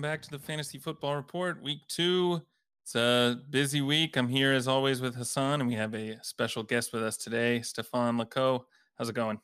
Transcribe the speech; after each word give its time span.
Welcome 0.00 0.12
back 0.12 0.22
to 0.22 0.30
the 0.30 0.38
Fantasy 0.38 0.78
Football 0.78 1.14
Report, 1.14 1.62
week 1.62 1.80
two. 1.86 2.40
It's 2.82 2.94
a 2.94 3.38
busy 3.50 3.82
week. 3.82 4.16
I'm 4.16 4.28
here 4.28 4.54
as 4.54 4.66
always 4.66 5.02
with 5.02 5.14
Hasan, 5.14 5.60
and 5.60 5.68
we 5.68 5.74
have 5.74 5.94
a 5.94 6.18
special 6.22 6.62
guest 6.62 6.94
with 6.94 7.02
us 7.02 7.18
today, 7.18 7.60
Stefan 7.60 8.16
Lako. 8.16 8.64
How's 8.96 9.10
it 9.10 9.14
going? 9.14 9.38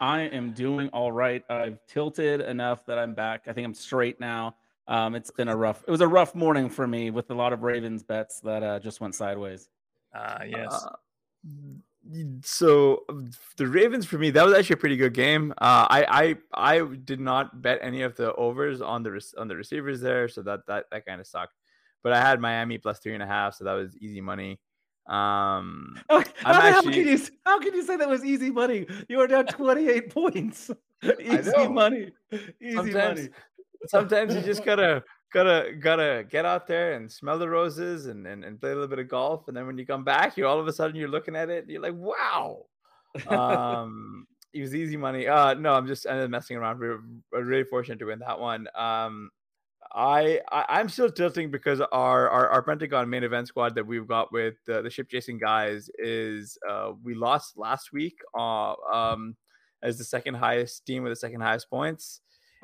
I 0.00 0.20
am 0.20 0.52
doing 0.52 0.90
all 0.90 1.10
right. 1.10 1.42
I've 1.50 1.84
tilted 1.88 2.40
enough 2.40 2.86
that 2.86 3.00
I'm 3.00 3.14
back. 3.14 3.48
I 3.48 3.52
think 3.52 3.64
I'm 3.64 3.74
straight 3.74 4.20
now. 4.20 4.54
Um, 4.86 5.16
it's 5.16 5.32
been 5.32 5.48
a 5.48 5.56
rough. 5.56 5.82
It 5.88 5.90
was 5.90 6.02
a 6.02 6.06
rough 6.06 6.36
morning 6.36 6.70
for 6.70 6.86
me 6.86 7.10
with 7.10 7.28
a 7.32 7.34
lot 7.34 7.52
of 7.52 7.64
Ravens 7.64 8.04
bets 8.04 8.38
that 8.42 8.62
uh, 8.62 8.78
just 8.78 9.00
went 9.00 9.16
sideways. 9.16 9.70
Ah, 10.14 10.44
yes. 10.44 10.72
Uh, 10.72 10.90
so 12.42 13.04
the 13.56 13.66
Ravens 13.66 14.06
for 14.06 14.18
me, 14.18 14.30
that 14.30 14.44
was 14.44 14.54
actually 14.54 14.74
a 14.74 14.78
pretty 14.78 14.96
good 14.96 15.14
game. 15.14 15.52
Uh, 15.58 15.86
I 15.90 16.36
I 16.54 16.76
I 16.78 16.94
did 17.04 17.20
not 17.20 17.62
bet 17.62 17.78
any 17.82 18.02
of 18.02 18.16
the 18.16 18.34
overs 18.34 18.80
on 18.80 19.02
the 19.02 19.20
on 19.38 19.48
the 19.48 19.56
receivers 19.56 20.00
there, 20.00 20.28
so 20.28 20.42
that 20.42 20.60
that 20.66 20.86
that 20.90 21.06
kind 21.06 21.20
of 21.20 21.26
sucked. 21.26 21.54
But 22.02 22.12
I 22.12 22.20
had 22.20 22.40
Miami 22.40 22.78
plus 22.78 22.98
three 22.98 23.14
and 23.14 23.22
a 23.22 23.26
half, 23.26 23.54
so 23.54 23.64
that 23.64 23.72
was 23.72 23.96
easy 23.98 24.20
money. 24.20 24.58
Um, 25.06 26.00
how, 26.10 26.22
how, 26.42 26.52
actually, 26.52 26.94
can 26.94 27.08
you 27.08 27.20
how 27.44 27.58
can 27.60 27.74
you 27.74 27.82
say 27.82 27.96
that 27.96 28.08
was 28.08 28.24
easy 28.24 28.50
money? 28.50 28.86
You 29.08 29.18
were 29.18 29.26
down 29.26 29.46
twenty 29.46 29.88
eight 29.88 30.10
points. 30.14 30.70
easy 31.20 31.68
money. 31.68 32.12
Easy 32.60 32.74
sometimes, 32.74 33.18
money. 33.20 33.28
sometimes 33.86 34.34
you 34.34 34.42
just 34.42 34.64
gotta 34.64 35.02
gotta 35.32 35.72
gotta 35.80 36.24
get 36.28 36.44
out 36.44 36.66
there 36.66 36.94
and 36.94 37.10
smell 37.10 37.38
the 37.38 37.48
roses 37.48 38.06
and, 38.06 38.26
and 38.26 38.44
and 38.44 38.60
play 38.60 38.70
a 38.70 38.74
little 38.74 38.88
bit 38.88 38.98
of 38.98 39.08
golf 39.08 39.48
and 39.48 39.56
then 39.56 39.66
when 39.66 39.76
you 39.76 39.86
come 39.86 40.04
back 40.04 40.36
you 40.36 40.46
all 40.46 40.60
of 40.60 40.66
a 40.66 40.72
sudden 40.72 40.96
you're 40.96 41.08
looking 41.08 41.36
at 41.36 41.50
it 41.50 41.64
and 41.64 41.70
you're 41.70 41.82
like 41.82 41.94
wow! 41.94 42.64
Um 43.28 44.26
it 44.52 44.60
was 44.60 44.74
easy 44.74 44.96
money 44.96 45.26
uh 45.26 45.54
no 45.54 45.72
i'm 45.72 45.86
just 45.86 46.06
I'm 46.06 46.30
messing 46.30 46.56
around 46.56 46.78
we're, 46.78 47.00
we're 47.32 47.44
really 47.44 47.64
fortunate 47.64 47.98
to 47.98 48.06
win 48.06 48.20
that 48.20 48.38
one. 48.38 48.68
Um 48.74 49.30
I, 49.94 50.40
I 50.50 50.80
am 50.80 50.88
still 50.88 51.10
tilting 51.10 51.50
because 51.50 51.80
our, 51.80 52.28
our 52.28 52.48
our 52.48 52.62
Pentagon 52.62 53.08
main 53.08 53.24
event 53.24 53.48
squad 53.48 53.74
that 53.76 53.86
we've 53.86 54.06
got 54.06 54.32
with 54.32 54.54
the, 54.66 54.82
the 54.82 54.90
ship 54.90 55.08
chasing 55.08 55.38
guys 55.38 55.88
is 55.98 56.58
uh 56.68 56.92
we 57.02 57.14
lost 57.14 57.56
last 57.56 57.92
week 57.92 58.18
uh 58.36 58.74
um 58.92 59.36
as 59.82 59.96
the 59.96 60.04
second 60.04 60.34
highest 60.34 60.84
team 60.84 61.02
with 61.02 61.12
the 61.12 61.16
second 61.16 61.40
highest 61.40 61.70
points 61.70 62.20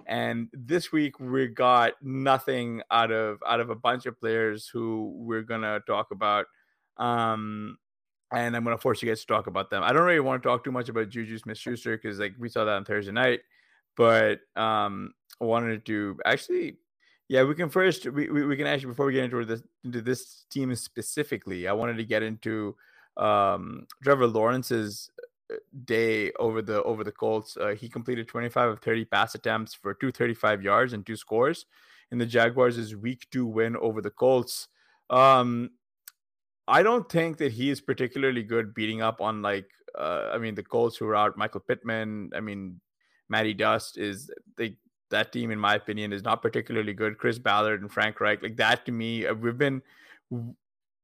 and 0.07 0.49
this 0.53 0.93
week 0.93 1.19
we 1.21 1.47
got 1.47 1.95
nothing 2.03 2.83
out 2.91 3.11
of 3.11 3.39
out 3.47 3.61
of 3.61 3.71
a 3.71 3.75
bunch 3.75 4.07
of 4.07 4.19
players 4.19 4.69
who 4.69 5.13
we're 5.17 5.43
gonna 5.43 5.81
talk 5.87 6.11
about. 6.11 6.47
Um, 6.97 7.79
and 8.33 8.57
I'm 8.57 8.65
gonna 8.65 8.79
force 8.79 9.03
you 9.03 9.09
guys 9.09 9.21
to 9.21 9.27
talk 9.27 9.47
about 9.47 9.71
them. 9.71 9.83
I 9.83 9.93
don't 9.93 10.03
really 10.03 10.21
want 10.21 10.43
to 10.43 10.49
talk 10.49 10.65
too 10.65 10.73
much 10.73 10.89
about 10.89 11.11
Juju 11.11 11.39
Smith 11.39 11.59
Schuster 11.59 11.97
because 11.97 12.19
like 12.19 12.35
we 12.39 12.49
saw 12.49 12.65
that 12.65 12.77
on 12.77 12.85
Thursday 12.85 13.13
night, 13.13 13.41
but 13.97 14.41
um, 14.57 15.13
I 15.41 15.45
wanted 15.45 15.85
to 15.87 16.19
actually, 16.25 16.79
yeah, 17.29 17.45
we 17.45 17.55
can 17.55 17.69
first 17.69 18.07
we, 18.07 18.29
we, 18.31 18.47
we 18.47 18.57
can 18.57 18.67
actually 18.67 18.89
before 18.91 19.07
we 19.07 19.13
get 19.13 19.25
into 19.25 19.45
this 19.45 19.63
into 19.85 20.01
this 20.01 20.45
team 20.51 20.75
specifically, 20.75 21.69
I 21.69 21.73
wanted 21.73 21.97
to 21.99 22.05
get 22.05 22.23
into 22.23 22.77
um 23.17 23.87
Trevor 24.03 24.27
Lawrence's 24.27 25.11
day 25.85 26.33
over 26.39 26.63
the 26.63 26.83
over 26.83 27.05
the 27.05 27.13
Colts. 27.13 27.57
Uh, 27.57 27.75
he 27.75 27.89
completed 27.89 28.29
25 28.29 28.71
of 28.71 28.79
30 28.81 29.05
pass 29.07 29.35
attempts 29.35 29.75
for 29.75 29.95
235 29.95 30.63
yards 30.63 30.93
and 30.93 31.05
two 31.05 31.17
scores 31.17 31.67
in 32.11 32.19
the 32.19 32.27
Jaguars' 32.27 32.95
week 32.95 33.27
two 33.31 33.47
win 33.47 33.77
over 33.77 34.01
the 34.01 34.11
Colts. 34.11 34.69
Um, 35.11 35.71
I 36.69 36.83
don't 36.83 37.09
think 37.09 37.39
that 37.39 37.53
he 37.53 37.71
is 37.71 37.81
particularly 37.81 38.43
good 38.43 38.75
beating 38.75 39.03
up 39.03 39.21
on 39.21 39.43
like 39.43 39.71
uh, 39.99 40.31
I 40.33 40.39
mean 40.39 40.55
the 40.55 40.63
Colts 40.63 40.97
who 40.97 41.07
are 41.07 41.17
out 41.17 41.37
Michael 41.37 41.61
Pittman. 41.61 42.31
I 42.35 42.41
mean 42.41 42.81
Matty 43.29 43.55
Dust 43.55 43.99
is 43.99 44.31
they 44.57 44.77
that 45.11 45.33
team 45.33 45.51
in 45.51 45.59
my 45.59 45.75
opinion 45.75 46.13
is 46.13 46.23
not 46.23 46.43
particularly 46.43 46.95
good. 46.95 47.19
Chris 47.19 47.39
Ballard 47.39 47.83
and 47.83 47.93
Frank 47.93 48.21
Reich 48.21 48.43
like 48.43 48.57
that 48.57 48.87
to 48.87 48.93
me 48.93 49.27
uh, 49.27 49.35
we've 49.35 49.59
been 49.59 49.83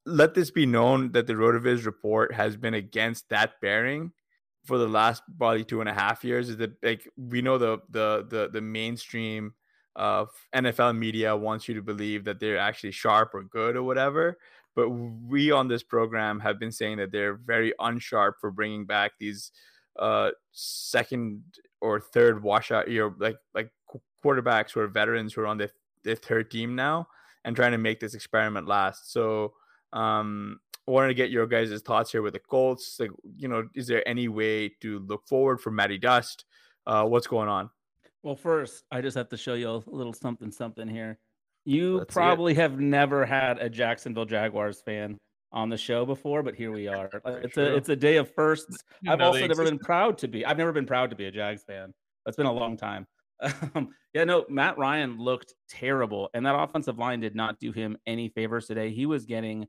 let 0.07 0.35
this 0.35 0.51
be 0.51 0.65
known 0.65 1.13
that 1.13 1.27
the 1.27 1.35
Rotoviz 1.35 1.85
report 1.85 2.33
has 2.33 2.57
been 2.57 2.75
against 2.75 3.29
that 3.29 3.61
bearing 3.61 4.13
for 4.69 4.77
the 4.77 4.87
last 4.87 5.23
probably 5.39 5.65
two 5.65 5.81
and 5.81 5.89
a 5.89 5.95
half 5.95 6.23
years 6.23 6.51
is 6.51 6.59
that 6.59 6.73
like 6.83 7.09
we 7.17 7.41
know 7.41 7.57
the 7.57 7.79
the 7.89 8.27
the 8.29 8.51
the 8.53 8.61
mainstream 8.61 9.55
of 9.97 10.29
NFL 10.55 10.97
media 10.97 11.35
wants 11.35 11.67
you 11.69 11.75
to 11.75 11.83
believe 11.83 12.25
that 12.25 12.39
they're 12.39 12.59
actually 12.59 12.93
sharp 12.93 13.35
or 13.35 13.43
good 13.43 13.77
or 13.77 13.83
whatever. 13.83 14.39
But 14.77 14.91
we 14.91 15.51
on 15.51 15.69
this 15.69 15.83
program 15.83 16.39
have 16.41 16.61
been 16.61 16.71
saying 16.71 16.99
that 16.99 17.11
they're 17.11 17.35
very 17.35 17.73
unsharp 17.81 18.35
for 18.41 18.51
bringing 18.51 18.85
back 18.85 19.13
these 19.19 19.51
uh 19.99 20.31
second 20.53 21.43
or 21.81 21.99
third 21.99 22.43
washout 22.43 22.89
year 22.89 23.13
like 23.19 23.39
like 23.55 23.73
quarterbacks 24.25 24.73
who 24.73 24.81
are 24.81 24.87
veterans 24.87 25.33
who 25.33 25.41
are 25.41 25.47
on 25.47 25.59
the, 25.59 25.71
their 26.05 26.15
third 26.15 26.51
team 26.51 26.75
now 26.75 27.09
and 27.45 27.57
trying 27.57 27.73
to 27.73 27.79
make 27.79 28.01
this 28.01 28.15
experiment 28.15 28.69
last. 28.69 29.13
So 29.13 29.55
um 29.93 30.61
I 30.89 30.91
wanted 30.91 31.09
to 31.09 31.15
get 31.15 31.31
your 31.31 31.47
guys' 31.47 31.83
thoughts 31.83 32.11
here 32.11 32.23
with 32.23 32.33
the 32.33 32.39
Colts. 32.39 32.97
Like, 32.99 33.11
you 33.37 33.47
know, 33.47 33.69
is 33.75 33.87
there 33.87 34.07
any 34.09 34.29
way 34.29 34.71
to 34.81 35.01
look 35.01 35.27
forward 35.27 35.61
for 35.61 35.71
Matty 35.71 35.99
Dust? 35.99 36.47
Uh, 36.87 37.05
what's 37.05 37.27
going 37.27 37.49
on? 37.51 37.69
Well, 38.23 38.37
first, 38.37 38.85
I 38.91 39.03
just 39.03 39.15
have 39.15 39.29
to 39.29 39.37
show 39.37 39.53
you 39.53 39.69
a 39.69 39.83
little 39.87 40.15
something, 40.15 40.51
something 40.51 40.89
here. 40.89 41.19
You 41.67 41.99
Let's 41.99 42.15
probably 42.15 42.55
have 42.55 42.81
never 42.81 43.27
had 43.27 43.59
a 43.59 43.69
Jacksonville 43.69 44.25
Jaguars 44.25 44.81
fan 44.81 45.19
on 45.53 45.69
the 45.69 45.77
show 45.77 46.07
before, 46.07 46.43
but 46.43 46.55
here 46.55 46.73
we 46.73 46.89
are. 46.89 47.11
It's 47.27 47.59
a 47.59 47.77
it's 47.77 47.91
a 47.91 47.97
day 47.97 48.17
of 48.17 48.33
firsts. 48.35 48.79
I've 49.09 49.21
also 49.21 49.47
never 49.47 49.65
been 49.65 49.79
proud 49.79 50.17
to 50.19 50.29
be. 50.29 50.47
I've 50.47 50.57
never 50.57 50.73
been 50.73 50.87
proud 50.87 51.11
to 51.11 51.17
be 51.17 51.27
a 51.27 51.31
Jags 51.31 51.65
fan. 51.65 51.93
That's 52.25 52.37
been 52.37 52.47
a 52.47 52.53
long 52.53 52.77
time. 52.77 53.07
Um, 53.75 53.91
yeah, 54.15 54.25
no, 54.25 54.47
Matt 54.49 54.79
Ryan 54.79 55.17
looked 55.19 55.55
terrible, 55.69 56.29
and 56.35 56.45
that 56.45 56.59
offensive 56.59 56.99
line 56.99 57.21
did 57.21 57.37
not 57.37 57.61
do 57.61 57.71
him 57.71 57.97
any 58.05 58.31
favors 58.31 58.67
today. 58.67 58.91
He 58.91 59.07
was 59.07 59.27
getting 59.27 59.69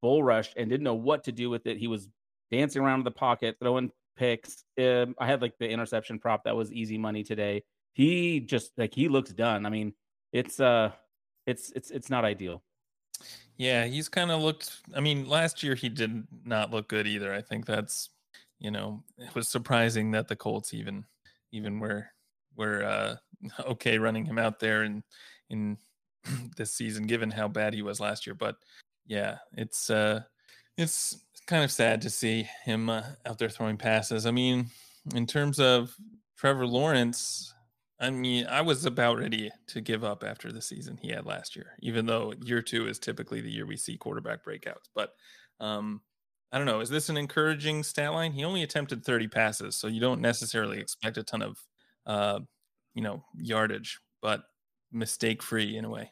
bull 0.00 0.22
rushed 0.22 0.54
and 0.56 0.68
didn't 0.68 0.84
know 0.84 0.94
what 0.94 1.24
to 1.24 1.32
do 1.32 1.50
with 1.50 1.66
it. 1.66 1.76
He 1.76 1.88
was 1.88 2.08
dancing 2.50 2.82
around 2.82 3.00
in 3.00 3.04
the 3.04 3.10
pocket, 3.10 3.56
throwing 3.60 3.90
picks. 4.16 4.64
Um, 4.78 5.14
I 5.18 5.26
had 5.26 5.42
like 5.42 5.54
the 5.58 5.68
interception 5.68 6.18
prop 6.18 6.44
that 6.44 6.56
was 6.56 6.72
easy 6.72 6.98
money 6.98 7.22
today. 7.22 7.62
He 7.94 8.40
just 8.40 8.72
like 8.76 8.94
he 8.94 9.08
looks 9.08 9.30
done. 9.30 9.66
I 9.66 9.70
mean, 9.70 9.94
it's 10.32 10.60
uh, 10.60 10.92
it's 11.46 11.72
it's 11.72 11.90
it's 11.90 12.10
not 12.10 12.24
ideal. 12.24 12.62
Yeah, 13.56 13.84
he's 13.84 14.08
kind 14.08 14.30
of 14.30 14.40
looked. 14.40 14.80
I 14.94 15.00
mean, 15.00 15.28
last 15.28 15.62
year 15.62 15.74
he 15.74 15.88
did 15.88 16.24
not 16.44 16.70
look 16.70 16.88
good 16.88 17.06
either. 17.06 17.34
I 17.34 17.42
think 17.42 17.66
that's 17.66 18.10
you 18.58 18.70
know 18.70 19.02
it 19.18 19.34
was 19.34 19.48
surprising 19.48 20.10
that 20.12 20.28
the 20.28 20.36
Colts 20.36 20.72
even 20.72 21.04
even 21.52 21.80
were 21.80 22.06
were 22.56 22.84
uh, 22.84 23.16
okay 23.66 23.98
running 23.98 24.24
him 24.24 24.38
out 24.38 24.60
there 24.60 24.84
in 24.84 25.02
in 25.50 25.76
this 26.56 26.72
season, 26.72 27.06
given 27.06 27.30
how 27.30 27.48
bad 27.48 27.74
he 27.74 27.82
was 27.82 28.00
last 28.00 28.26
year. 28.26 28.34
But 28.34 28.56
yeah, 29.06 29.38
it's 29.52 29.90
uh, 29.90 30.20
it's 30.76 31.18
kind 31.46 31.64
of 31.64 31.70
sad 31.70 32.02
to 32.02 32.10
see 32.10 32.48
him 32.64 32.88
uh, 32.88 33.02
out 33.26 33.38
there 33.38 33.48
throwing 33.48 33.76
passes. 33.76 34.26
I 34.26 34.30
mean, 34.30 34.66
in 35.14 35.26
terms 35.26 35.58
of 35.58 35.94
Trevor 36.38 36.66
Lawrence, 36.66 37.52
I 38.00 38.10
mean, 38.10 38.46
I 38.46 38.62
was 38.62 38.86
about 38.86 39.18
ready 39.18 39.50
to 39.68 39.80
give 39.80 40.04
up 40.04 40.24
after 40.24 40.50
the 40.50 40.62
season 40.62 40.96
he 40.96 41.10
had 41.10 41.26
last 41.26 41.54
year, 41.54 41.72
even 41.80 42.06
though 42.06 42.32
year 42.40 42.62
two 42.62 42.88
is 42.88 42.98
typically 42.98 43.40
the 43.40 43.50
year 43.50 43.66
we 43.66 43.76
see 43.76 43.96
quarterback 43.96 44.44
breakouts. 44.44 44.88
But 44.94 45.10
um, 45.60 46.00
I 46.52 46.58
don't 46.58 46.66
know. 46.66 46.80
Is 46.80 46.88
this 46.88 47.10
an 47.10 47.16
encouraging 47.16 47.82
stat 47.82 48.12
line? 48.12 48.32
He 48.32 48.44
only 48.44 48.62
attempted 48.62 49.04
30 49.04 49.28
passes, 49.28 49.76
so 49.76 49.86
you 49.86 50.00
don't 50.00 50.20
necessarily 50.20 50.80
expect 50.80 51.18
a 51.18 51.22
ton 51.22 51.42
of, 51.42 51.58
uh, 52.06 52.40
you 52.94 53.02
know, 53.02 53.22
yardage, 53.36 54.00
but 54.22 54.42
mistake 54.90 55.42
free 55.42 55.76
in 55.76 55.84
a 55.84 55.90
way. 55.90 56.10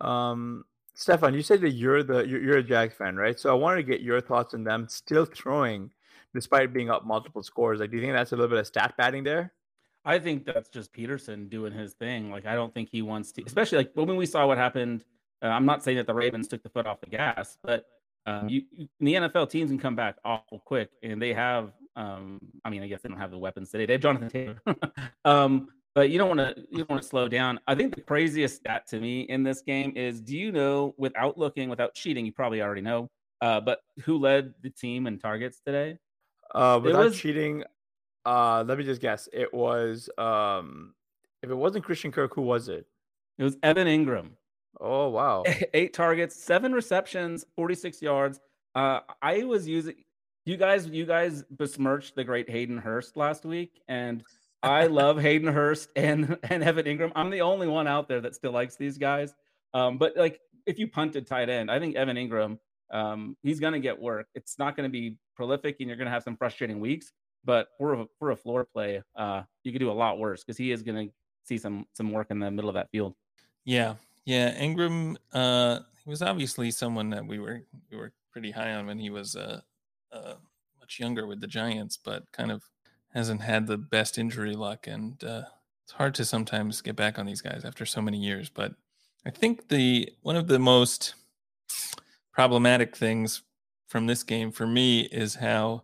Um, 0.00 0.64
Stefan, 0.98 1.32
you 1.32 1.42
said 1.42 1.60
that 1.60 1.70
you're 1.70 2.02
the 2.02 2.26
you're, 2.26 2.56
a 2.56 2.62
Jags 2.62 2.92
fan, 2.92 3.14
right? 3.14 3.38
So 3.38 3.50
I 3.50 3.54
wanted 3.54 3.76
to 3.76 3.82
get 3.84 4.00
your 4.00 4.20
thoughts 4.20 4.52
on 4.52 4.64
them 4.64 4.88
still 4.88 5.24
throwing 5.24 5.92
despite 6.34 6.72
being 6.72 6.90
up 6.90 7.06
multiple 7.06 7.40
scores. 7.44 7.78
Like, 7.78 7.92
do 7.92 7.96
you 7.96 8.02
think 8.02 8.14
that's 8.14 8.32
a 8.32 8.34
little 8.34 8.50
bit 8.50 8.58
of 8.58 8.66
stat 8.66 8.94
padding 8.98 9.22
there? 9.22 9.52
I 10.04 10.18
think 10.18 10.44
that's 10.44 10.68
just 10.68 10.92
Pederson 10.92 11.48
doing 11.48 11.72
his 11.72 11.92
thing. 11.92 12.32
Like, 12.32 12.46
I 12.46 12.56
don't 12.56 12.74
think 12.74 12.88
he 12.90 13.02
wants 13.02 13.30
to, 13.32 13.44
especially 13.46 13.78
like 13.78 13.92
when 13.94 14.16
we 14.16 14.26
saw 14.26 14.44
what 14.48 14.58
happened. 14.58 15.04
Uh, 15.40 15.46
I'm 15.46 15.64
not 15.64 15.84
saying 15.84 15.98
that 15.98 16.08
the 16.08 16.14
Ravens 16.14 16.48
took 16.48 16.64
the 16.64 16.68
foot 16.68 16.84
off 16.84 17.00
the 17.00 17.06
gas, 17.06 17.58
but 17.62 17.86
um, 18.26 18.48
you, 18.48 18.62
you, 18.72 18.88
the 18.98 19.14
NFL 19.14 19.50
teams 19.50 19.70
can 19.70 19.78
come 19.78 19.94
back 19.94 20.16
awful 20.24 20.58
quick, 20.58 20.90
and 21.04 21.22
they 21.22 21.32
have. 21.32 21.70
Um, 21.94 22.40
I 22.64 22.70
mean, 22.70 22.82
I 22.82 22.88
guess 22.88 23.02
they 23.02 23.08
don't 23.08 23.18
have 23.18 23.30
the 23.30 23.38
weapons 23.38 23.70
today. 23.70 23.86
They 23.86 23.92
have 23.92 24.02
Jonathan 24.02 24.30
Taylor, 24.30 24.60
um, 25.24 25.68
but 25.94 26.10
you 26.10 26.18
don't 26.18 26.36
want 26.36 26.56
to. 26.56 26.62
You 26.70 26.78
don't 26.78 26.90
want 26.90 27.02
to 27.02 27.08
slow 27.08 27.28
down. 27.28 27.58
I 27.66 27.74
think 27.74 27.94
the 27.94 28.00
craziest 28.00 28.56
stat 28.56 28.86
to 28.88 29.00
me 29.00 29.22
in 29.22 29.42
this 29.42 29.62
game 29.62 29.92
is: 29.96 30.20
Do 30.20 30.36
you 30.36 30.52
know, 30.52 30.94
without 30.96 31.38
looking, 31.38 31.68
without 31.68 31.94
cheating, 31.94 32.24
you 32.26 32.32
probably 32.32 32.62
already 32.62 32.82
know, 32.82 33.10
uh, 33.40 33.60
but 33.60 33.80
who 34.04 34.18
led 34.18 34.54
the 34.62 34.70
team 34.70 35.06
in 35.06 35.18
targets 35.18 35.60
today? 35.64 35.98
Uh, 36.54 36.80
without 36.82 37.04
was, 37.06 37.18
cheating, 37.18 37.64
uh, 38.24 38.64
let 38.66 38.78
me 38.78 38.84
just 38.84 39.00
guess. 39.00 39.28
It 39.32 39.52
was 39.52 40.08
um, 40.18 40.94
if 41.42 41.50
it 41.50 41.54
wasn't 41.54 41.84
Christian 41.84 42.12
Kirk, 42.12 42.34
who 42.34 42.42
was 42.42 42.68
it? 42.68 42.86
It 43.38 43.44
was 43.44 43.56
Evan 43.62 43.86
Engram. 43.86 44.30
Oh 44.80 45.08
wow! 45.08 45.44
Eight 45.74 45.94
targets, 45.94 46.36
seven 46.36 46.72
receptions, 46.72 47.44
forty-six 47.56 48.02
yards. 48.02 48.40
Uh, 48.74 49.00
I 49.22 49.44
was 49.44 49.66
using 49.66 49.94
you 50.44 50.56
guys. 50.56 50.86
You 50.86 51.06
guys 51.06 51.44
besmirched 51.50 52.14
the 52.16 52.24
great 52.24 52.48
Hayden 52.48 52.78
Hurst 52.78 53.16
last 53.16 53.44
week, 53.44 53.80
and 53.88 54.22
I 54.62 54.86
love 54.86 55.20
Hayden 55.20 55.52
Hurst 55.52 55.90
and 55.96 56.38
and 56.50 56.62
Evan 56.62 56.86
Engram. 56.86 57.12
I'm 57.14 57.30
the 57.30 57.40
only 57.40 57.66
one 57.66 57.86
out 57.86 58.08
there 58.08 58.20
that 58.20 58.34
still 58.34 58.52
likes 58.52 58.76
these 58.76 58.98
guys. 58.98 59.34
Um, 59.74 59.98
but 59.98 60.16
like, 60.16 60.40
if 60.66 60.78
you 60.78 60.88
punted 60.88 61.26
tight 61.26 61.48
end, 61.48 61.70
I 61.70 61.78
think 61.78 61.96
Evan 61.96 62.16
Engram, 62.16 62.58
um, 62.90 63.36
he's 63.42 63.60
going 63.60 63.74
to 63.74 63.80
get 63.80 63.98
work. 63.98 64.26
It's 64.34 64.58
not 64.58 64.76
going 64.76 64.88
to 64.88 64.92
be 64.92 65.16
prolific, 65.36 65.76
and 65.80 65.88
you're 65.88 65.96
going 65.96 66.06
to 66.06 66.12
have 66.12 66.22
some 66.22 66.36
frustrating 66.36 66.80
weeks. 66.80 67.12
But 67.44 67.68
for 67.78 67.94
a, 67.94 68.06
for 68.18 68.30
a 68.30 68.36
floor 68.36 68.64
play, 68.64 69.02
uh, 69.16 69.42
you 69.62 69.72
could 69.72 69.78
do 69.78 69.90
a 69.90 69.92
lot 69.92 70.18
worse 70.18 70.42
because 70.42 70.58
he 70.58 70.72
is 70.72 70.82
going 70.82 71.08
to 71.08 71.14
see 71.44 71.58
some 71.58 71.86
some 71.92 72.10
work 72.10 72.28
in 72.30 72.38
the 72.38 72.50
middle 72.50 72.68
of 72.68 72.74
that 72.74 72.90
field. 72.90 73.14
Yeah, 73.64 73.94
yeah, 74.24 74.58
Engram 74.60 75.16
Uh, 75.32 75.80
he 76.04 76.10
was 76.10 76.22
obviously 76.22 76.70
someone 76.70 77.10
that 77.10 77.26
we 77.26 77.38
were 77.38 77.62
we 77.90 77.96
were 77.96 78.12
pretty 78.32 78.50
high 78.50 78.72
on 78.74 78.86
when 78.86 78.98
he 78.98 79.10
was 79.10 79.36
uh, 79.36 79.60
uh, 80.12 80.34
much 80.78 80.98
younger 80.98 81.26
with 81.26 81.40
the 81.40 81.46
Giants, 81.46 81.98
but 82.02 82.30
kind 82.32 82.50
of 82.50 82.62
hasn't 83.14 83.42
had 83.42 83.66
the 83.66 83.78
best 83.78 84.18
injury 84.18 84.54
luck, 84.54 84.86
and 84.86 85.22
uh, 85.24 85.42
it's 85.84 85.92
hard 85.92 86.14
to 86.16 86.24
sometimes 86.24 86.80
get 86.80 86.96
back 86.96 87.18
on 87.18 87.26
these 87.26 87.40
guys 87.40 87.64
after 87.64 87.86
so 87.86 88.02
many 88.02 88.18
years. 88.18 88.48
But 88.48 88.74
I 89.26 89.30
think 89.30 89.68
the 89.68 90.12
one 90.22 90.36
of 90.36 90.46
the 90.46 90.58
most 90.58 91.14
problematic 92.32 92.96
things 92.96 93.42
from 93.88 94.06
this 94.06 94.22
game 94.22 94.52
for 94.52 94.66
me 94.66 95.00
is 95.00 95.34
how 95.34 95.82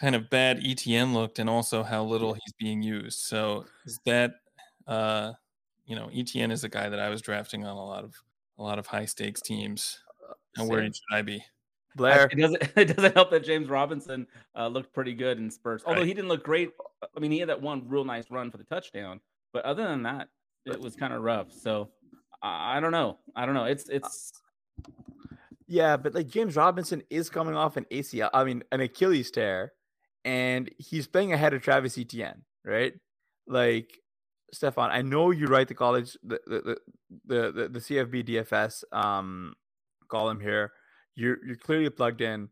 kind 0.00 0.14
of 0.14 0.28
bad 0.28 0.60
ETN 0.60 1.14
looked, 1.14 1.38
and 1.38 1.48
also 1.48 1.82
how 1.82 2.04
little 2.04 2.34
he's 2.34 2.54
being 2.58 2.82
used. 2.82 3.20
So 3.20 3.66
is 3.84 4.00
that 4.04 4.34
uh, 4.86 5.32
you 5.86 5.96
know, 5.96 6.08
ETN 6.08 6.50
is 6.50 6.64
a 6.64 6.68
guy 6.68 6.88
that 6.88 6.98
I 6.98 7.08
was 7.08 7.22
drafting 7.22 7.64
on 7.64 7.76
a 7.76 7.84
lot 7.84 8.04
of 8.04 8.14
a 8.58 8.62
lot 8.62 8.78
of 8.78 8.86
high 8.86 9.04
stakes 9.04 9.40
teams. 9.40 9.98
How 10.56 10.64
worried 10.64 10.94
should 10.94 11.16
I 11.16 11.22
be? 11.22 11.44
Blair. 11.94 12.28
It 12.30 12.38
doesn't. 12.38 12.62
It 12.76 12.96
doesn't 12.96 13.14
help 13.14 13.30
that 13.30 13.44
James 13.44 13.68
Robinson 13.68 14.26
uh, 14.56 14.68
looked 14.68 14.92
pretty 14.92 15.14
good 15.14 15.38
in 15.38 15.50
Spurs. 15.50 15.82
Although 15.86 16.00
right. 16.00 16.06
he 16.06 16.14
didn't 16.14 16.28
look 16.28 16.44
great. 16.44 16.70
I 17.16 17.20
mean, 17.20 17.30
he 17.30 17.38
had 17.38 17.48
that 17.48 17.60
one 17.60 17.84
real 17.86 18.04
nice 18.04 18.30
run 18.30 18.50
for 18.50 18.58
the 18.58 18.64
touchdown, 18.64 19.20
but 19.52 19.64
other 19.64 19.84
than 19.84 20.02
that, 20.02 20.28
it 20.66 20.80
was 20.80 20.96
kind 20.96 21.12
of 21.12 21.22
rough. 21.22 21.52
So 21.52 21.90
I, 22.42 22.76
I 22.76 22.80
don't 22.80 22.92
know. 22.92 23.18
I 23.36 23.46
don't 23.46 23.54
know. 23.54 23.64
It's 23.64 23.88
it's. 23.88 24.32
Yeah, 25.66 25.96
but 25.96 26.14
like 26.14 26.28
James 26.28 26.56
Robinson 26.56 27.02
is 27.10 27.30
coming 27.30 27.54
off 27.54 27.76
an 27.76 27.86
ACL. 27.90 28.30
I 28.34 28.44
mean, 28.44 28.62
an 28.72 28.80
Achilles 28.80 29.30
tear, 29.30 29.72
and 30.24 30.70
he's 30.78 31.06
playing 31.06 31.32
ahead 31.32 31.54
of 31.54 31.62
Travis 31.62 31.96
Etienne, 31.96 32.42
right? 32.64 32.92
Like 33.46 33.98
Stefan, 34.52 34.90
I 34.90 35.02
know 35.02 35.30
you 35.30 35.46
write 35.46 35.68
the 35.68 35.74
college 35.74 36.16
the 36.22 36.40
the 36.46 36.76
the 37.26 37.52
the, 37.52 37.68
the 37.68 37.78
CFB 37.78 38.28
DFS 38.28 38.84
um 38.92 39.54
column 40.08 40.40
here. 40.40 40.72
You're 41.16 41.44
you're 41.44 41.56
clearly 41.56 41.90
plugged 41.90 42.20
in. 42.20 42.48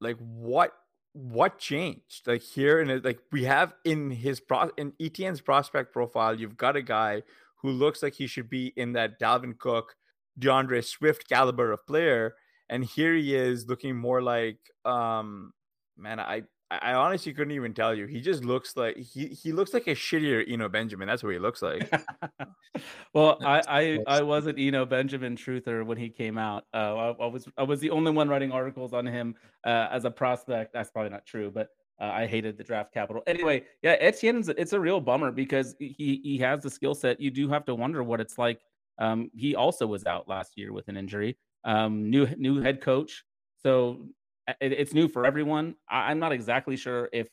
Like 0.00 0.16
what 0.18 0.72
what 1.12 1.58
changed? 1.58 2.26
Like 2.26 2.42
here 2.42 2.80
and 2.80 3.04
like 3.04 3.20
we 3.32 3.44
have 3.44 3.74
in 3.84 4.10
his 4.10 4.40
pro 4.40 4.70
in 4.76 4.92
Etienne's 5.00 5.40
prospect 5.40 5.92
profile, 5.92 6.38
you've 6.38 6.56
got 6.56 6.76
a 6.76 6.82
guy 6.82 7.22
who 7.56 7.70
looks 7.70 8.02
like 8.02 8.14
he 8.14 8.26
should 8.26 8.48
be 8.48 8.72
in 8.76 8.92
that 8.94 9.20
Dalvin 9.20 9.58
Cook, 9.58 9.94
DeAndre 10.38 10.84
Swift 10.84 11.28
caliber 11.28 11.72
of 11.72 11.86
player, 11.86 12.34
and 12.68 12.84
here 12.84 13.14
he 13.14 13.34
is 13.34 13.68
looking 13.68 13.96
more 13.96 14.22
like 14.22 14.58
um 14.84 15.52
man, 15.96 16.18
I 16.20 16.44
I 16.70 16.94
honestly 16.94 17.32
couldn't 17.32 17.52
even 17.52 17.74
tell 17.74 17.92
you. 17.94 18.06
He 18.06 18.20
just 18.20 18.44
looks 18.44 18.76
like 18.76 18.96
he 18.96 19.26
he 19.26 19.50
looks 19.50 19.74
like 19.74 19.88
a 19.88 19.94
shittier 19.94 20.44
Eno 20.48 20.68
Benjamin. 20.68 21.08
That's 21.08 21.22
what 21.22 21.32
he 21.32 21.38
looks 21.40 21.62
like. 21.62 21.90
well, 23.14 23.38
I, 23.44 23.62
I 24.06 24.18
I 24.18 24.22
was 24.22 24.46
an 24.46 24.56
Eno 24.56 24.86
Benjamin 24.86 25.36
truther 25.36 25.84
when 25.84 25.98
he 25.98 26.08
came 26.08 26.38
out. 26.38 26.64
Uh, 26.72 26.94
I, 26.94 27.24
I, 27.24 27.26
was 27.26 27.48
I 27.58 27.64
was 27.64 27.80
the 27.80 27.90
only 27.90 28.12
one 28.12 28.28
writing 28.28 28.52
articles 28.52 28.92
on 28.92 29.04
him 29.04 29.34
uh, 29.66 29.88
as 29.90 30.04
a 30.04 30.10
prospect. 30.10 30.72
That's 30.72 30.90
probably 30.90 31.10
not 31.10 31.26
true, 31.26 31.50
but 31.50 31.70
uh, 32.00 32.04
I 32.04 32.26
hated 32.26 32.56
the 32.56 32.64
draft 32.64 32.94
capital. 32.94 33.22
Anyway, 33.26 33.64
yeah, 33.82 33.96
Etienne's 34.00 34.48
it's 34.48 34.72
a 34.72 34.80
real 34.80 35.00
bummer 35.00 35.32
because 35.32 35.74
he 35.80 36.20
he 36.22 36.38
has 36.38 36.62
the 36.62 36.70
skill 36.70 36.94
set. 36.94 37.20
You 37.20 37.32
do 37.32 37.48
have 37.48 37.64
to 37.64 37.74
wonder 37.74 38.04
what 38.04 38.20
it's 38.20 38.38
like. 38.38 38.60
Um, 39.00 39.30
he 39.34 39.56
also 39.56 39.88
was 39.88 40.06
out 40.06 40.28
last 40.28 40.52
year 40.56 40.72
with 40.72 40.86
an 40.88 40.96
injury. 40.96 41.36
Um, 41.64 42.08
new 42.08 42.28
new 42.36 42.60
head 42.60 42.80
coach. 42.80 43.24
So 43.62 44.06
it, 44.60 44.72
it's 44.72 44.94
new 44.94 45.08
for 45.08 45.26
everyone. 45.26 45.74
I, 45.88 46.10
am 46.10 46.18
not 46.18 46.32
exactly 46.32 46.76
sure 46.76 47.08
if, 47.12 47.28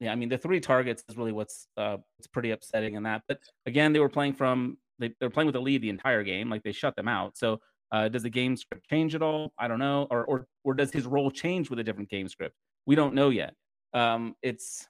yeah, 0.00 0.12
I 0.12 0.14
mean, 0.14 0.28
the 0.28 0.38
three 0.38 0.60
targets 0.60 1.02
is 1.08 1.16
really 1.16 1.32
what's 1.32 1.68
uh, 1.76 1.98
it's 2.18 2.28
pretty 2.28 2.50
upsetting 2.50 2.94
in 2.94 3.02
that. 3.04 3.22
But 3.28 3.38
again, 3.66 3.92
they 3.92 4.00
were 4.00 4.08
playing 4.08 4.34
from 4.34 4.78
they, 4.98 5.08
they 5.20 5.26
were 5.26 5.30
playing 5.30 5.46
with 5.46 5.54
the 5.54 5.60
lead 5.60 5.82
the 5.82 5.88
entire 5.88 6.22
game, 6.22 6.48
like 6.48 6.62
they 6.62 6.72
shut 6.72 6.96
them 6.96 7.08
out. 7.08 7.36
So 7.36 7.60
uh, 7.92 8.08
does 8.08 8.22
the 8.22 8.30
game 8.30 8.56
script 8.56 8.88
change 8.88 9.14
at 9.14 9.22
all? 9.22 9.52
I 9.58 9.68
don't 9.68 9.78
know, 9.78 10.06
or 10.10 10.24
or 10.24 10.46
or 10.64 10.74
does 10.74 10.92
his 10.92 11.06
role 11.06 11.30
change 11.30 11.70
with 11.70 11.78
a 11.78 11.84
different 11.84 12.10
game 12.10 12.28
script? 12.28 12.54
We 12.86 12.94
don't 12.94 13.14
know 13.14 13.30
yet. 13.30 13.54
Um, 13.92 14.34
it's 14.42 14.86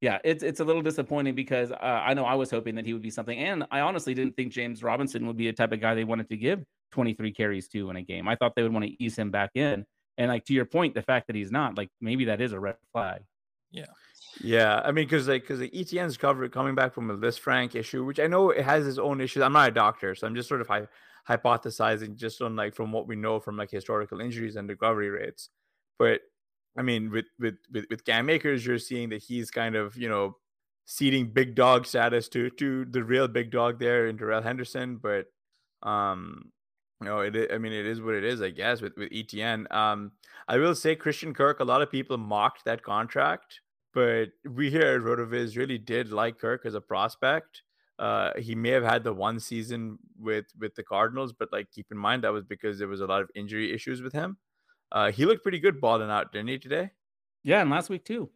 yeah, 0.00 0.18
it's 0.24 0.42
it's 0.42 0.60
a 0.60 0.64
little 0.64 0.82
disappointing 0.82 1.34
because 1.34 1.72
uh, 1.72 2.02
I 2.04 2.14
know 2.14 2.24
I 2.24 2.34
was 2.34 2.50
hoping 2.50 2.74
that 2.76 2.86
he 2.86 2.92
would 2.92 3.02
be 3.02 3.10
something, 3.10 3.38
and 3.38 3.64
I 3.70 3.80
honestly 3.80 4.14
didn't 4.14 4.36
think 4.36 4.52
James 4.52 4.82
Robinson 4.82 5.26
would 5.26 5.36
be 5.36 5.48
a 5.48 5.52
type 5.52 5.72
of 5.72 5.80
guy 5.80 5.94
they 5.94 6.04
wanted 6.04 6.28
to 6.30 6.36
give 6.36 6.62
23 6.92 7.32
carries 7.32 7.68
to 7.68 7.90
in 7.90 7.96
a 7.96 8.02
game. 8.02 8.28
I 8.28 8.36
thought 8.36 8.52
they 8.54 8.62
would 8.62 8.72
want 8.72 8.86
to 8.86 9.02
ease 9.02 9.16
him 9.16 9.30
back 9.30 9.50
in, 9.54 9.84
and 10.18 10.28
like 10.28 10.44
to 10.46 10.52
your 10.52 10.66
point, 10.66 10.94
the 10.94 11.02
fact 11.02 11.28
that 11.28 11.36
he's 11.36 11.50
not, 11.50 11.78
like 11.78 11.88
maybe 12.00 12.26
that 12.26 12.42
is 12.42 12.52
a 12.52 12.60
red 12.60 12.76
flag. 12.92 13.22
Yeah. 13.70 13.86
Yeah, 14.40 14.80
I 14.84 14.92
mean, 14.92 15.06
because 15.06 15.26
like 15.26 15.42
because 15.42 15.58
the 15.58 15.70
ETN's 15.70 16.16
cover 16.16 16.48
coming 16.48 16.74
back 16.74 16.92
from 16.94 17.10
a 17.10 17.16
Lisfranc 17.16 17.74
issue, 17.74 18.04
which 18.04 18.20
I 18.20 18.26
know 18.26 18.50
it 18.50 18.64
has 18.64 18.86
its 18.86 18.98
own 18.98 19.20
issues. 19.20 19.42
I'm 19.42 19.52
not 19.52 19.68
a 19.68 19.72
doctor, 19.72 20.14
so 20.14 20.26
I'm 20.26 20.34
just 20.34 20.48
sort 20.48 20.60
of 20.60 20.68
hy- 20.68 20.86
hypothesizing 21.28 22.14
just 22.16 22.40
on 22.40 22.54
like 22.54 22.74
from 22.74 22.92
what 22.92 23.08
we 23.08 23.16
know 23.16 23.40
from 23.40 23.56
like 23.56 23.70
historical 23.70 24.20
injuries 24.20 24.56
and 24.56 24.68
recovery 24.68 25.10
rates. 25.10 25.48
But 25.98 26.20
I 26.76 26.82
mean, 26.82 27.10
with 27.10 27.26
with 27.38 27.56
with, 27.72 27.86
with 27.90 28.04
Cam 28.04 28.30
Akers, 28.30 28.64
you're 28.64 28.78
seeing 28.78 29.08
that 29.08 29.22
he's 29.22 29.50
kind 29.50 29.74
of 29.74 29.96
you 29.96 30.08
know 30.08 30.36
ceding 30.84 31.30
big 31.30 31.54
dog 31.54 31.86
status 31.86 32.28
to 32.28 32.50
to 32.50 32.84
the 32.84 33.02
real 33.02 33.28
big 33.28 33.50
dog 33.50 33.80
there 33.80 34.06
in 34.06 34.16
Darrell 34.16 34.42
Henderson, 34.42 34.98
but 34.98 35.26
um 35.82 36.52
no, 37.00 37.20
it. 37.20 37.50
I 37.52 37.58
mean, 37.58 37.72
it 37.72 37.86
is 37.86 38.00
what 38.00 38.14
it 38.14 38.24
is, 38.24 38.42
I 38.42 38.50
guess. 38.50 38.80
With 38.80 38.96
with 38.96 39.10
ETN, 39.10 39.70
um, 39.72 40.12
I 40.48 40.56
will 40.58 40.74
say 40.74 40.96
Christian 40.96 41.32
Kirk. 41.32 41.60
A 41.60 41.64
lot 41.64 41.82
of 41.82 41.90
people 41.90 42.16
mocked 42.16 42.64
that 42.64 42.82
contract, 42.82 43.60
but 43.94 44.30
we 44.44 44.70
here 44.70 44.96
at 44.96 45.00
Rotoviz 45.02 45.56
really 45.56 45.78
did 45.78 46.10
like 46.10 46.38
Kirk 46.38 46.66
as 46.66 46.74
a 46.74 46.80
prospect. 46.80 47.62
Uh, 47.98 48.32
he 48.38 48.54
may 48.54 48.70
have 48.70 48.84
had 48.84 49.04
the 49.04 49.12
one 49.12 49.38
season 49.38 49.98
with 50.18 50.46
with 50.58 50.74
the 50.74 50.82
Cardinals, 50.82 51.32
but 51.32 51.52
like 51.52 51.70
keep 51.70 51.86
in 51.90 51.98
mind 51.98 52.24
that 52.24 52.32
was 52.32 52.44
because 52.44 52.78
there 52.78 52.88
was 52.88 53.00
a 53.00 53.06
lot 53.06 53.22
of 53.22 53.30
injury 53.34 53.72
issues 53.72 54.02
with 54.02 54.12
him. 54.12 54.36
Uh, 54.90 55.12
he 55.12 55.24
looked 55.24 55.42
pretty 55.42 55.60
good 55.60 55.80
balling 55.80 56.10
out, 56.10 56.32
didn't 56.32 56.48
he 56.48 56.58
today? 56.58 56.90
Yeah, 57.44 57.60
and 57.60 57.70
last 57.70 57.90
week 57.90 58.04
too. 58.04 58.30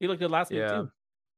He 0.00 0.06
looked 0.08 0.20
good 0.20 0.30
last 0.30 0.50
week 0.50 0.66
too. 0.68 0.90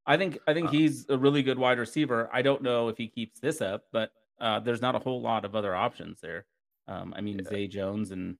I 0.06 0.16
think 0.16 0.38
I 0.47 0.54
think 0.54 0.68
uh, 0.68 0.73
he's 0.73 1.06
a 1.08 1.18
really 1.18 1.42
good 1.42 1.58
wide 1.58 1.78
receiver. 1.78 2.30
I 2.32 2.42
don't 2.42 2.62
know 2.62 2.88
if 2.88 2.97
he 2.97 3.08
keeps 3.08 3.40
this 3.40 3.61
up, 3.61 3.85
but 3.92 4.11
uh, 4.40 4.61
there's 4.61 4.80
not 4.80 4.94
a 4.94 4.99
whole 4.99 5.20
lot 5.20 5.44
of 5.44 5.54
other 5.54 5.75
options 5.75 6.20
there. 6.20 6.47
Um, 6.88 7.14
I 7.16 7.21
mean, 7.21 7.38
yeah. 7.38 7.49
Zay 7.50 7.66
Jones 7.68 8.11
and 8.11 8.37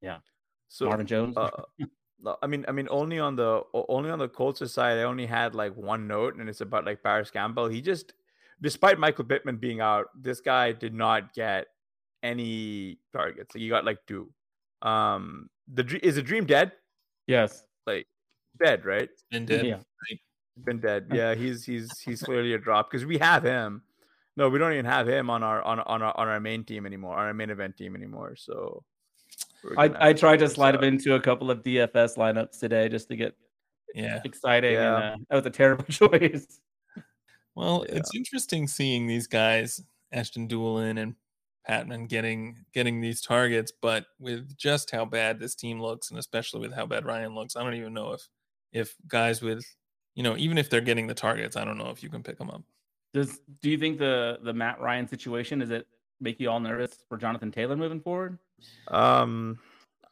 yeah, 0.00 0.18
so 0.68 0.86
Marvin 0.86 1.06
Jones. 1.06 1.36
uh, 1.36 1.50
I 2.42 2.46
mean, 2.46 2.64
I 2.68 2.72
mean, 2.72 2.88
only 2.90 3.18
on 3.18 3.36
the 3.36 3.62
only 3.72 4.10
on 4.10 4.18
the 4.18 4.28
Colts 4.28 4.70
side, 4.72 4.98
I 4.98 5.02
only 5.02 5.26
had 5.26 5.54
like 5.54 5.76
one 5.76 6.06
note, 6.06 6.36
and 6.36 6.48
it's 6.48 6.60
about 6.60 6.84
like 6.84 7.02
Parris 7.02 7.30
Campbell. 7.30 7.68
He 7.68 7.80
just, 7.80 8.12
despite 8.60 8.98
Michael 8.98 9.24
Pittman 9.24 9.56
being 9.56 9.80
out, 9.80 10.06
this 10.20 10.40
guy 10.40 10.72
did 10.72 10.94
not 10.94 11.32
get 11.34 11.66
any 12.22 12.98
targets. 13.12 13.54
He 13.54 13.68
got 13.68 13.84
like 13.84 13.98
two. 14.06 14.30
Um, 14.82 15.48
the 15.72 16.00
is 16.02 16.16
the 16.16 16.22
dream 16.22 16.44
dead? 16.46 16.72
Yes, 17.26 17.64
like 17.86 18.06
dead, 18.62 18.84
right? 18.84 19.08
Been 19.30 19.46
dead. 19.46 19.66
Yeah. 19.66 19.78
Been 20.64 20.80
dead. 20.80 21.06
Yeah, 21.12 21.34
he's 21.34 21.64
he's 21.64 21.90
he's 22.04 22.22
clearly 22.22 22.52
a 22.54 22.58
drop 22.58 22.90
because 22.90 23.06
we 23.06 23.18
have 23.18 23.42
him. 23.42 23.82
No, 24.36 24.48
we 24.48 24.58
don't 24.58 24.72
even 24.72 24.86
have 24.86 25.08
him 25.08 25.28
on 25.28 25.42
our 25.42 25.62
on 25.62 25.80
on 25.80 26.02
our 26.02 26.16
on 26.16 26.28
our 26.28 26.40
main 26.40 26.64
team 26.64 26.86
anymore, 26.86 27.16
on 27.16 27.26
our 27.26 27.34
main 27.34 27.50
event 27.50 27.76
team 27.76 27.94
anymore. 27.94 28.34
So 28.36 28.82
I, 29.76 30.08
I 30.08 30.12
tried 30.12 30.38
to 30.38 30.48
slide 30.48 30.74
him 30.74 30.84
into 30.84 31.14
a 31.14 31.20
couple 31.20 31.50
of 31.50 31.62
DFS 31.62 32.16
lineups 32.16 32.58
today 32.58 32.88
just 32.88 33.08
to 33.08 33.16
get 33.16 33.34
yeah 33.94 34.20
exciting. 34.24 34.74
Yeah. 34.74 35.12
And, 35.12 35.22
uh, 35.22 35.24
that 35.30 35.36
was 35.36 35.46
a 35.46 35.50
terrible 35.50 35.84
choice. 35.90 36.60
Well, 37.54 37.84
yeah. 37.88 37.96
it's 37.96 38.14
interesting 38.14 38.66
seeing 38.66 39.06
these 39.06 39.26
guys, 39.26 39.82
Ashton 40.12 40.48
Dulin 40.48 41.00
and 41.00 41.14
Patman, 41.66 42.06
getting 42.06 42.56
getting 42.74 43.00
these 43.00 43.20
targets, 43.20 43.70
but 43.70 44.06
with 44.18 44.56
just 44.56 44.90
how 44.90 45.04
bad 45.04 45.38
this 45.38 45.54
team 45.54 45.80
looks, 45.80 46.10
and 46.10 46.18
especially 46.18 46.60
with 46.60 46.72
how 46.72 46.86
bad 46.86 47.04
Ryan 47.06 47.34
looks, 47.34 47.54
I 47.54 47.62
don't 47.62 47.74
even 47.74 47.94
know 47.94 48.12
if 48.12 48.28
if 48.72 48.96
guys 49.06 49.42
with 49.42 49.64
you 50.14 50.22
know 50.22 50.36
even 50.36 50.58
if 50.58 50.70
they're 50.70 50.80
getting 50.80 51.06
the 51.06 51.14
targets, 51.14 51.56
I 51.56 51.64
don't 51.64 51.78
know 51.78 51.90
if 51.90 52.02
you 52.02 52.08
can 52.08 52.22
pick 52.22 52.38
them 52.38 52.50
up. 52.50 52.62
Does 53.12 53.40
do 53.60 53.70
you 53.70 53.78
think 53.78 53.98
the 53.98 54.38
the 54.42 54.52
Matt 54.52 54.80
Ryan 54.80 55.06
situation 55.06 55.60
is 55.62 55.70
it 55.70 55.86
make 56.20 56.40
you 56.40 56.48
all 56.48 56.60
nervous 56.60 57.04
for 57.08 57.18
Jonathan 57.18 57.50
Taylor 57.50 57.76
moving 57.76 58.00
forward? 58.00 58.38
Um, 58.88 59.58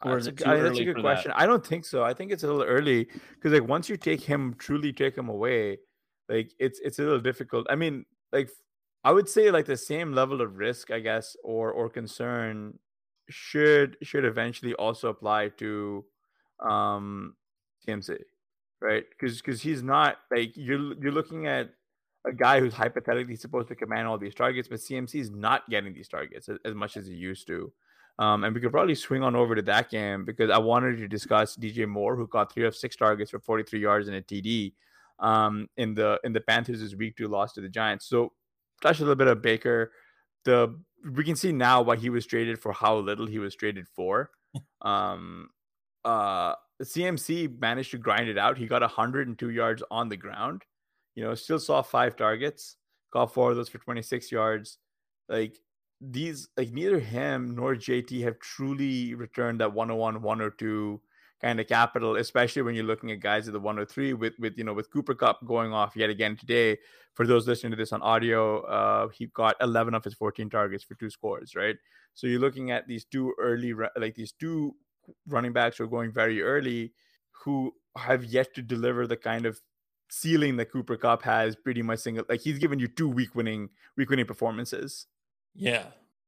or 0.05 0.19
is 0.19 0.27
it 0.27 0.47
I 0.47 0.57
that's 0.57 0.79
a 0.79 0.85
good 0.85 1.01
question. 1.01 1.31
That? 1.31 1.41
I 1.41 1.47
don't 1.47 1.65
think 1.65 1.85
so. 1.85 2.03
I 2.03 2.15
think 2.15 2.33
it's 2.33 2.43
a 2.43 2.47
little 2.47 2.63
early 2.63 3.09
because 3.35 3.53
like 3.53 3.69
once 3.69 3.89
you 3.89 3.97
take 3.97 4.23
him, 4.23 4.55
truly 4.59 4.93
take 4.93 5.17
him 5.17 5.29
away, 5.29 5.79
like 6.29 6.53
it's 6.59 6.81
it's 6.81 6.99
a 6.99 7.03
little 7.03 7.21
difficult. 7.21 7.67
I 7.71 7.75
mean, 7.75 8.05
like 8.33 8.51
I 9.05 9.13
would 9.13 9.29
say 9.29 9.51
like 9.51 9.67
the 9.67 9.77
same 9.77 10.13
level 10.13 10.41
of 10.41 10.57
risk, 10.57 10.91
I 10.91 11.01
guess, 11.01 11.37
or 11.45 11.73
or 11.73 11.89
concern 11.89 12.79
should 13.29 13.97
should 14.03 14.25
eventually 14.25 14.75
also 14.75 15.09
apply 15.09 15.49
to 15.59 16.05
um 16.61 17.37
CMC, 17.87 18.19
right? 18.81 19.05
Because 19.11 19.41
because 19.41 19.61
he's 19.63 19.83
not 19.83 20.17
like 20.31 20.53
you're 20.57 20.95
you're 20.95 21.13
looking 21.13 21.47
at 21.47 21.71
a 22.27 22.33
guy 22.33 22.61
who's 22.61 22.75
hypothetically 22.75 23.37
supposed 23.37 23.69
to 23.69 23.75
command 23.75 24.07
all 24.07 24.19
these 24.19 24.35
targets, 24.35 24.69
but 24.69 24.79
CMC 24.79 25.21
is 25.21 25.31
not 25.31 25.69
getting 25.71 25.95
these 25.95 26.09
targets 26.09 26.49
as, 26.49 26.59
as 26.65 26.75
much 26.75 26.97
as 26.97 27.07
he 27.07 27.15
used 27.15 27.47
to. 27.47 27.73
Um, 28.19 28.45
and 28.45 28.55
we 28.55 28.61
could 28.61 28.73
probably 28.73 28.95
swing 28.95 29.23
on 29.23 29.35
over 29.35 29.55
to 29.55 29.63
that 29.63 29.91
game 29.91 30.27
because 30.27 30.51
I 30.51 30.59
wanted 30.59 30.99
to 30.99 31.09
discuss 31.09 31.57
DJ 31.57 31.89
Moore, 31.89 32.17
who 32.17 32.27
caught 32.27 32.53
three 32.53 32.67
of 32.67 32.77
six 32.77 32.95
targets 32.95 33.31
for 33.31 33.41
43 33.41 33.81
yards 33.81 34.09
and 34.09 34.17
a 34.17 34.23
TD 34.23 34.75
um, 35.21 35.69
in 35.79 35.95
the 35.95 36.21
in 36.23 36.33
the 36.33 36.41
Panthers' 36.41 36.95
week 36.97 37.17
two 37.17 37.29
loss 37.29 37.55
to 37.55 37.63
the 37.63 37.69
Giants. 37.69 38.07
So 38.07 38.33
touch 38.83 38.99
a 38.99 39.03
little 39.03 39.15
bit 39.15 39.29
of 39.29 39.41
Baker. 39.41 39.93
The 40.45 40.79
we 41.15 41.25
can 41.25 41.37
see 41.37 41.53
now 41.53 41.81
why 41.81 41.97
he 41.97 42.11
was 42.11 42.27
traded 42.27 42.59
for 42.59 42.73
how 42.73 42.97
little 42.99 43.27
he 43.27 43.39
was 43.39 43.55
traded 43.55 43.87
for. 43.95 44.31
Um, 44.83 45.51
uh, 46.07 46.55
CMC 46.83 47.61
managed 47.61 47.91
to 47.91 47.99
grind 47.99 48.31
it 48.31 48.39
out. 48.39 48.57
He 48.57 48.67
got 48.67 48.81
102 48.81 49.51
yards 49.51 49.83
on 49.91 50.09
the 50.09 50.17
ground. 50.17 50.63
You 51.15 51.25
know, 51.25 51.35
still 51.35 51.59
saw 51.59 51.83
five 51.83 52.17
targets, 52.17 52.77
got 53.13 53.35
four 53.35 53.51
of 53.51 53.57
those 53.57 53.69
for 53.69 53.79
26 53.79 54.31
yards. 54.31 54.79
Like 55.29 55.57
these 56.01 56.49
like 56.57 56.73
neither 56.73 56.99
him 56.99 57.55
nor 57.55 57.75
JT 57.75 58.23
have 58.23 58.39
truly 58.39 59.15
returned 59.15 59.61
that 59.61 59.73
101 59.73 60.23
102 60.23 61.01
kind 61.43 61.61
of 61.61 61.67
capital 61.67 62.17
especially 62.17 62.63
when 62.63 62.75
you're 62.75 62.85
looking 62.85 63.11
at 63.11 63.21
guys 63.21 63.47
at 63.47 63.53
the 63.53 63.61
103 63.61 64.15
with 64.15 64.33
with 64.39 64.57
you 64.57 64.65
know 64.65 64.73
with 64.73 64.91
Cooper 64.91 65.15
Kupp 65.15 65.45
going 65.45 65.73
off 65.73 65.97
yet 65.97 66.09
again 66.09 66.37
today 66.37 66.79
for 67.15 67.27
those 67.27 67.47
listening 67.47 67.71
to 67.71 67.77
this 67.77 67.93
on 67.93 68.01
audio 68.01 68.63
uh 68.63 69.09
he 69.09 69.27
got 69.27 69.57
11 69.61 69.95
of 69.95 70.03
his 70.03 70.15
14 70.15 70.49
targets 70.49 70.85
for 70.85 70.95
two 70.95 71.11
scores 71.11 71.55
right 71.55 71.77
so 72.15 72.27
you're 72.27 72.41
looking 72.41 72.71
at 72.71 72.89
these 72.89 73.05
two 73.05 73.35
early 73.39 73.75
like 73.97 74.15
these 74.15 74.33
two 74.33 74.75
running 75.29 75.53
backs 75.53 75.77
who 75.77 75.85
are 75.85 75.89
going 75.89 76.11
very 76.11 76.41
early 76.41 76.93
who 77.45 77.73
have 77.97 78.25
yet 78.25 78.55
to 78.55 78.63
deliver 78.63 79.07
the 79.07 79.17
kind 79.17 79.45
of 79.45 79.61
ceiling 80.11 80.57
that 80.57 80.73
Cooper 80.73 80.97
Kupp 80.97 81.23
has 81.23 81.57
pretty 81.57 81.83
much 81.83 82.01
single 82.01 82.25
like 82.29 82.41
he's 82.41 82.59
given 82.59 82.79
you 82.79 82.89
two 82.89 83.09
week 83.09 83.35
winning 83.35 83.69
week 83.97 84.11
winning 84.11 84.27
performances 84.27 85.07
yeah. 85.55 85.87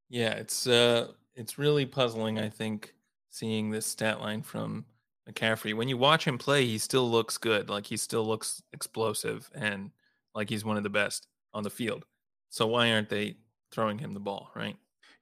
Yeah, 0.08 0.32
it's 0.32 0.66
uh 0.66 1.08
it's 1.34 1.58
really 1.58 1.86
puzzling, 1.86 2.38
I 2.38 2.48
think, 2.48 2.94
seeing 3.30 3.70
this 3.70 3.86
stat 3.86 4.20
line 4.20 4.42
from 4.42 4.84
McCaffrey. 5.28 5.74
When 5.74 5.88
you 5.88 5.96
watch 5.96 6.26
him 6.26 6.36
play, 6.36 6.66
he 6.66 6.78
still 6.78 7.10
looks 7.10 7.38
good. 7.38 7.70
Like 7.70 7.86
he 7.86 7.96
still 7.96 8.26
looks 8.26 8.62
explosive 8.72 9.50
and 9.54 9.90
like 10.34 10.50
he's 10.50 10.64
one 10.64 10.76
of 10.76 10.82
the 10.82 10.90
best 10.90 11.28
on 11.54 11.62
the 11.62 11.70
field. 11.70 12.04
So 12.50 12.66
why 12.66 12.92
aren't 12.92 13.08
they 13.08 13.36
throwing 13.70 13.98
him 13.98 14.12
the 14.12 14.20
ball, 14.20 14.50
right? 14.54 14.76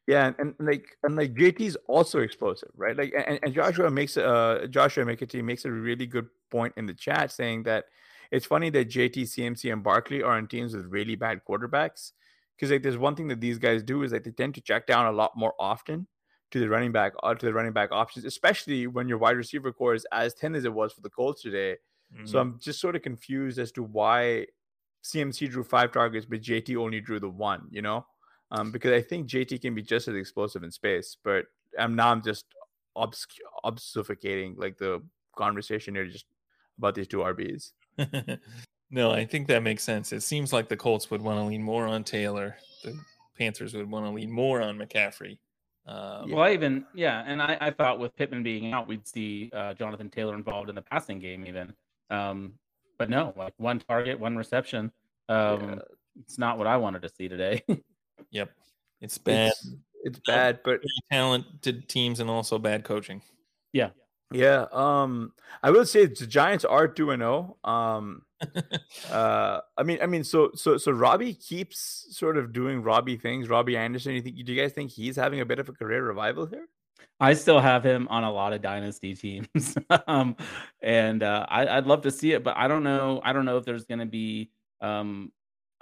Yeah, 0.09 0.26
and, 0.26 0.37
and 0.38 0.55
like 0.59 0.97
and 1.05 1.14
like 1.14 1.35
JT's 1.35 1.76
also 1.87 2.21
explosive, 2.21 2.71
right? 2.75 2.97
Like 2.97 3.14
and, 3.14 3.38
and 3.45 3.55
Joshua 3.55 3.90
makes 3.90 4.17
uh 4.17 4.67
Joshua 4.71 5.05
McAtee 5.05 5.45
makes 5.45 5.64
a 5.64 5.71
really 5.71 6.07
good 6.07 6.29
point 6.50 6.75
in 6.76 6.87
the 6.87 6.95
chat 6.95 7.31
saying 7.31 7.62
that 7.64 7.85
it's 8.31 8.47
funny 8.47 8.71
that 8.71 8.89
JT, 8.89 9.23
CMC, 9.23 9.73
and 9.73 9.83
Barkley 9.83 10.23
are 10.23 10.37
on 10.37 10.47
teams 10.47 10.75
with 10.75 10.87
really 10.87 11.17
bad 11.17 11.41
quarterbacks 11.49 12.13
because 12.57 12.71
like 12.71 12.83
there's 12.83 12.99
one 12.99 13.17
thing 13.17 13.29
that 13.29 13.41
these 13.41 13.59
guys 13.59 13.83
do 13.83 14.03
is 14.03 14.11
that 14.11 14.23
they 14.25 14.31
tend 14.31 14.55
to 14.55 14.61
check 14.61 14.87
down 14.87 15.07
a 15.07 15.13
lot 15.13 15.33
more 15.37 15.55
often 15.59 16.07
to 16.51 16.61
the 16.61 16.69
running 16.69 16.93
back 16.93 17.13
uh, 17.23 17.35
to 17.35 17.47
the 17.47 17.53
running 17.53 17.73
back 17.73 17.91
options, 17.93 18.25
especially 18.25 18.87
when 18.87 19.09
your 19.09 19.19
wide 19.19 19.37
receiver 19.37 19.73
corps 19.73 19.95
is 19.95 20.07
as 20.13 20.35
thin 20.35 20.55
as 20.55 20.65
it 20.65 20.73
was 20.73 20.93
for 20.93 21.01
the 21.01 21.11
Colts 21.11 21.43
today. 21.43 21.77
Mm-hmm. 22.15 22.27
So 22.27 22.39
I'm 22.39 22.59
just 22.61 22.81
sort 22.81 22.97
of 22.97 23.03
confused 23.03 23.59
as 23.59 23.73
to 23.73 23.83
why 23.83 24.47
CMC 25.05 25.51
drew 25.51 25.65
five 25.65 25.93
targets, 25.93 26.27
but 26.27 26.43
JT 26.43 26.77
only 26.77 27.01
drew 27.01 27.21
the 27.21 27.29
one. 27.29 27.67
You 27.71 27.83
know, 27.83 28.07
um, 28.51 28.71
because 28.73 28.93
I 28.93 29.01
think 29.01 29.29
JT 29.29 29.63
can 29.63 29.75
be 29.75 29.83
just 29.83 30.09
as 30.09 30.17
explosive 30.17 30.63
in 30.63 30.71
space, 30.71 31.17
but 31.23 31.47
I'm 31.79 31.95
now 31.95 32.11
I'm 32.11 32.23
just 32.23 32.45
obs- 32.95 33.27
obfuscating 33.65 34.59
like 34.59 34.77
the 34.77 35.03
conversation 35.37 35.95
here 35.95 36.07
just 36.07 36.27
about 36.79 36.95
these 36.95 37.09
two 37.09 37.19
RBs. 37.19 37.73
No, 38.90 39.12
I 39.12 39.25
think 39.25 39.47
that 39.49 39.62
makes 39.62 39.85
sense. 39.85 40.12
It 40.12 40.23
seems 40.23 40.52
like 40.52 40.69
the 40.69 40.76
Colts 40.76 41.11
would 41.11 41.23
want 41.23 41.38
to 41.38 41.45
lean 41.45 41.62
more 41.62 41.87
on 41.87 42.02
Taylor. 42.02 42.57
The 42.83 42.99
Panthers 43.38 43.73
would 43.75 43.88
want 43.88 44.04
to 44.07 44.11
lean 44.11 44.30
more 44.30 44.61
on 44.61 44.78
McCaffrey. 44.78 45.38
Um, 45.87 46.30
well, 46.30 46.45
I 46.45 46.52
even 46.52 46.85
yeah, 46.95 47.23
and 47.26 47.40
I, 47.40 47.57
I 47.61 47.71
thought 47.71 47.99
with 47.99 48.14
Pittman 48.16 48.42
being 48.42 48.73
out, 48.73 48.88
we'd 48.88 49.07
see 49.07 49.50
uh, 49.52 49.75
Jonathan 49.75 50.11
Taylor 50.11 50.35
involved 50.35 50.69
in 50.69 50.75
the 50.75 50.83
passing 50.83 51.21
game 51.21 51.47
even. 51.47 51.73
Um, 52.11 52.54
but 52.99 53.09
no, 53.09 53.33
like 53.37 53.54
one 53.57 53.78
target, 53.78 54.19
one 54.19 54.37
reception. 54.37 54.92
Um, 55.28 55.62
yeah. 55.62 55.78
It's 56.21 56.38
not 56.38 56.59
what 56.59 56.66
I 56.66 56.76
wanted 56.76 57.02
to 57.02 57.09
see 57.09 57.28
today. 57.28 57.62
yep, 58.30 58.50
it's 59.00 59.19
bad. 59.19 59.52
It's, 59.52 59.75
it's 60.02 60.21
bad, 60.26 60.61
but 60.64 60.80
talented 61.11 61.88
teams 61.88 62.21
and 62.21 62.28
also 62.28 62.59
bad 62.59 62.85
coaching. 62.85 63.23
Yeah, 63.73 63.90
yeah. 64.33 64.67
Um, 64.73 65.33
I 65.63 65.71
will 65.71 65.87
say 65.87 66.07
the 66.07 66.27
Giants 66.27 66.65
are 66.65 66.89
two 66.89 67.11
and 67.11 67.21
zero. 67.21 67.57
Oh. 67.65 67.71
Um 67.71 68.23
uh, 69.11 69.61
I 69.77 69.83
mean, 69.83 69.99
I 70.03 70.07
mean, 70.07 70.25
so 70.25 70.51
so 70.55 70.77
so 70.77 70.93
Robbie 70.93 71.35
keeps 71.35 72.07
sort 72.11 72.37
of 72.37 72.53
doing 72.53 72.83
Robbie 72.83 73.17
things. 73.17 73.49
Robbie 73.49 73.77
Anderson. 73.77 74.15
You 74.15 74.23
think? 74.23 74.45
Do 74.45 74.53
you 74.53 74.61
guys 74.61 74.73
think 74.73 74.91
he's 74.91 75.17
having 75.17 75.41
a 75.41 75.45
bit 75.45 75.59
of 75.59 75.69
a 75.69 75.73
career 75.73 76.05
revival 76.05 76.47
here? 76.47 76.67
I 77.19 77.35
still 77.35 77.61
have 77.61 77.85
him 77.85 78.09
on 78.09 78.25
a 78.25 78.33
lot 78.33 78.55
of 78.55 78.63
dynasty 78.63 79.15
teams, 79.15 79.77
um, 80.07 80.37
and 80.83 81.23
uh, 81.23 81.45
I, 81.49 81.75
would 81.77 81.87
love 81.87 82.03
to 82.03 82.11
see 82.11 82.33
it, 82.33 82.43
but 82.43 82.57
I 82.57 82.67
don't 82.67 82.83
know. 82.83 83.21
I 83.23 83.35
don't 83.35 83.45
know 83.45 83.59
if 83.59 83.67
there's 83.67 83.85
going 83.85 83.99
to 83.99 84.07
be 84.07 84.51
um, 84.81 85.31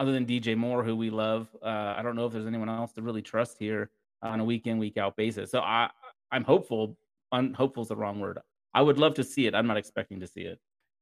other 0.00 0.10
than 0.10 0.26
DJ 0.26 0.56
Moore, 0.56 0.82
who 0.82 0.96
we 0.96 1.10
love. 1.10 1.48
Uh, 1.62 1.94
I 1.96 2.02
don't 2.02 2.16
know 2.16 2.26
if 2.26 2.32
there's 2.32 2.46
anyone 2.46 2.68
else 2.68 2.92
to 2.94 3.02
really 3.02 3.22
trust 3.22 3.56
here 3.58 3.90
on 4.20 4.40
a 4.40 4.44
week 4.44 4.66
in 4.66 4.78
week 4.78 4.96
out 4.96 5.16
basis. 5.16 5.50
So 5.50 5.60
I 5.60 5.90
I'm 6.32 6.44
hopeful. 6.44 6.98
Unhopeful 7.32 7.82
is 7.82 7.88
the 7.88 7.96
wrong 7.96 8.20
word. 8.20 8.38
I 8.74 8.82
would 8.82 8.98
love 8.98 9.14
to 9.14 9.24
see 9.24 9.46
it. 9.46 9.54
I'm 9.54 9.66
not 9.66 9.76
expecting 9.76 10.20
to 10.20 10.26
see 10.26 10.42
it. 10.42 10.58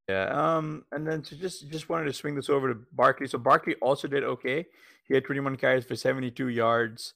Yeah. 0.09 0.27
Um. 0.27 0.85
And 0.93 1.07
then 1.07 1.23
to 1.23 1.37
just 1.37 1.69
just 1.71 1.89
wanted 1.89 2.05
to 2.05 2.13
swing 2.13 2.37
this 2.37 2.49
over 2.49 2.73
to 2.73 2.81
Barkley. 2.93 3.27
So 3.27 3.39
Barkley 3.39 3.75
also 3.77 4.07
did 4.07 4.23
okay. 4.23 4.67
He 5.09 5.15
had 5.15 5.25
21 5.25 5.57
carries 5.57 5.85
for 5.85 5.97
72 5.97 6.49
yards, 6.49 7.15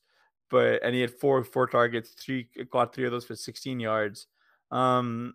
but 0.51 0.83
and 0.83 0.95
he 0.95 1.01
had 1.01 1.13
four 1.13 1.45
four 1.45 1.67
targets. 1.67 2.11
Three 2.11 2.49
caught 2.71 2.95
three 2.95 3.05
of 3.05 3.13
those 3.13 3.25
for 3.25 3.37
16 3.37 3.79
yards. 3.79 4.27
Um. 4.71 5.35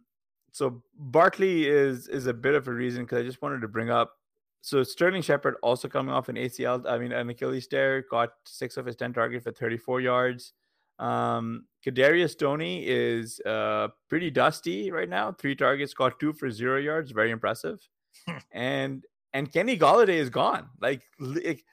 So 0.51 0.83
Barkley 0.97 1.67
is 1.67 2.07
is 2.07 2.27
a 2.27 2.33
bit 2.33 2.55
of 2.55 2.67
a 2.67 2.73
reason 2.73 3.03
because 3.03 3.19
I 3.19 3.23
just 3.23 3.41
wanted 3.41 3.61
to 3.61 3.67
bring 3.67 3.89
up. 3.89 4.13
So 4.61 4.83
Sterling 4.83 5.21
Shepard 5.21 5.55
also 5.61 5.87
coming 5.87 6.13
off 6.13 6.27
an 6.27 6.35
ACL. 6.37 6.85
I 6.89 6.97
mean 6.97 7.11
an 7.11 7.29
Achilles 7.29 7.67
tear. 7.67 8.03
Got 8.09 8.31
six 8.45 8.77
of 8.77 8.85
his 8.85 8.95
10 8.95 9.13
targets 9.13 9.43
for 9.43 9.51
34 9.51 10.01
yards. 10.01 10.53
Um, 10.99 11.65
Kadarius 11.85 12.37
Toney 12.37 12.85
is 12.85 13.39
uh, 13.41 13.89
pretty 14.09 14.31
dusty 14.31 14.91
right 14.91 15.09
now. 15.09 15.31
Three 15.31 15.55
targets, 15.55 15.93
caught 15.93 16.19
two 16.19 16.33
for 16.33 16.49
zero 16.49 16.79
yards. 16.79 17.11
Very 17.11 17.31
impressive. 17.31 17.79
and 18.51 19.03
and 19.33 19.51
Kenny 19.51 19.77
Golladay 19.77 20.17
is 20.17 20.29
gone. 20.29 20.69
Like 20.81 21.01
like, 21.19 21.63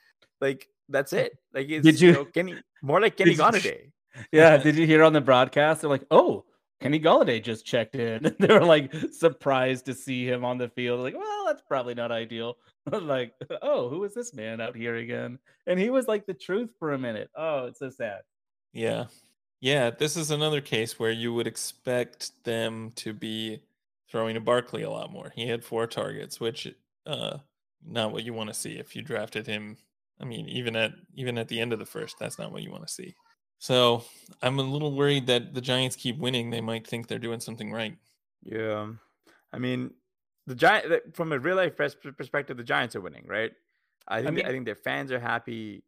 like 0.41 0.69
that's 0.89 1.13
it. 1.13 1.39
Like 1.55 1.69
did 1.69 2.01
you, 2.01 2.09
you 2.09 2.15
know, 2.15 2.25
Kenny 2.27 2.57
more 2.83 3.01
like 3.01 3.17
Kenny 3.17 3.37
Golladay? 3.37 3.93
yeah. 4.33 4.57
Did 4.59 4.77
you 4.77 4.87
hear 4.87 5.03
on 5.03 5.13
the 5.13 5.21
broadcast? 5.21 5.81
They're 5.81 5.91
like, 5.91 6.05
oh, 6.11 6.45
Kenny 6.81 6.99
Golladay 7.01 7.43
just 7.43 7.65
checked 7.65 7.95
in. 7.95 8.35
they 8.41 8.53
were 8.53 8.65
like 8.65 8.93
surprised 9.13 9.87
to 9.87 9.95
see 9.95 10.27
him 10.27 10.45
on 10.45 10.59
the 10.59 10.69
field. 10.69 11.01
Like, 11.01 11.15
well, 11.17 11.45
that's 11.47 11.63
probably 11.63 11.95
not 11.95 12.13
ideal. 12.13 12.57
like, 12.91 13.33
oh, 13.63 13.89
who 13.89 14.03
is 14.05 14.13
this 14.13 14.35
man 14.35 14.61
out 14.61 14.77
here 14.77 14.97
again? 14.97 15.39
And 15.67 15.79
he 15.79 15.91
was 15.91 16.09
like 16.09 16.27
the 16.27 16.35
truth 16.35 16.71
for 16.79 16.93
a 16.93 16.99
minute. 16.99 17.31
Oh, 17.37 17.67
it's 17.67 17.79
so 17.79 17.89
sad. 17.89 18.21
Yeah. 18.73 19.07
Yeah. 19.61 19.91
This 19.91 20.17
is 20.17 20.31
another 20.31 20.61
case 20.61 20.99
where 20.99 21.11
you 21.11 21.33
would 21.35 21.47
expect 21.47 22.45
them 22.45 22.93
to 22.97 23.13
be 23.13 23.63
throwing 24.11 24.35
to 24.35 24.41
Barkley 24.41 24.83
a 24.83 24.91
lot 24.91 25.13
more. 25.13 25.33
He 25.35 25.49
had 25.49 25.65
four 25.65 25.87
targets, 25.87 26.41
which 26.41 26.69
uh 27.07 27.39
not 27.85 28.13
what 28.13 28.25
you 28.25 28.33
want 28.33 28.49
to 28.49 28.55
see 28.55 28.75
if 28.75 28.95
you 28.95 29.03
drafted 29.03 29.47
him. 29.47 29.77
I 30.21 30.25
mean, 30.25 30.49
even 30.49 30.77
at 30.77 30.93
even 31.15 31.39
at 31.39 31.49
the 31.49 31.61
end 31.61 31.73
of 31.73 31.79
the 31.79 31.87
first, 31.87 32.17
that's 32.19 32.39
not 32.39 32.53
what 32.53 32.63
you 32.63 32.71
want 32.71 32.87
to 32.87 32.93
see. 32.93 33.15
So 33.59 34.05
I'm 34.43 34.59
a 34.59 34.63
little 34.63 34.93
worried 34.93 35.27
that 35.29 35.55
the 35.55 35.61
Giants 35.61 35.97
keep 35.97 36.19
winning. 36.19 36.51
They 36.51 36.61
might 36.61 36.87
think 36.87 37.07
they're 37.07 37.19
doing 37.19 37.41
something 37.41 37.71
right. 37.73 37.97
Yeah, 38.43 38.89
I 39.53 39.59
mean, 39.59 39.93
the 40.47 40.55
giant 40.55 41.15
from 41.15 41.33
a 41.33 41.39
real 41.39 41.57
life 41.57 41.77
perspective, 41.77 42.57
the 42.57 42.65
Giants 42.65 42.97
are 42.97 43.01
winning, 43.01 43.25
right? 43.27 43.53
I 44.09 44.17
think 44.17 44.29
I, 44.29 44.31
mean, 44.33 44.47
I 44.47 44.49
think 44.51 44.65
their 44.65 44.75
fans 44.75 45.13
are 45.13 45.21
happy. 45.21 45.85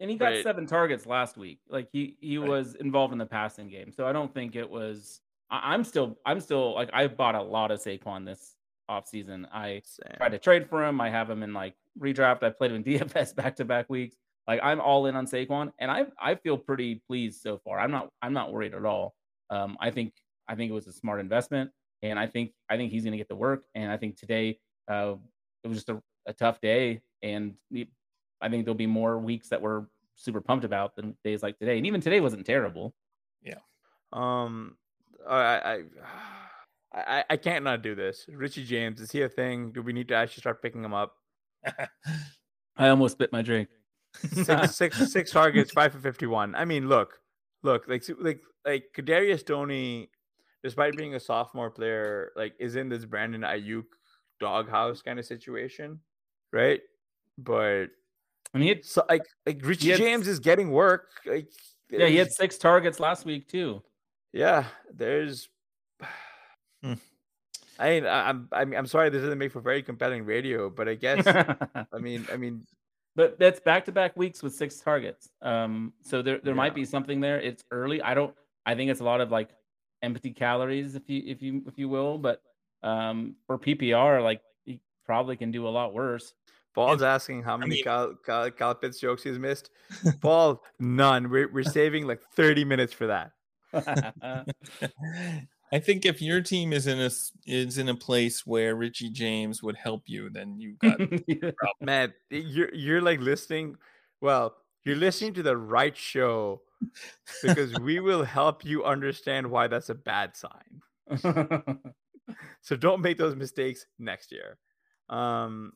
And 0.00 0.10
he 0.10 0.16
got 0.16 0.26
right? 0.26 0.42
seven 0.42 0.66
targets 0.66 1.06
last 1.06 1.36
week. 1.36 1.58
Like 1.68 1.88
he 1.92 2.16
he 2.20 2.38
right. 2.38 2.48
was 2.48 2.74
involved 2.76 3.12
in 3.12 3.18
the 3.18 3.26
passing 3.26 3.68
game, 3.68 3.92
so 3.92 4.06
I 4.06 4.12
don't 4.12 4.32
think 4.32 4.56
it 4.56 4.68
was. 4.68 5.20
I, 5.50 5.74
am 5.74 5.82
still 5.82 6.18
I'm 6.26 6.40
still 6.40 6.74
like 6.74 6.90
I 6.92 7.06
bought 7.08 7.34
a 7.34 7.42
lot 7.42 7.70
of 7.70 7.80
Saquon 7.80 8.24
this 8.24 8.54
offseason. 8.90 9.46
I 9.52 9.82
Same. 9.84 10.16
tried 10.16 10.30
to 10.30 10.38
trade 10.38 10.68
for 10.68 10.84
him. 10.84 11.00
I 11.00 11.10
have 11.10 11.28
him 11.28 11.42
in 11.42 11.52
like 11.52 11.74
redraft. 11.98 12.42
I 12.42 12.50
played 12.50 12.70
him 12.70 12.76
in 12.84 12.84
DFS 12.84 13.34
back 13.34 13.56
to 13.56 13.64
back 13.64 13.90
weeks. 13.90 14.16
Like 14.46 14.60
I'm 14.62 14.80
all 14.80 15.06
in 15.06 15.16
on 15.16 15.26
Saquon, 15.26 15.72
and 15.78 15.90
I 15.90 16.06
I 16.20 16.34
feel 16.36 16.56
pretty 16.56 17.02
pleased 17.06 17.42
so 17.42 17.58
far. 17.58 17.78
I'm 17.78 17.90
not 17.90 18.08
I'm 18.22 18.32
not 18.32 18.52
worried 18.52 18.74
at 18.74 18.84
all. 18.84 19.14
Um, 19.50 19.76
I 19.80 19.90
think 19.90 20.14
I 20.48 20.54
think 20.54 20.70
it 20.70 20.74
was 20.74 20.86
a 20.86 20.92
smart 20.92 21.20
investment, 21.20 21.70
and 22.02 22.18
I 22.18 22.26
think 22.26 22.52
I 22.70 22.76
think 22.76 22.90
he's 22.92 23.04
going 23.04 23.12
to 23.12 23.18
get 23.18 23.28
the 23.28 23.36
work. 23.36 23.64
And 23.74 23.90
I 23.90 23.96
think 23.96 24.16
today 24.16 24.58
uh, 24.88 25.14
it 25.64 25.68
was 25.68 25.78
just 25.78 25.90
a, 25.90 26.00
a 26.26 26.32
tough 26.32 26.60
day, 26.60 27.02
and 27.22 27.54
I 28.40 28.48
think 28.48 28.64
there'll 28.64 28.76
be 28.76 28.86
more 28.86 29.18
weeks 29.18 29.48
that 29.48 29.60
we're 29.60 29.86
super 30.16 30.40
pumped 30.40 30.64
about 30.64 30.96
than 30.96 31.16
days 31.24 31.42
like 31.42 31.58
today. 31.58 31.76
And 31.76 31.86
even 31.86 32.00
today 32.00 32.20
wasn't 32.20 32.46
terrible. 32.46 32.94
Yeah. 33.42 33.58
Um, 34.12 34.76
I 35.28 35.34
I 35.34 35.82
I, 36.92 37.24
I 37.30 37.36
can't 37.36 37.64
not 37.64 37.82
do 37.82 37.94
this. 37.94 38.26
Richie 38.28 38.64
James 38.64 39.00
is 39.00 39.10
he 39.10 39.22
a 39.22 39.28
thing? 39.28 39.72
Do 39.72 39.82
we 39.82 39.92
need 39.92 40.08
to 40.08 40.14
actually 40.14 40.40
start 40.40 40.62
picking 40.62 40.84
him 40.84 40.94
up? 40.94 41.14
I 42.76 42.88
almost 42.88 43.12
spit 43.12 43.32
my 43.32 43.42
drink 43.42 43.68
six, 44.32 44.76
six, 44.76 45.12
six 45.12 45.30
targets, 45.30 45.72
five 45.72 45.92
for 45.92 45.98
fifty-one. 45.98 46.54
I 46.54 46.64
mean, 46.64 46.88
look, 46.88 47.20
look, 47.62 47.86
like, 47.88 48.04
like, 48.18 48.40
like 48.64 48.84
Kadarius 48.96 49.44
Toney, 49.44 50.10
despite 50.62 50.96
being 50.96 51.14
a 51.14 51.20
sophomore 51.20 51.70
player, 51.70 52.32
like, 52.36 52.54
is 52.58 52.76
in 52.76 52.88
this 52.88 53.04
Brandon 53.04 53.42
Aiyuk 53.42 53.84
doghouse 54.40 55.02
kind 55.02 55.18
of 55.18 55.24
situation, 55.24 56.00
right? 56.52 56.80
But 57.36 57.86
I 58.54 58.58
mean, 58.58 58.82
so, 58.82 59.04
like, 59.08 59.26
like 59.46 59.60
Richie 59.62 59.90
had, 59.90 59.98
James 59.98 60.26
is 60.26 60.40
getting 60.40 60.70
work. 60.70 61.08
Like, 61.26 61.48
yeah, 61.90 62.06
he 62.06 62.16
had 62.16 62.32
six 62.32 62.58
targets 62.58 62.98
last 63.00 63.24
week 63.24 63.48
too. 63.48 63.82
Yeah, 64.32 64.64
there's. 64.94 65.48
Hmm. 66.82 66.94
I 67.80 67.90
mean, 67.90 68.06
I'm, 68.06 68.48
I'm, 68.50 68.74
I'm 68.74 68.86
sorry 68.86 69.08
this 69.08 69.22
doesn't 69.22 69.38
make 69.38 69.52
for 69.52 69.60
very 69.60 69.84
compelling 69.84 70.24
radio, 70.24 70.68
but 70.68 70.88
I 70.88 70.96
guess, 70.96 71.24
I 71.92 71.98
mean, 72.00 72.26
I 72.32 72.36
mean, 72.36 72.66
but 73.14 73.38
that's 73.38 73.60
back 73.60 73.84
to 73.84 73.92
back 73.92 74.16
weeks 74.16 74.42
with 74.42 74.52
six 74.52 74.80
targets. 74.80 75.28
Um, 75.42 75.92
so 76.02 76.20
there 76.20 76.38
there 76.38 76.54
yeah. 76.54 76.56
might 76.56 76.74
be 76.74 76.84
something 76.84 77.20
there. 77.20 77.40
It's 77.40 77.62
early. 77.70 78.02
I 78.02 78.14
don't. 78.14 78.34
I 78.66 78.74
think 78.74 78.90
it's 78.90 79.00
a 79.00 79.04
lot 79.04 79.20
of 79.20 79.30
like 79.30 79.50
empty 80.02 80.30
calories, 80.30 80.94
if 80.94 81.08
you 81.08 81.22
if 81.24 81.40
you 81.40 81.62
if 81.66 81.78
you 81.78 81.88
will. 81.88 82.18
But 82.18 82.42
um, 82.82 83.36
for 83.46 83.58
PPR, 83.58 84.22
like 84.22 84.40
he 84.64 84.80
probably 85.04 85.36
can 85.36 85.50
do 85.50 85.66
a 85.66 85.70
lot 85.70 85.94
worse. 85.94 86.32
Paul's 86.78 87.02
asking 87.02 87.42
how 87.42 87.56
many 87.56 87.72
I 87.72 87.74
mean, 87.74 87.84
Kyle, 87.84 88.14
Kyle, 88.24 88.50
Kyle 88.52 88.74
Pitts 88.76 89.00
jokes 89.00 89.24
he's 89.24 89.36
missed. 89.36 89.70
Paul, 90.20 90.62
none. 90.78 91.28
We're 91.28 91.52
we're 91.52 91.64
saving 91.64 92.06
like 92.06 92.22
thirty 92.36 92.64
minutes 92.64 92.92
for 92.92 93.08
that. 93.08 93.32
I 95.72 95.80
think 95.80 96.06
if 96.06 96.22
your 96.22 96.40
team 96.40 96.72
is 96.72 96.86
in 96.86 97.00
a 97.00 97.10
is 97.46 97.78
in 97.78 97.88
a 97.88 97.96
place 97.96 98.46
where 98.46 98.76
Richie 98.76 99.10
James 99.10 99.60
would 99.60 99.74
help 99.74 100.04
you, 100.06 100.30
then 100.30 100.60
you 100.60 100.76
got 100.80 101.00
man. 101.80 102.14
You're 102.30 102.72
you're 102.72 103.02
like 103.02 103.18
listening. 103.18 103.74
Well, 104.20 104.54
you're 104.84 104.94
listening 104.94 105.34
to 105.34 105.42
the 105.42 105.56
right 105.56 105.96
show 105.96 106.62
because 107.42 107.74
we 107.80 107.98
will 107.98 108.22
help 108.22 108.64
you 108.64 108.84
understand 108.84 109.50
why 109.50 109.66
that's 109.66 109.88
a 109.88 109.96
bad 109.96 110.36
sign. 110.36 110.80
so 112.60 112.76
don't 112.76 113.02
make 113.02 113.18
those 113.18 113.34
mistakes 113.34 113.84
next 113.98 114.30
year. 114.30 114.58
Um, 115.08 115.72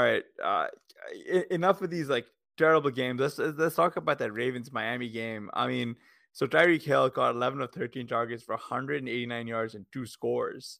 all 0.00 0.06
right. 0.06 0.24
Uh, 0.42 0.66
enough 1.50 1.82
of 1.82 1.90
these 1.90 2.08
like 2.08 2.26
terrible 2.56 2.90
games. 2.90 3.20
Let's 3.20 3.38
let's 3.38 3.74
talk 3.74 3.96
about 3.96 4.18
that 4.18 4.32
Ravens 4.32 4.72
Miami 4.72 5.08
game. 5.08 5.50
I 5.54 5.66
mean 5.66 5.96
so 6.32 6.46
Tyreek 6.46 6.82
Hill 6.82 7.08
got 7.10 7.34
11 7.34 7.60
of 7.60 7.72
13 7.72 8.06
targets 8.06 8.42
for 8.42 8.54
189 8.54 9.46
yards 9.46 9.74
and 9.74 9.84
two 9.92 10.06
scores. 10.06 10.78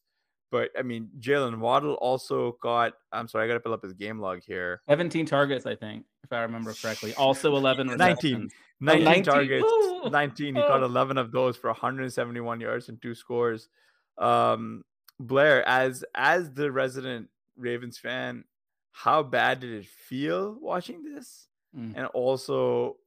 But 0.49 0.69
I 0.77 0.81
mean, 0.81 1.09
Jalen 1.19 1.59
Waddle 1.59 1.93
also 1.95 2.57
got. 2.61 2.93
I'm 3.13 3.27
sorry, 3.27 3.45
I 3.45 3.47
got 3.47 3.53
to 3.53 3.59
pull 3.61 3.73
up 3.73 3.83
his 3.83 3.93
game 3.93 4.19
log 4.19 4.41
here. 4.45 4.81
17 4.89 5.25
targets, 5.25 5.65
I 5.65 5.75
think, 5.75 6.03
if 6.23 6.33
I 6.33 6.41
remember 6.41 6.73
correctly. 6.73 7.13
Also 7.15 7.55
11 7.55 7.87
19. 7.95 8.49
19, 8.81 9.03
19 9.05 9.23
targets. 9.23 9.67
19. 10.09 10.55
He 10.55 10.61
got 10.61 10.83
11 10.83 11.17
of 11.17 11.31
those 11.31 11.55
for 11.55 11.69
171 11.69 12.59
yards 12.59 12.89
and 12.89 13.01
two 13.01 13.15
scores. 13.15 13.69
Um, 14.17 14.83
Blair, 15.21 15.65
as 15.67 16.03
as 16.15 16.51
the 16.51 16.69
resident 16.69 17.29
Ravens 17.55 17.97
fan, 17.97 18.43
how 18.91 19.23
bad 19.23 19.59
did 19.59 19.71
it 19.71 19.85
feel 19.85 20.57
watching 20.59 21.03
this? 21.03 21.47
Mm. 21.75 21.93
And 21.95 22.05
also, 22.07 22.97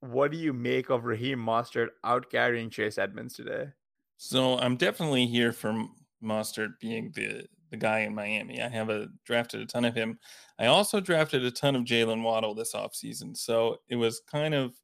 what 0.00 0.30
do 0.30 0.36
you 0.36 0.52
make 0.52 0.90
of 0.90 1.04
Raheem 1.04 1.38
Mostert 1.38 1.88
out 2.04 2.30
carrying 2.30 2.70
Chase 2.70 2.98
Edmonds 2.98 3.34
today? 3.34 3.68
So 4.16 4.58
I'm 4.58 4.76
definitely 4.76 5.26
here 5.26 5.52
for 5.52 5.86
Mostert 6.22 6.78
being 6.80 7.12
the 7.14 7.46
the 7.70 7.76
guy 7.76 8.00
in 8.00 8.14
Miami. 8.14 8.60
I 8.60 8.68
have 8.68 8.90
a 8.90 9.08
drafted 9.24 9.62
a 9.62 9.66
ton 9.66 9.84
of 9.86 9.94
him. 9.94 10.18
I 10.58 10.66
also 10.66 11.00
drafted 11.00 11.42
a 11.44 11.50
ton 11.50 11.74
of 11.74 11.84
Jalen 11.84 12.22
Waddle 12.22 12.54
this 12.54 12.74
offseason. 12.74 13.36
So 13.36 13.78
it 13.88 13.96
was 13.96 14.20
kind 14.30 14.54
of 14.54 14.74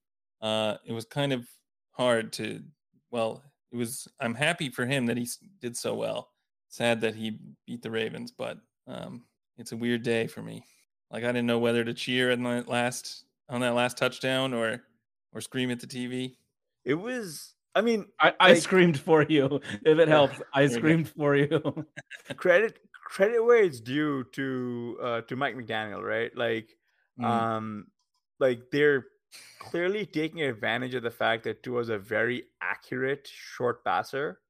uh 0.40 0.79
it 0.87 0.92
was 0.92 1.05
kind 1.05 1.33
of 1.33 1.47
hard 1.92 2.33
to 2.35 2.62
well, 3.11 3.44
it 3.71 3.77
was 3.77 4.09
I'm 4.21 4.35
happy 4.35 4.71
for 4.71 4.87
him 4.87 5.07
that 5.07 5.18
he 5.18 5.29
did 5.61 5.77
so 5.77 5.94
well. 5.94 6.31
Sad 6.68 7.01
that 7.03 7.14
he 7.14 7.38
beat 7.66 7.83
the 7.83 7.90
Ravens, 7.90 8.33
but 8.33 8.59
um 8.87 9.25
it's 9.59 9.73
a 9.73 9.77
weird 9.77 10.03
day 10.03 10.27
for 10.27 10.42
me. 10.42 10.64
Like 11.11 11.25
I 11.25 11.29
didn't 11.29 11.47
know 11.47 11.59
whether 11.59 11.85
to 11.85 11.94
cheer 11.94 12.31
in 12.31 12.42
that 12.44 12.68
last 12.68 13.25
on 13.49 13.61
that 13.61 13.75
last 13.75 13.97
touchdown 13.99 14.55
or 14.55 14.83
or 15.33 15.40
scream 15.40 15.71
at 15.71 15.81
the 15.81 15.87
TV? 15.87 16.37
It 16.85 16.94
was. 16.94 17.55
I 17.75 17.81
mean, 17.81 18.07
I, 18.21 18.35
I 18.40 18.49
like, 18.51 18.62
screamed 18.62 18.99
for 18.99 19.23
you. 19.23 19.61
If 19.85 19.99
it 19.99 20.09
helps, 20.09 20.40
I 20.53 20.66
screamed 20.66 21.09
for 21.11 21.37
you. 21.37 21.87
credit 22.37 22.79
credit 23.05 23.42
where 23.42 23.62
it's 23.62 23.81
due 23.81 24.25
to 24.33 24.99
uh 25.03 25.21
to 25.23 25.37
Mike 25.37 25.57
McDaniel, 25.57 26.03
right? 26.03 26.35
Like, 26.37 26.77
mm. 27.21 27.25
um, 27.25 27.87
like 28.40 28.71
they're 28.73 29.07
clearly 29.59 30.07
taking 30.07 30.42
advantage 30.42 30.94
of 30.94 31.03
the 31.03 31.11
fact 31.11 31.44
that 31.44 31.62
Tua's 31.62 31.88
a 31.88 31.99
very 31.99 32.44
accurate 32.62 33.29
short 33.31 33.85
passer, 33.85 34.40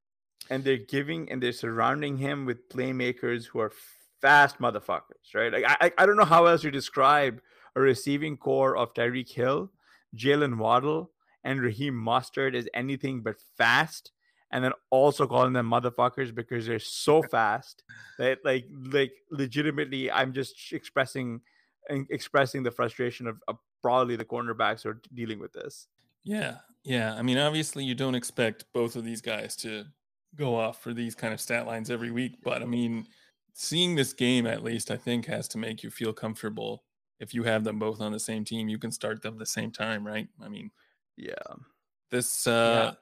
and 0.49 0.65
they're 0.65 0.79
giving 0.79 1.31
and 1.31 1.43
they're 1.43 1.53
surrounding 1.53 2.17
him 2.17 2.47
with 2.47 2.69
playmakers 2.69 3.47
who 3.47 3.59
are 3.59 3.73
fast 4.21 4.59
motherfuckers, 4.59 5.35
right? 5.35 5.53
Like 5.53 5.65
I 5.67 5.93
I 5.99 6.07
don't 6.07 6.17
know 6.17 6.25
how 6.25 6.47
else 6.47 6.65
you 6.65 6.71
describe 6.71 7.41
a 7.77 7.81
receiving 7.81 8.37
corps 8.37 8.77
of 8.77 8.95
Tyreek 8.95 9.31
Hill 9.31 9.71
Jalen 10.17 10.59
Waddle 10.59 11.11
and 11.45 11.61
Raheem 11.61 11.95
Mostert 11.95 12.55
is 12.55 12.69
anything 12.75 13.23
but 13.23 13.37
fast, 13.57 14.13
and 14.51 14.65
then 14.65 14.73
also 14.91 15.27
calling 15.27 15.53
them 15.53 15.71
motherfuckers 15.71 16.35
because 16.35 16.67
they're 16.67 16.79
so 16.79 17.23
fast 17.31 17.85
that 18.19 18.39
like 18.45 18.67
like 18.93 19.13
legitimately, 19.31 20.11
I'm 20.11 20.33
just 20.33 20.73
expressing 20.73 21.41
expressing 21.89 22.63
the 22.63 22.71
frustration 22.71 23.27
of, 23.27 23.41
of 23.49 23.57
probably 23.81 24.17
the 24.17 24.25
cornerbacks 24.25 24.83
who 24.83 24.91
are 24.91 25.01
dealing 25.15 25.39
with 25.39 25.53
this. 25.53 25.87
Yeah, 26.25 26.57
yeah. 26.85 27.15
I 27.15 27.23
mean, 27.23 27.39
obviously, 27.39 27.85
you 27.85 27.95
don't 27.95 28.15
expect 28.15 28.65
both 28.75 28.97
of 28.97 29.05
these 29.05 29.21
guys 29.21 29.57
to 29.57 29.85
go 30.37 30.57
off 30.57 30.83
for 30.83 30.93
these 30.93 31.15
kind 31.15 31.33
of 31.33 31.41
stat 31.41 31.67
lines 31.67 31.91
every 31.91 32.11
week, 32.11 32.39
but 32.43 32.61
I 32.61 32.67
mean, 32.67 33.07
seeing 33.61 33.97
this 33.97 34.13
game 34.13 34.47
at 34.47 34.63
least, 34.63 34.89
I 34.89 34.97
think, 34.97 35.27
has 35.27 35.49
to 35.49 35.59
make 35.59 35.83
you 35.83 35.91
feel 35.91 36.13
comfortable 36.13 36.85
if 37.19 37.35
you 37.35 37.43
have 37.43 37.65
them 37.65 37.81
both 37.81 38.01
on 38.01 38.13
the 38.13 38.21
same 38.21 38.45
team, 38.45 38.69
you 38.69 38.79
can 38.79 38.93
start 38.93 39.21
them 39.21 39.37
the 39.37 39.45
same 39.45 39.73
time, 39.73 40.07
right? 40.07 40.29
I 40.41 40.49
mean, 40.49 40.71
yeah. 41.17 41.33
This 42.13 42.47
uh 42.47 42.93
yeah. 42.93 42.95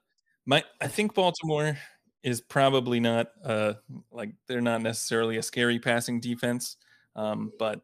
my 0.46 0.64
I 0.80 0.88
think 0.88 1.14
Baltimore 1.14 1.76
is 2.22 2.40
probably 2.40 3.00
not 3.00 3.28
uh 3.44 3.74
like 4.10 4.30
they're 4.48 4.62
not 4.62 4.80
necessarily 4.80 5.36
a 5.36 5.42
scary 5.42 5.78
passing 5.78 6.20
defense. 6.20 6.78
Um, 7.14 7.52
but 7.58 7.82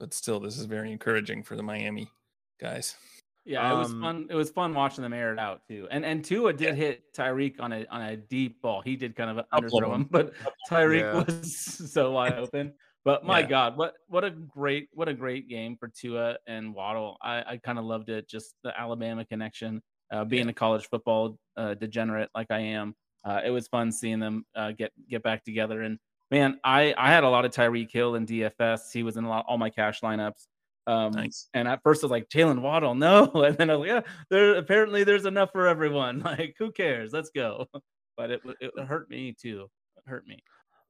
but 0.00 0.14
still 0.14 0.40
this 0.40 0.56
is 0.56 0.64
very 0.64 0.92
encouraging 0.92 1.42
for 1.42 1.56
the 1.56 1.62
Miami 1.62 2.10
guys. 2.58 2.96
Yeah, 3.44 3.74
it 3.74 3.76
was 3.76 3.90
um, 3.90 4.00
fun. 4.00 4.26
It 4.30 4.34
was 4.34 4.50
fun 4.50 4.72
watching 4.72 5.02
them 5.02 5.12
air 5.12 5.32
it 5.32 5.38
out 5.38 5.62
too. 5.68 5.86
And 5.90 6.04
and 6.04 6.24
Tua 6.24 6.52
did 6.52 6.68
yeah. 6.68 6.74
hit 6.74 7.14
Tyreek 7.14 7.60
on 7.60 7.72
a 7.72 7.84
on 7.90 8.00
a 8.00 8.16
deep 8.16 8.62
ball. 8.62 8.80
He 8.80 8.96
did 8.96 9.14
kind 9.14 9.38
of 9.38 9.44
underthrow 9.52 9.94
him, 9.94 10.08
but 10.10 10.32
Tyreek 10.70 11.00
yeah. 11.00 11.24
was 11.24 11.54
so 11.92 12.12
wide 12.12 12.32
open. 12.38 12.72
But 13.04 13.22
my 13.22 13.40
yeah. 13.40 13.46
God, 13.46 13.76
what 13.76 13.94
what 14.08 14.24
a 14.24 14.30
great 14.30 14.88
what 14.92 15.08
a 15.08 15.14
great 15.14 15.48
game 15.48 15.76
for 15.76 15.88
Tua 15.88 16.38
and 16.46 16.74
Waddle. 16.74 17.18
I, 17.20 17.44
I 17.46 17.56
kind 17.58 17.78
of 17.78 17.84
loved 17.84 18.08
it. 18.08 18.28
Just 18.28 18.54
the 18.64 18.78
Alabama 18.78 19.24
connection. 19.24 19.82
Uh, 20.10 20.24
being 20.24 20.48
a 20.48 20.52
college 20.52 20.88
football 20.88 21.38
uh, 21.56 21.74
degenerate 21.74 22.28
like 22.34 22.50
I 22.50 22.60
am, 22.60 22.94
uh, 23.24 23.40
it 23.44 23.50
was 23.50 23.68
fun 23.68 23.90
seeing 23.90 24.20
them 24.20 24.44
uh, 24.54 24.72
get 24.72 24.92
get 25.08 25.22
back 25.22 25.44
together. 25.44 25.82
And 25.82 25.98
man, 26.30 26.58
I 26.64 26.94
I 26.96 27.10
had 27.10 27.24
a 27.24 27.28
lot 27.28 27.44
of 27.44 27.52
Tyreek 27.52 27.90
Hill 27.90 28.14
in 28.14 28.26
DFS. 28.26 28.92
He 28.92 29.02
was 29.02 29.18
in 29.18 29.24
a 29.24 29.28
lot 29.28 29.44
all 29.48 29.58
my 29.58 29.70
cash 29.70 30.00
lineups. 30.00 30.46
Um, 30.86 31.12
nice. 31.12 31.48
And 31.54 31.66
at 31.66 31.82
first, 31.82 32.02
I 32.02 32.06
was 32.06 32.10
like, 32.10 32.28
Jalen 32.28 32.60
Waddle, 32.60 32.94
no. 32.94 33.26
And 33.34 33.56
then 33.56 33.70
I 33.70 33.76
was 33.76 33.88
like, 33.88 34.04
yeah, 34.04 34.12
there 34.30 34.54
apparently 34.56 35.04
there's 35.04 35.26
enough 35.26 35.50
for 35.52 35.66
everyone. 35.66 36.22
Like, 36.24 36.56
who 36.58 36.72
cares? 36.72 37.12
Let's 37.12 37.30
go. 37.30 37.66
But 38.16 38.30
it, 38.30 38.42
it 38.60 38.70
hurt 38.86 39.10
me 39.10 39.34
too. 39.36 39.68
It 39.96 40.04
hurt 40.06 40.24
me. 40.24 40.38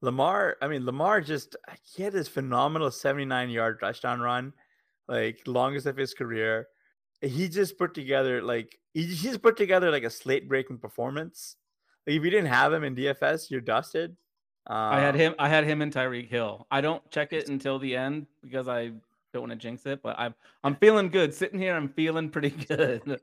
Lamar, 0.01 0.57
I 0.61 0.67
mean, 0.67 0.85
Lamar 0.85 1.19
just 1.19 1.55
he 1.81 2.03
had 2.03 2.13
this 2.13 2.27
phenomenal 2.27 2.91
79 2.91 3.49
yard 3.49 3.79
touchdown 3.79 4.19
run, 4.19 4.53
like 5.07 5.41
longest 5.47 5.87
of 5.87 5.97
his 5.97 6.13
career. 6.13 6.67
He 7.21 7.49
just 7.49 7.79
put 7.79 7.95
together 7.95 8.43
like 8.43 8.77
he 8.93 9.07
just 9.15 9.41
put 9.41 9.57
together 9.57 9.89
like 9.89 10.03
a 10.03 10.09
slate 10.11 10.47
breaking 10.47 10.77
performance. 10.77 11.55
Like 12.05 12.17
if 12.17 12.23
you 12.23 12.29
didn't 12.29 12.53
have 12.53 12.71
him 12.71 12.83
in 12.83 12.95
DFS, 12.95 13.49
you're 13.49 13.59
dusted. 13.59 14.11
Um, 14.67 14.77
I 14.77 14.99
had 14.99 15.15
him. 15.15 15.33
I 15.39 15.49
had 15.49 15.63
him 15.63 15.81
in 15.81 15.89
Tyreek 15.89 16.29
Hill. 16.29 16.67
I 16.69 16.81
don't 16.81 17.01
check 17.09 17.33
it 17.33 17.49
until 17.49 17.79
the 17.79 17.95
end 17.95 18.27
because 18.43 18.67
I 18.67 18.91
don't 19.35 19.49
want 19.49 19.51
to 19.51 19.57
jinx 19.57 19.85
it, 19.85 20.01
but 20.01 20.15
I'm 20.17 20.33
I'm 20.63 20.75
feeling 20.75 21.09
good. 21.09 21.33
Sitting 21.33 21.59
here, 21.59 21.75
I'm 21.75 21.89
feeling 21.89 22.29
pretty 22.29 22.49
good. 22.67 23.19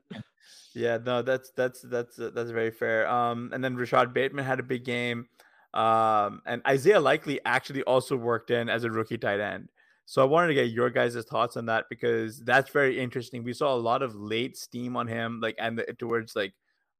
yeah, 0.73 0.97
no, 1.03 1.21
that's 1.21 1.51
that's 1.51 1.81
that's 1.81 2.15
that's 2.17 2.51
very 2.51 2.71
fair. 2.71 3.09
Um, 3.09 3.49
and 3.53 3.63
then 3.63 3.75
Rashod 3.75 4.13
Bateman 4.13 4.45
had 4.45 4.59
a 4.59 4.63
big 4.63 4.85
game. 4.85 5.27
Um, 5.73 6.41
and 6.45 6.61
Isaiah 6.67 6.99
Likely 6.99 7.39
actually 7.45 7.81
also 7.83 8.15
worked 8.15 8.51
in 8.51 8.69
as 8.69 8.83
a 8.83 8.91
rookie 8.91 9.17
tight 9.17 9.39
end. 9.39 9.69
So 10.05 10.21
I 10.21 10.25
wanted 10.25 10.49
to 10.49 10.53
get 10.53 10.69
your 10.69 10.89
guys' 10.89 11.15
thoughts 11.25 11.57
on 11.57 11.65
that 11.65 11.85
because 11.89 12.39
that's 12.41 12.69
very 12.69 12.99
interesting. 12.99 13.43
We 13.43 13.53
saw 13.53 13.73
a 13.73 13.75
lot 13.75 14.03
of 14.03 14.15
late 14.15 14.55
steam 14.57 14.95
on 14.95 15.07
him, 15.07 15.39
like 15.41 15.55
and 15.57 15.79
the, 15.79 15.85
towards 15.97 16.35
like 16.35 16.53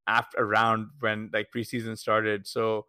after 0.07 0.39
around 0.39 0.87
when 0.99 1.29
like 1.31 1.49
preseason 1.55 1.97
started. 1.97 2.47
So 2.47 2.87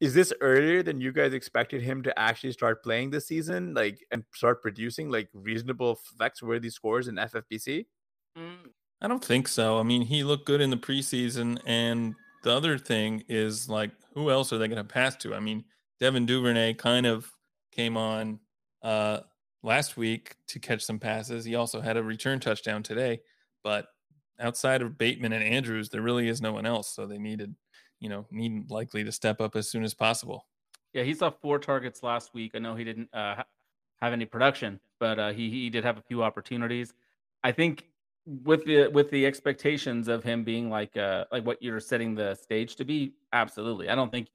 is 0.00 0.14
this 0.14 0.32
earlier 0.40 0.82
than 0.82 1.00
you 1.00 1.12
guys 1.12 1.32
expected 1.32 1.82
him 1.82 2.02
to 2.02 2.18
actually 2.18 2.52
start 2.52 2.82
playing 2.82 3.10
this 3.10 3.26
season, 3.26 3.74
like 3.74 4.04
and 4.10 4.24
start 4.34 4.60
producing 4.62 5.10
like 5.10 5.28
reasonable 5.32 5.96
flex 6.16 6.42
worthy 6.42 6.70
scores 6.70 7.08
in 7.08 7.14
FFPC? 7.14 7.86
Mm, 8.36 8.70
I 9.00 9.08
don't 9.08 9.24
think 9.24 9.48
so. 9.48 9.78
I 9.78 9.82
mean, 9.82 10.02
he 10.02 10.24
looked 10.24 10.46
good 10.46 10.60
in 10.60 10.70
the 10.70 10.76
preseason, 10.76 11.58
and 11.66 12.14
the 12.42 12.52
other 12.52 12.76
thing 12.76 13.22
is 13.28 13.68
like, 13.68 13.90
who 14.14 14.30
else 14.30 14.52
are 14.52 14.58
they 14.58 14.68
going 14.68 14.76
to 14.76 14.84
pass 14.84 15.16
to? 15.16 15.34
I 15.34 15.40
mean, 15.40 15.64
Devin 16.00 16.26
Duvernay 16.26 16.74
kind 16.74 17.06
of 17.06 17.30
came 17.72 17.96
on 17.96 18.40
uh, 18.82 19.20
last 19.62 19.96
week 19.96 20.36
to 20.48 20.58
catch 20.58 20.82
some 20.82 20.98
passes. 20.98 21.44
He 21.44 21.54
also 21.54 21.80
had 21.80 21.96
a 21.96 22.02
return 22.02 22.40
touchdown 22.40 22.82
today, 22.82 23.20
but 23.62 23.86
outside 24.40 24.82
of 24.82 24.98
Bateman 24.98 25.32
and 25.32 25.44
Andrews, 25.44 25.88
there 25.88 26.02
really 26.02 26.28
is 26.28 26.42
no 26.42 26.52
one 26.52 26.66
else. 26.66 26.94
So 26.94 27.06
they 27.06 27.18
needed 27.18 27.54
you 28.00 28.08
know, 28.08 28.26
need 28.30 28.70
likely 28.70 29.04
to 29.04 29.12
step 29.12 29.40
up 29.40 29.56
as 29.56 29.68
soon 29.68 29.84
as 29.84 29.94
possible. 29.94 30.46
Yeah, 30.92 31.02
he 31.02 31.14
saw 31.14 31.30
four 31.30 31.58
targets 31.58 32.02
last 32.02 32.34
week. 32.34 32.52
I 32.54 32.58
know 32.58 32.74
he 32.74 32.84
didn't 32.84 33.08
uh, 33.12 33.42
have 34.00 34.12
any 34.12 34.24
production, 34.24 34.80
but 35.00 35.18
uh, 35.18 35.32
he 35.32 35.50
he 35.50 35.70
did 35.70 35.84
have 35.84 35.98
a 35.98 36.02
few 36.02 36.22
opportunities. 36.22 36.94
I 37.42 37.52
think 37.52 37.88
with 38.26 38.64
the 38.64 38.88
with 38.88 39.10
the 39.10 39.26
expectations 39.26 40.08
of 40.08 40.24
him 40.24 40.44
being 40.44 40.70
like 40.70 40.96
uh 40.96 41.26
like 41.30 41.44
what 41.44 41.62
you're 41.62 41.80
setting 41.80 42.14
the 42.14 42.34
stage 42.34 42.76
to 42.76 42.84
be, 42.84 43.14
absolutely. 43.32 43.88
I 43.88 43.94
don't 43.94 44.10
think 44.10 44.28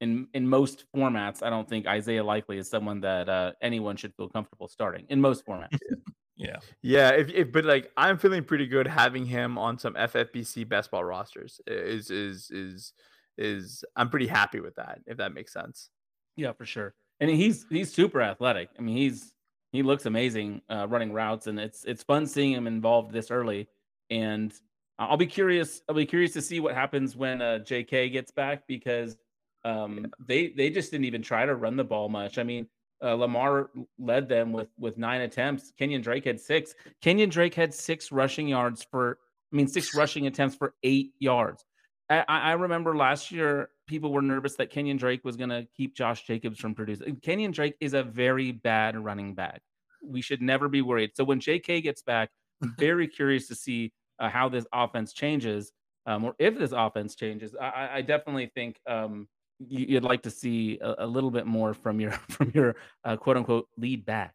in 0.00 0.28
in 0.34 0.46
most 0.46 0.84
formats, 0.94 1.42
I 1.42 1.50
don't 1.50 1.68
think 1.68 1.86
Isaiah 1.86 2.24
Likely 2.24 2.58
is 2.58 2.68
someone 2.68 3.00
that 3.00 3.28
uh, 3.28 3.52
anyone 3.60 3.96
should 3.96 4.14
feel 4.14 4.28
comfortable 4.28 4.68
starting 4.68 5.06
in 5.08 5.20
most 5.20 5.44
formats. 5.46 5.78
Yeah. 6.36 6.56
Yeah. 6.82 7.10
If, 7.10 7.30
if 7.30 7.52
but 7.52 7.64
like 7.64 7.90
I'm 7.96 8.18
feeling 8.18 8.44
pretty 8.44 8.66
good 8.66 8.86
having 8.86 9.26
him 9.26 9.56
on 9.58 9.78
some 9.78 9.94
FFPC 9.94 10.68
best 10.68 10.90
ball 10.90 11.04
rosters 11.04 11.60
is 11.66 12.10
is 12.10 12.50
is 12.50 12.92
is 13.38 13.84
I'm 13.96 14.10
pretty 14.10 14.26
happy 14.26 14.60
with 14.60 14.76
that, 14.76 15.00
if 15.06 15.18
that 15.18 15.32
makes 15.32 15.52
sense. 15.52 15.90
Yeah, 16.36 16.52
for 16.52 16.66
sure. 16.66 16.94
And 17.20 17.30
he's 17.30 17.66
he's 17.70 17.92
super 17.92 18.20
athletic. 18.20 18.70
I 18.78 18.82
mean, 18.82 18.96
he's 18.96 19.34
he 19.72 19.82
looks 19.82 20.06
amazing 20.06 20.62
uh, 20.68 20.86
running 20.88 21.12
routes, 21.12 21.46
and 21.46 21.58
it's 21.58 21.84
it's 21.84 22.02
fun 22.02 22.26
seeing 22.26 22.52
him 22.52 22.66
involved 22.66 23.12
this 23.12 23.30
early. 23.30 23.68
And 24.10 24.52
I'll 24.98 25.16
be 25.16 25.26
curious. 25.26 25.82
I'll 25.88 25.94
be 25.94 26.06
curious 26.06 26.32
to 26.34 26.42
see 26.42 26.60
what 26.60 26.74
happens 26.74 27.16
when 27.16 27.42
uh, 27.42 27.58
J.K. 27.60 28.10
gets 28.10 28.30
back 28.30 28.66
because 28.66 29.16
um, 29.64 30.06
they 30.20 30.48
they 30.48 30.70
just 30.70 30.90
didn't 30.90 31.06
even 31.06 31.22
try 31.22 31.46
to 31.46 31.54
run 31.54 31.76
the 31.76 31.84
ball 31.84 32.08
much. 32.08 32.38
I 32.38 32.42
mean, 32.42 32.68
uh, 33.04 33.14
Lamar 33.14 33.70
led 33.98 34.28
them 34.28 34.52
with 34.52 34.68
with 34.78 34.96
nine 34.98 35.20
attempts. 35.20 35.72
Kenyan 35.78 36.02
Drake 36.02 36.24
had 36.24 36.40
six. 36.40 36.74
Kenyan 37.02 37.30
Drake 37.30 37.54
had 37.54 37.74
six 37.74 38.10
rushing 38.10 38.48
yards 38.48 38.86
for. 38.90 39.18
I 39.52 39.56
mean, 39.56 39.68
six 39.68 39.94
rushing 39.94 40.26
attempts 40.26 40.56
for 40.56 40.74
eight 40.82 41.12
yards. 41.20 41.64
I, 42.10 42.24
I 42.28 42.52
remember 42.52 42.96
last 42.96 43.30
year 43.30 43.70
people 43.86 44.12
were 44.12 44.22
nervous 44.22 44.56
that 44.56 44.72
Kenyan 44.72 44.98
Drake 44.98 45.24
was 45.24 45.36
going 45.36 45.50
to 45.50 45.66
keep 45.76 45.94
Josh 45.94 46.26
Jacobs 46.26 46.58
from 46.58 46.74
producing. 46.74 47.16
Kenyan 47.16 47.52
Drake 47.52 47.76
is 47.80 47.94
a 47.94 48.02
very 48.02 48.52
bad 48.52 48.96
running 48.96 49.34
back. 49.34 49.62
We 50.02 50.20
should 50.20 50.42
never 50.42 50.68
be 50.68 50.82
worried. 50.82 51.12
So 51.14 51.24
when 51.24 51.40
J.K. 51.40 51.80
gets 51.80 52.02
back, 52.02 52.30
I'm 52.62 52.74
very 52.78 53.08
curious 53.08 53.48
to 53.48 53.54
see 53.54 53.92
uh, 54.18 54.28
how 54.28 54.48
this 54.48 54.66
offense 54.72 55.12
changes, 55.12 55.72
um, 56.06 56.24
or 56.24 56.34
if 56.38 56.58
this 56.58 56.72
offense 56.72 57.14
changes. 57.14 57.54
I, 57.60 57.90
I 57.94 58.02
definitely 58.02 58.50
think 58.54 58.78
um, 58.86 59.28
you'd 59.58 60.04
like 60.04 60.22
to 60.22 60.30
see 60.30 60.78
a, 60.80 60.94
a, 60.98 61.06
little 61.06 61.30
bit 61.30 61.46
more 61.46 61.74
from 61.74 62.00
your 62.00 62.10
from 62.28 62.50
your 62.54 62.76
uh, 63.04 63.16
quote 63.16 63.36
unquote 63.36 63.68
lead 63.76 64.04
back. 64.04 64.34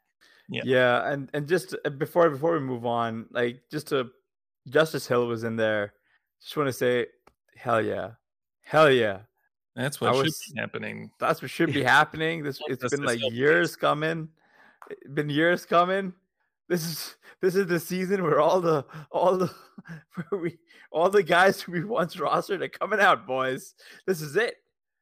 Yeah, 0.50 0.62
yeah, 0.66 1.12
and 1.12 1.30
and 1.34 1.48
just 1.48 1.76
uh, 1.86 1.90
before 1.90 2.30
before 2.30 2.54
we 2.54 2.60
move 2.60 2.86
on, 2.86 3.28
like 3.32 3.62
just 3.70 3.88
to 3.90 4.10
Justice 4.68 5.08
Hill 5.08 5.28
was 5.28 5.44
in 5.44 5.56
there. 5.56 5.94
Just 6.42 6.56
want 6.56 6.68
to 6.68 6.74
say, 6.74 7.08
hell 7.56 7.82
yeah, 7.82 8.12
hell 8.62 8.90
yeah. 8.90 9.20
That's 9.76 10.02
what 10.02 10.14
was, 10.14 10.42
should 10.44 10.56
be 10.56 10.60
happening. 10.60 11.12
That's 11.20 11.42
what 11.42 11.52
should 11.52 11.74
be 11.74 11.84
happening. 11.98 12.44
This 12.44 12.60
it's 12.68 12.90
been 12.90 13.04
like 13.04 13.20
years 13.32 13.76
coming. 13.76 14.30
It's 14.90 15.12
been 15.12 15.30
years 15.30 15.66
coming. 15.66 16.14
This 16.68 16.86
is 16.86 17.16
this 17.42 17.56
is 17.56 17.68
the 17.68 17.80
season 17.80 18.24
where 18.24 18.40
all 18.40 18.60
the 18.60 18.86
all 19.12 19.38
the 19.38 19.52
where 20.30 20.42
we 20.42 20.58
all 20.92 21.10
the 21.10 21.24
guys 21.24 21.62
who 21.62 21.72
we 21.72 21.84
once 21.84 22.16
rostered 22.16 22.62
are 22.62 22.70
coming 22.70 23.00
out, 23.00 23.26
boys. 23.26 23.76
This 24.06 24.22
is 24.22 24.36
it. 24.36 24.56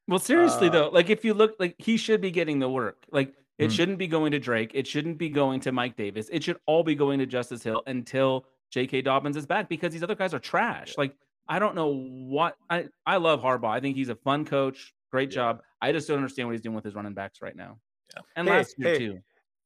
Well, 0.08 0.18
seriously 0.18 0.68
uh, 0.68 0.72
though, 0.72 0.88
like 0.88 1.10
if 1.10 1.24
you 1.24 1.34
look, 1.34 1.54
like 1.58 1.74
he 1.78 1.96
should 1.98 2.20
be 2.20 2.30
getting 2.30 2.58
the 2.58 2.68
work. 2.68 3.04
Like 3.12 3.34
it 3.58 3.64
mm-hmm. 3.64 3.70
shouldn't 3.70 3.98
be 3.98 4.08
going 4.08 4.32
to 4.32 4.38
Drake. 4.38 4.72
It 4.74 4.86
shouldn't 4.86 5.18
be 5.18 5.28
going 5.28 5.60
to 5.60 5.72
Mike 5.72 5.96
Davis. 5.96 6.28
It 6.32 6.42
should 6.42 6.58
all 6.66 6.82
be 6.82 6.94
going 6.94 7.18
to 7.18 7.26
Justice 7.26 7.62
Hill 7.62 7.82
until 7.86 8.46
J.K. 8.70 9.02
Dobbins 9.02 9.36
is 9.36 9.46
back 9.46 9.68
because 9.68 9.92
these 9.92 10.02
other 10.02 10.14
guys 10.14 10.32
are 10.32 10.38
trash. 10.38 10.96
Like 10.96 11.14
I 11.46 11.58
don't 11.58 11.74
know 11.74 11.94
what 11.94 12.56
I 12.70 12.86
I 13.06 13.18
love 13.18 13.42
Harbaugh. 13.42 13.70
I 13.70 13.80
think 13.80 13.96
he's 13.96 14.08
a 14.08 14.16
fun 14.16 14.46
coach. 14.46 14.94
Great 15.12 15.30
yeah. 15.30 15.34
job. 15.34 15.62
I 15.82 15.92
just 15.92 16.08
don't 16.08 16.16
understand 16.16 16.48
what 16.48 16.52
he's 16.52 16.62
doing 16.62 16.74
with 16.74 16.84
his 16.84 16.94
running 16.94 17.14
backs 17.14 17.42
right 17.42 17.54
now. 17.54 17.78
Yeah. 18.16 18.22
And 18.36 18.48
hey, 18.48 18.56
last 18.56 18.74
year 18.78 18.88
hey, 18.88 18.98
too. 18.98 19.18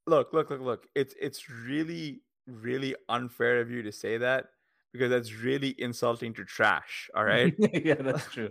Look, 0.09 0.33
look, 0.33 0.51
look, 0.51 0.61
look. 0.61 0.87
It's 0.97 1.15
it's 1.21 1.49
really 1.49 2.21
really 2.49 2.97
unfair 3.09 3.61
of 3.61 3.71
you 3.71 3.83
to 3.85 3.93
say 3.93 4.19
that 4.19 4.47
because 4.93 5.11
that's 5.11 5.33
really 5.33 5.77
insulting 5.79 6.35
to 6.35 6.45
trash. 6.45 7.09
All 7.15 7.25
right. 7.25 7.55
yeah, 7.73 7.95
that's 7.95 8.27
true. 8.27 8.51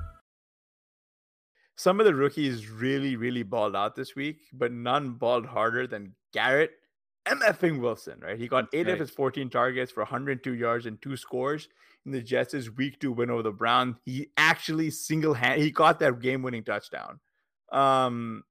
some 1.81 1.99
of 1.99 2.05
the 2.05 2.13
rookies 2.13 2.69
really, 2.69 3.15
really 3.15 3.41
balled 3.41 3.75
out 3.75 3.95
this 3.95 4.15
week, 4.15 4.41
but 4.53 4.71
none 4.71 5.13
balled 5.13 5.47
harder 5.47 5.87
than 5.87 6.13
Garrett 6.31 6.73
MFing 7.25 7.79
Wilson, 7.79 8.19
right? 8.21 8.37
He 8.37 8.47
got 8.47 8.67
eight 8.71 8.85
right. 8.85 8.93
of 8.93 8.99
his 8.99 9.09
14 9.09 9.49
targets 9.49 9.91
for 9.91 10.01
102 10.01 10.53
yards 10.53 10.85
and 10.85 11.01
two 11.01 11.17
scores 11.17 11.69
in 12.05 12.11
the 12.11 12.21
Jets' 12.21 12.69
week 12.77 12.99
two 12.99 13.11
win 13.11 13.31
over 13.31 13.41
the 13.41 13.51
Browns. 13.51 13.95
He 14.05 14.27
actually 14.37 14.91
single 14.91 15.33
hand 15.33 15.59
he 15.59 15.71
got 15.71 15.99
that 16.01 16.19
game 16.19 16.43
winning 16.43 16.63
touchdown. 16.63 17.19
Um, 17.71 18.43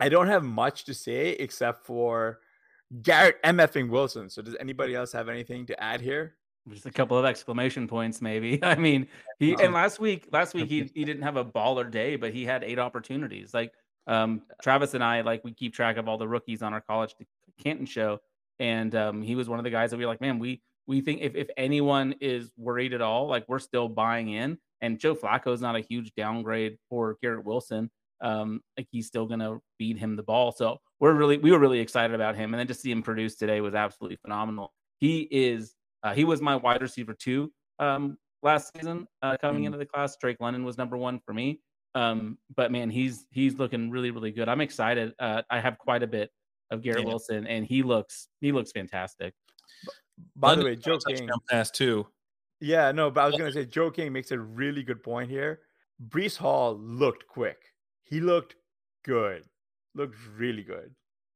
I 0.00 0.08
don't 0.08 0.26
have 0.26 0.42
much 0.42 0.84
to 0.86 0.94
say 0.94 1.30
except 1.30 1.86
for 1.86 2.40
Garrett 3.00 3.40
MFing 3.44 3.90
Wilson. 3.90 4.28
So 4.28 4.42
does 4.42 4.56
anybody 4.58 4.96
else 4.96 5.12
have 5.12 5.28
anything 5.28 5.66
to 5.66 5.80
add 5.80 6.00
here? 6.00 6.34
Just 6.68 6.86
a 6.86 6.92
couple 6.92 7.18
of 7.18 7.24
exclamation 7.24 7.88
points, 7.88 8.22
maybe. 8.22 8.58
I 8.62 8.76
mean, 8.76 9.08
he 9.40 9.56
and 9.60 9.72
last 9.72 9.98
week, 9.98 10.28
last 10.30 10.54
week 10.54 10.68
he 10.68 10.90
he 10.94 11.04
didn't 11.04 11.22
have 11.22 11.36
a 11.36 11.44
baller 11.44 11.90
day, 11.90 12.16
but 12.16 12.32
he 12.32 12.44
had 12.44 12.62
eight 12.62 12.78
opportunities. 12.78 13.52
Like 13.52 13.72
um, 14.06 14.42
Travis 14.62 14.94
and 14.94 15.02
I, 15.02 15.22
like 15.22 15.42
we 15.42 15.52
keep 15.52 15.74
track 15.74 15.96
of 15.96 16.08
all 16.08 16.18
the 16.18 16.28
rookies 16.28 16.62
on 16.62 16.72
our 16.72 16.80
college 16.80 17.14
Canton 17.62 17.86
show, 17.86 18.20
and 18.60 18.94
um, 18.94 19.22
he 19.22 19.34
was 19.34 19.48
one 19.48 19.58
of 19.58 19.64
the 19.64 19.70
guys 19.70 19.90
that 19.90 19.96
we 19.96 20.04
were 20.04 20.10
like, 20.10 20.20
man, 20.20 20.38
we 20.38 20.62
we 20.86 21.00
think 21.00 21.20
if 21.20 21.34
if 21.34 21.48
anyone 21.56 22.14
is 22.20 22.52
worried 22.56 22.92
at 22.92 23.00
all, 23.00 23.26
like 23.26 23.44
we're 23.48 23.58
still 23.58 23.88
buying 23.88 24.28
in. 24.30 24.58
And 24.80 24.98
Joe 24.98 25.14
Flacco 25.14 25.52
is 25.52 25.60
not 25.60 25.76
a 25.76 25.80
huge 25.80 26.12
downgrade 26.16 26.76
for 26.90 27.16
Garrett 27.22 27.44
Wilson. 27.44 27.88
Um, 28.20 28.60
like 28.76 28.88
he's 28.90 29.06
still 29.06 29.26
gonna 29.26 29.58
feed 29.78 29.98
him 29.98 30.16
the 30.16 30.22
ball. 30.22 30.52
So 30.52 30.78
we're 31.00 31.14
really 31.14 31.38
we 31.38 31.50
were 31.50 31.58
really 31.58 31.80
excited 31.80 32.14
about 32.14 32.36
him, 32.36 32.54
and 32.54 32.60
then 32.60 32.68
to 32.68 32.74
see 32.74 32.90
him 32.90 33.02
produce 33.02 33.34
today 33.34 33.60
was 33.60 33.74
absolutely 33.74 34.18
phenomenal. 34.22 34.72
He 34.98 35.26
is 35.30 35.74
uh, 36.02 36.14
he 36.14 36.24
was 36.24 36.40
my 36.40 36.56
wide 36.56 36.82
receiver 36.82 37.14
two 37.14 37.52
um, 37.78 38.16
last 38.42 38.72
season 38.76 39.06
uh, 39.22 39.36
coming 39.40 39.62
mm. 39.62 39.66
into 39.66 39.78
the 39.78 39.86
class. 39.86 40.16
Drake 40.16 40.38
London 40.40 40.64
was 40.64 40.78
number 40.78 40.96
one 40.96 41.20
for 41.24 41.32
me. 41.32 41.60
Um, 41.94 42.38
but 42.54 42.72
man, 42.72 42.90
he's 42.90 43.26
he's 43.30 43.58
looking 43.58 43.90
really 43.90 44.10
really 44.10 44.32
good. 44.32 44.48
I'm 44.48 44.60
excited. 44.60 45.12
Uh, 45.18 45.42
I 45.50 45.60
have 45.60 45.78
quite 45.78 46.02
a 46.02 46.06
bit 46.06 46.30
of 46.70 46.82
Garrett 46.82 47.02
yeah. 47.02 47.08
Wilson, 47.08 47.46
and 47.46 47.66
he 47.66 47.82
looks 47.82 48.28
he 48.40 48.52
looks 48.52 48.72
fantastic. 48.72 49.34
By 50.36 50.48
London 50.48 50.64
the 50.64 50.70
way, 50.70 50.76
Joe 50.76 50.98
King 50.98 51.28
pass 51.50 51.70
too. 51.70 52.06
Yeah, 52.60 52.92
no, 52.92 53.10
but 53.10 53.22
I 53.22 53.26
was 53.26 53.36
gonna 53.36 53.52
say 53.52 53.66
Joe 53.66 53.90
King 53.90 54.12
makes 54.12 54.30
a 54.30 54.38
really 54.38 54.82
good 54.82 55.02
point 55.02 55.28
here. 55.28 55.60
Breece 56.08 56.36
Hall 56.36 56.78
looked 56.78 57.26
quick. 57.26 57.58
He 58.04 58.20
looked 58.20 58.56
good. 59.04 59.44
Looked 59.94 60.16
really 60.36 60.62
good. 60.62 60.94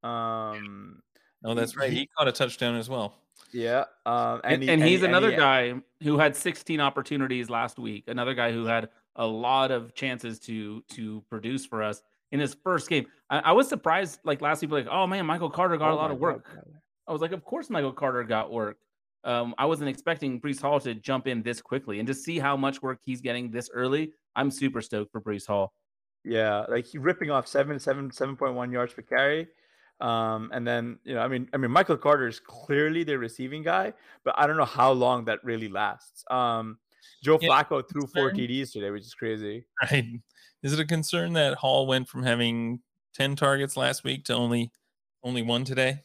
Um, 0.08 1.00
oh, 1.44 1.54
that's 1.54 1.76
right. 1.76 1.92
He 1.92 2.08
caught 2.16 2.28
a 2.28 2.32
touchdown 2.32 2.76
as 2.76 2.88
well. 2.88 3.14
Yeah, 3.52 3.84
um, 4.04 4.40
and, 4.44 4.62
he, 4.62 4.68
and 4.68 4.82
he's 4.82 5.02
and, 5.02 5.12
another 5.12 5.28
and 5.28 5.34
he, 5.34 5.40
guy 5.40 5.74
who 6.02 6.18
had 6.18 6.36
16 6.36 6.80
opportunities 6.80 7.48
last 7.48 7.78
week. 7.78 8.04
Another 8.08 8.34
guy 8.34 8.52
who 8.52 8.66
had 8.66 8.88
a 9.16 9.26
lot 9.26 9.70
of 9.70 9.94
chances 9.94 10.38
to 10.40 10.82
to 10.90 11.22
produce 11.30 11.64
for 11.64 11.82
us 11.82 12.02
in 12.32 12.40
his 12.40 12.54
first 12.62 12.88
game. 12.88 13.06
I, 13.30 13.38
I 13.38 13.52
was 13.52 13.68
surprised, 13.68 14.20
like 14.24 14.42
last 14.42 14.62
week, 14.62 14.70
like, 14.70 14.88
oh 14.90 15.06
man, 15.06 15.26
Michael 15.26 15.50
Carter 15.50 15.76
got 15.76 15.90
oh 15.90 15.94
a 15.94 15.96
lot 15.96 16.10
of 16.10 16.18
work. 16.18 16.46
God. 16.54 16.64
I 17.08 17.12
was 17.12 17.20
like, 17.20 17.32
of 17.32 17.44
course, 17.44 17.70
Michael 17.70 17.92
Carter 17.92 18.24
got 18.24 18.50
work. 18.50 18.78
Um, 19.24 19.54
I 19.58 19.66
wasn't 19.66 19.90
expecting 19.90 20.40
Breece 20.40 20.60
Hall 20.60 20.78
to 20.80 20.94
jump 20.94 21.26
in 21.26 21.42
this 21.42 21.60
quickly 21.60 21.98
and 21.98 22.06
to 22.06 22.14
see 22.14 22.38
how 22.38 22.56
much 22.56 22.82
work 22.82 23.00
he's 23.04 23.20
getting 23.20 23.50
this 23.50 23.70
early. 23.72 24.12
I'm 24.36 24.50
super 24.50 24.80
stoked 24.80 25.10
for 25.10 25.20
Breece 25.20 25.46
Hall. 25.46 25.72
Yeah, 26.24 26.64
like 26.68 26.86
he 26.86 26.98
ripping 26.98 27.30
off 27.30 27.46
seven, 27.46 27.78
seven, 27.78 28.10
seven 28.10 28.36
point 28.36 28.54
one 28.54 28.70
yards 28.70 28.92
per 28.92 29.02
carry. 29.02 29.48
Um, 30.00 30.50
and 30.52 30.66
then 30.66 30.98
you 31.04 31.14
know, 31.14 31.20
I 31.20 31.28
mean, 31.28 31.48
I 31.52 31.56
mean, 31.56 31.70
Michael 31.70 31.96
Carter 31.96 32.26
is 32.26 32.40
clearly 32.40 33.02
the 33.04 33.18
receiving 33.18 33.62
guy, 33.62 33.92
but 34.24 34.34
I 34.36 34.46
don't 34.46 34.56
know 34.56 34.64
how 34.64 34.92
long 34.92 35.24
that 35.26 35.42
really 35.42 35.68
lasts. 35.68 36.24
Um, 36.30 36.78
Joe 37.22 37.38
yeah, 37.40 37.48
Flacco 37.48 37.82
threw 37.88 38.06
four 38.06 38.30
TDs 38.30 38.72
today, 38.72 38.90
which 38.90 39.04
is 39.04 39.14
crazy. 39.14 39.64
Right? 39.82 40.20
Is 40.62 40.72
it 40.72 40.80
a 40.80 40.84
concern 40.84 41.32
that 41.34 41.54
Hall 41.54 41.86
went 41.86 42.08
from 42.08 42.22
having 42.22 42.80
ten 43.14 43.36
targets 43.36 43.76
last 43.76 44.04
week 44.04 44.24
to 44.26 44.34
only 44.34 44.70
only 45.22 45.42
one 45.42 45.64
today? 45.64 46.00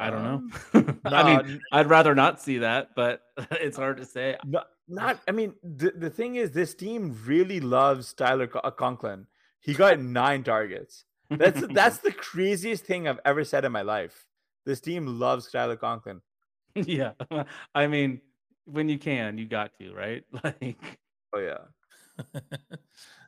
I 0.00 0.10
don't 0.10 0.24
know. 0.24 0.80
Um, 0.80 1.00
I 1.04 1.36
mean, 1.36 1.60
I'd 1.72 1.88
rather 1.88 2.14
not 2.14 2.40
see 2.40 2.58
that, 2.58 2.90
but 2.96 3.22
it's 3.52 3.76
hard 3.76 3.98
to 3.98 4.04
say. 4.04 4.36
Not, 4.44 4.68
not 4.88 5.20
I 5.28 5.32
mean, 5.32 5.54
the, 5.62 5.92
the 5.94 6.10
thing 6.10 6.36
is, 6.36 6.50
this 6.50 6.74
team 6.74 7.16
really 7.26 7.60
loves 7.60 8.12
Tyler 8.14 8.46
Conklin. 8.46 9.26
He 9.60 9.74
got 9.74 10.00
nine 10.00 10.42
targets. 10.42 11.04
That's 11.30 11.66
that's 11.68 11.98
the 12.06 12.12
craziest 12.12 12.84
thing 12.84 13.08
I've 13.08 13.20
ever 13.24 13.44
said 13.44 13.64
in 13.64 13.72
my 13.72 13.82
life. 13.82 14.26
This 14.66 14.80
team 14.80 15.18
loves 15.18 15.50
Tyler 15.50 15.76
Conklin. 15.76 16.20
Yeah, 16.76 17.14
I 17.74 17.88
mean, 17.88 18.20
when 18.64 18.88
you 18.88 18.96
can, 18.96 19.38
you 19.38 19.46
got 19.46 19.72
to, 19.80 19.92
right? 19.92 20.22
Like, 20.44 21.00
oh 21.32 21.40
yeah. 21.40 21.58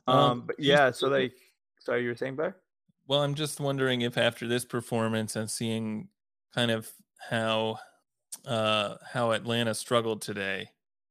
um, 0.07 0.17
um, 0.17 0.43
but 0.47 0.57
yeah, 0.57 0.91
so 0.91 1.09
like, 1.09 1.33
sorry, 1.77 2.03
you 2.03 2.09
were 2.09 2.15
saying, 2.15 2.37
Blair? 2.37 2.55
Well, 3.05 3.21
I'm 3.21 3.35
just 3.35 3.59
wondering 3.59 3.99
if 3.99 4.17
after 4.17 4.47
this 4.47 4.63
performance 4.63 5.35
and 5.35 5.51
seeing 5.51 6.07
kind 6.55 6.71
of 6.71 6.89
how 7.29 7.79
uh 8.45 8.95
how 9.11 9.31
Atlanta 9.31 9.73
struggled 9.73 10.21
today, 10.21 10.69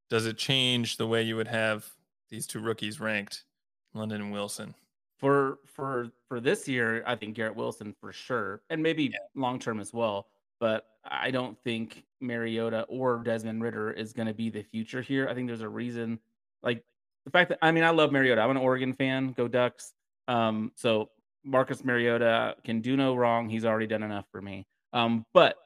does 0.09 0.25
it 0.25 0.39
change 0.39 0.97
the 0.97 1.07
way 1.07 1.23
you 1.23 1.37
would 1.37 1.49
have 1.49 1.87
these 2.31 2.47
two 2.47 2.61
rookies 2.61 2.99
ranked, 2.99 3.45
London 3.93 4.23
and 4.23 4.33
Wilson? 4.33 4.75
For 5.23 5.61
for 5.65 6.09
for 6.29 6.41
this 6.41 6.67
year, 6.67 7.05
I 7.07 7.15
think 7.15 7.37
Garrett 7.37 7.57
Wilson 7.57 7.95
for 8.01 8.13
sure, 8.13 8.61
and 8.71 8.83
maybe 8.83 9.05
yeah. 9.05 9.19
long 9.37 9.59
term 9.61 9.79
as 9.79 9.95
well. 9.95 10.27
But 10.59 10.85
I 11.05 11.31
don't 11.31 11.57
think 11.63 12.05
Mariota 12.21 12.83
or 12.89 13.23
Desmond 13.25 13.63
Ridder 13.63 13.93
is 13.93 14.13
going 14.13 14.27
to 14.27 14.35
be 14.35 14.51
the 14.51 14.63
future 14.63 15.01
here. 15.01 15.29
I 15.29 15.35
think 15.35 15.47
there's 15.47 15.61
a 15.61 15.69
reason, 15.69 16.19
like 16.63 16.85
the 17.25 17.31
fact 17.31 17.51
that 17.51 17.59
I 17.63 17.71
mean 17.71 17.85
I 17.85 17.91
love 17.91 18.11
Mariota. 18.11 18.43
I'm 18.43 18.51
an 18.51 18.57
Oregon 18.57 18.93
fan. 18.93 19.33
Go 19.33 19.47
Ducks. 19.47 19.93
Um, 20.27 20.73
so 20.75 21.11
Marcus 21.45 21.85
Mariota 21.85 22.57
can 22.65 22.81
do 22.81 22.97
no 22.97 23.15
wrong. 23.15 23.49
He's 23.49 23.65
already 23.65 23.87
done 23.87 24.03
enough 24.03 24.27
for 24.33 24.43
me. 24.43 24.67
Um, 24.93 25.25
but 25.33 25.57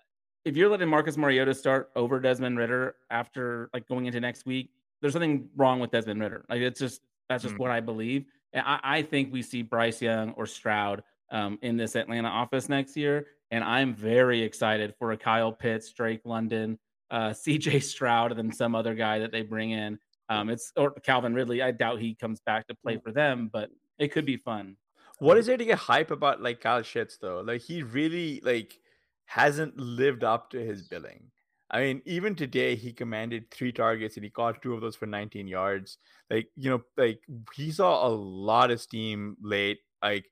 if 0.44 0.56
you're 0.56 0.68
letting 0.68 0.88
Marcus 0.88 1.16
Mariota 1.16 1.54
start 1.54 1.90
over 1.96 2.20
Desmond 2.20 2.58
Ridder 2.58 2.94
after 3.10 3.70
like 3.74 3.88
going 3.88 4.06
into 4.06 4.20
next 4.20 4.46
week, 4.46 4.70
there's 5.00 5.12
something 5.12 5.48
wrong 5.56 5.80
with 5.80 5.90
Desmond 5.90 6.20
Ridder. 6.20 6.44
Like 6.48 6.60
it's 6.60 6.78
just 6.78 7.00
that's 7.28 7.42
just 7.42 7.56
mm. 7.56 7.58
what 7.58 7.70
I 7.70 7.80
believe. 7.80 8.26
I, 8.54 8.80
I 8.82 9.02
think 9.02 9.32
we 9.32 9.42
see 9.42 9.62
Bryce 9.62 10.00
Young 10.00 10.32
or 10.32 10.46
Stroud 10.46 11.02
um, 11.30 11.58
in 11.62 11.76
this 11.76 11.96
Atlanta 11.96 12.28
office 12.28 12.68
next 12.68 12.96
year. 12.96 13.26
And 13.50 13.62
I'm 13.62 13.94
very 13.94 14.42
excited 14.42 14.94
for 14.98 15.12
a 15.12 15.16
Kyle 15.16 15.52
Pitts, 15.52 15.92
Drake 15.92 16.22
London, 16.24 16.78
uh, 17.10 17.30
CJ 17.30 17.82
Stroud, 17.82 18.32
and 18.32 18.38
then 18.38 18.52
some 18.52 18.74
other 18.74 18.94
guy 18.94 19.18
that 19.18 19.32
they 19.32 19.42
bring 19.42 19.70
in. 19.70 19.98
Um, 20.28 20.50
it's 20.50 20.72
or 20.76 20.90
Calvin 20.90 21.34
Ridley. 21.34 21.62
I 21.62 21.70
doubt 21.70 22.00
he 22.00 22.14
comes 22.14 22.40
back 22.40 22.66
to 22.66 22.74
play 22.74 22.98
for 22.98 23.12
them, 23.12 23.48
but 23.52 23.70
it 23.98 24.08
could 24.08 24.26
be 24.26 24.36
fun. 24.36 24.76
What 25.18 25.38
is 25.38 25.46
there 25.46 25.56
to 25.56 25.64
get 25.64 25.78
hype 25.78 26.10
about 26.10 26.42
like 26.42 26.60
Kyle 26.60 26.82
Pitts 26.82 27.16
though? 27.16 27.40
Like 27.40 27.62
he 27.62 27.82
really 27.82 28.40
like 28.42 28.78
hasn't 29.26 29.78
lived 29.78 30.24
up 30.24 30.50
to 30.50 30.58
his 30.58 30.82
billing. 30.82 31.30
I 31.70 31.80
mean, 31.80 32.02
even 32.04 32.34
today 32.34 32.76
he 32.76 32.92
commanded 32.92 33.50
three 33.50 33.72
targets 33.72 34.16
and 34.16 34.24
he 34.24 34.30
caught 34.30 34.62
two 34.62 34.74
of 34.74 34.80
those 34.80 34.94
for 34.94 35.06
19 35.06 35.48
yards. 35.48 35.98
Like, 36.30 36.48
you 36.54 36.70
know, 36.70 36.82
like 36.96 37.20
he 37.54 37.72
saw 37.72 38.06
a 38.06 38.08
lot 38.08 38.70
of 38.70 38.80
steam 38.80 39.36
late. 39.42 39.78
Like, 40.02 40.26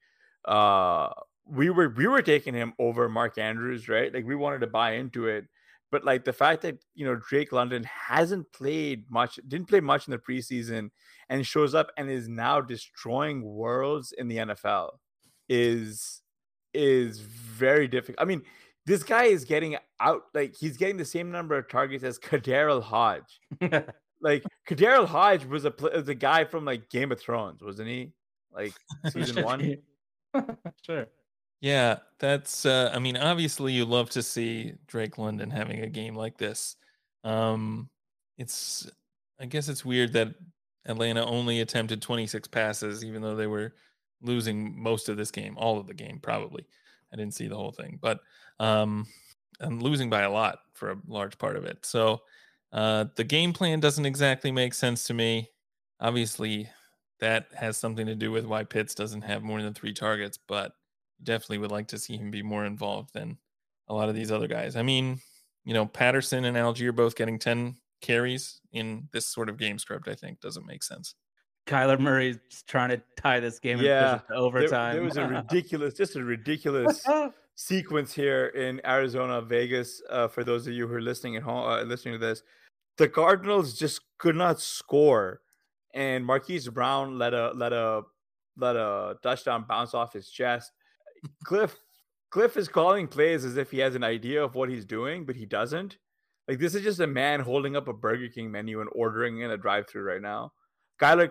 uh, 0.45 1.09
we 1.47 1.71
were 1.71 1.91
we 1.91 2.07
were 2.07 2.23
taking 2.23 2.55
him 2.55 2.73
over 2.79 3.09
Mark 3.09 3.39
Andrews, 3.39 3.89
right? 3.89 4.13
Like 4.13 4.25
we 4.25 4.35
wanted 4.35 4.61
to 4.61 4.67
buy 4.67 4.93
into 4.93 5.27
it. 5.27 5.47
But 5.91 6.05
like 6.05 6.25
the 6.25 6.33
fact 6.33 6.63
that 6.63 6.79
you 6.95 7.05
know 7.05 7.17
Drake 7.17 7.53
London 7.53 7.85
hasn't 7.85 8.51
played 8.53 9.11
much, 9.11 9.39
didn't 9.47 9.69
play 9.69 9.81
much 9.81 10.09
in 10.09 10.13
the 10.13 10.19
preseason, 10.19 10.91
and 11.29 11.47
shows 11.47 11.75
up 11.75 11.91
and 11.97 12.11
is 12.11 12.29
now 12.29 12.61
destroying 12.61 13.43
worlds 13.43 14.13
in 14.13 14.29
the 14.29 14.39
NFL 14.39 14.91
is 15.49 16.23
is 16.73 17.21
very 17.21 17.87
difficult. 17.87 18.21
I 18.21 18.25
mean, 18.25 18.43
this 18.87 19.03
guy 19.03 19.25
is 19.25 19.45
getting 19.45 19.77
out 20.01 20.23
like 20.35 20.55
he's 20.55 20.77
getting 20.77 20.97
the 20.97 21.05
same 21.05 21.31
number 21.31 21.57
of 21.57 21.69
targets 21.69 22.05
as 22.05 22.19
KhaDarel 22.19 22.83
Hodge. 22.83 23.41
like 24.21 24.45
KhaDarel 24.69 25.07
Hodge 25.07 25.45
was 25.45 25.65
a 25.65 25.75
was 25.81 26.09
a 26.09 26.15
guy 26.15 26.45
from 26.45 26.65
like 26.65 26.91
Game 26.91 27.13
of 27.13 27.21
Thrones, 27.21 27.63
wasn't 27.63 27.89
he? 27.89 28.13
Like 28.53 28.75
season 29.11 29.45
one. 29.45 29.77
sure. 30.87 31.07
Yeah, 31.61 31.99
that's. 32.19 32.67
Uh, 32.67 32.91
I 32.93 32.99
mean, 32.99 33.17
obviously, 33.17 33.73
you 33.73 33.87
love 33.87 34.11
to 34.11 34.23
see 34.23 34.75
Drake 34.87 35.17
London 35.17 35.51
having 35.51 35.81
a 35.81 35.89
game 35.89 36.15
like 36.15 36.37
this. 36.37 36.77
Um, 37.23 37.89
it's. 38.37 38.91
I 39.41 39.47
guess 39.47 39.69
it's 39.69 39.85
weird 39.85 40.13
that 40.13 40.29
Atlanta 40.87 41.25
only 41.25 41.61
attempted 41.61 42.03
26 42.03 42.49
passes, 42.49 43.05
even 43.05 43.23
though 43.23 43.35
they 43.35 43.47
were 43.47 43.75
losing 44.21 44.81
most 44.81 45.09
of 45.09 45.17
this 45.17 45.31
game, 45.31 45.57
all 45.57 45.79
of 45.79 45.87
the 45.87 45.95
game, 45.95 46.21
probably. 46.23 46.67
I 47.15 47.17
didn't 47.17 47.35
see 47.35 47.47
the 47.47 47.57
whole 47.57 47.71
thing, 47.71 47.99
but 48.03 48.21
um, 48.59 49.07
I'm 49.61 49.81
losing 49.81 50.11
by 50.11 50.23
a 50.23 50.31
lot 50.31 50.59
for 50.73 50.91
a 50.91 50.97
large 51.07 51.39
part 51.39 51.57
of 51.57 51.65
it. 51.65 51.87
So 51.87 52.23
uh, 52.73 53.07
the 53.15 53.25
game 53.25 53.53
plan 53.53 53.79
doesn't 53.79 54.05
exactly 54.05 54.51
make 54.51 54.75
sense 54.75 55.05
to 55.05 55.15
me. 55.15 55.49
Obviously, 56.01 56.69
that 57.21 57.47
has 57.55 57.77
something 57.77 58.07
to 58.07 58.17
do 58.17 58.33
with 58.33 58.45
why 58.45 58.65
Pitts 58.65 58.95
doesn't 58.95 59.23
have 59.23 59.43
more 59.43 59.63
than 59.63 59.73
three 59.73 59.93
targets, 59.93 60.39
but 60.49 60.73
definitely 61.23 61.59
would 61.59 61.71
like 61.71 61.87
to 61.89 61.99
see 61.99 62.17
him 62.17 62.33
be 62.33 62.43
more 62.43 62.67
involved 62.67 63.15
than 63.15 63.39
a 63.89 63.95
lot 63.95 64.09
of 64.09 64.17
these 64.17 64.33
other 64.33 64.49
guys. 64.49 64.75
I 64.75 64.83
mean, 64.83 65.21
you 65.65 65.73
know, 65.73 65.87
Patterson 65.87 66.45
and 66.45 66.57
Allgeier 66.57 66.95
both 66.95 67.15
getting 67.15 67.39
10 67.39 67.77
carries 68.01 68.61
in 68.73 69.09
this 69.13 69.27
sort 69.27 69.49
of 69.49 69.57
game 69.57 69.79
script, 69.79 70.09
I 70.09 70.15
think 70.15 70.41
doesn't 70.41 70.67
make 70.67 70.83
sense. 70.83 71.15
Kyler 71.67 71.99
Murray's 71.99 72.39
trying 72.67 72.91
to 72.91 73.03
tie 73.17 73.41
this 73.41 73.59
game 73.59 73.81
yeah, 73.81 74.21
to 74.29 74.35
overtime. 74.35 74.97
There, 74.97 75.01
there 75.01 75.03
was 75.05 75.17
a 75.17 75.27
ridiculous, 75.27 75.95
just 75.95 76.17
a 76.17 76.23
ridiculous 76.23 77.05
sequence 77.55 78.13
here 78.13 78.47
in 78.49 78.81
Arizona, 78.85 79.41
Vegas. 79.41 80.03
Uh, 80.11 80.29
for 80.29 80.45
those 80.45 80.67
of 80.67 80.75
you 80.75 80.87
who 80.87 80.95
are 80.95 81.01
listening 81.01 81.37
at 81.37 81.43
home, 81.43 81.67
uh, 81.67 81.83
listening 81.83 82.15
to 82.15 82.19
this, 82.19 82.43
the 82.99 83.09
Cardinals 83.09 83.79
just 83.79 84.01
could 84.19 84.37
not 84.37 84.61
score, 84.61 85.41
and 85.95 86.25
Marquise 86.25 86.69
Brown 86.69 87.19
let 87.19 87.33
a 87.33 87.53
let 87.55 87.73
a 87.73 88.03
let 88.57 88.77
a 88.77 89.17
touchdown 89.23 89.65
bounce 89.67 89.95
off 89.95 90.13
his 90.13 90.29
chest. 90.29 90.71
Cliff 91.45 91.77
Cliff 92.31 92.57
is 92.57 92.69
calling 92.69 93.09
plays 93.09 93.45
as 93.45 93.57
if 93.57 93.71
he 93.71 93.79
has 93.79 93.95
an 93.95 94.05
idea 94.05 94.43
of 94.43 94.55
what 94.55 94.69
he's 94.69 94.85
doing, 94.85 95.25
but 95.25 95.37
he 95.37 95.47
doesn't. 95.47 95.97
Like 96.47 96.59
this 96.59 96.75
is 96.75 96.83
just 96.83 97.01
a 97.01 97.07
man 97.07 97.41
holding 97.41 97.75
up 97.75 97.89
a 97.89 97.93
Burger 97.95 98.29
King 98.29 98.51
menu 98.51 98.83
and 98.83 98.91
ordering 98.93 99.41
in 99.41 99.51
a 99.51 99.57
drive-through 99.57 100.03
right 100.03 100.21
now. 100.21 100.53
Kyler 101.01 101.31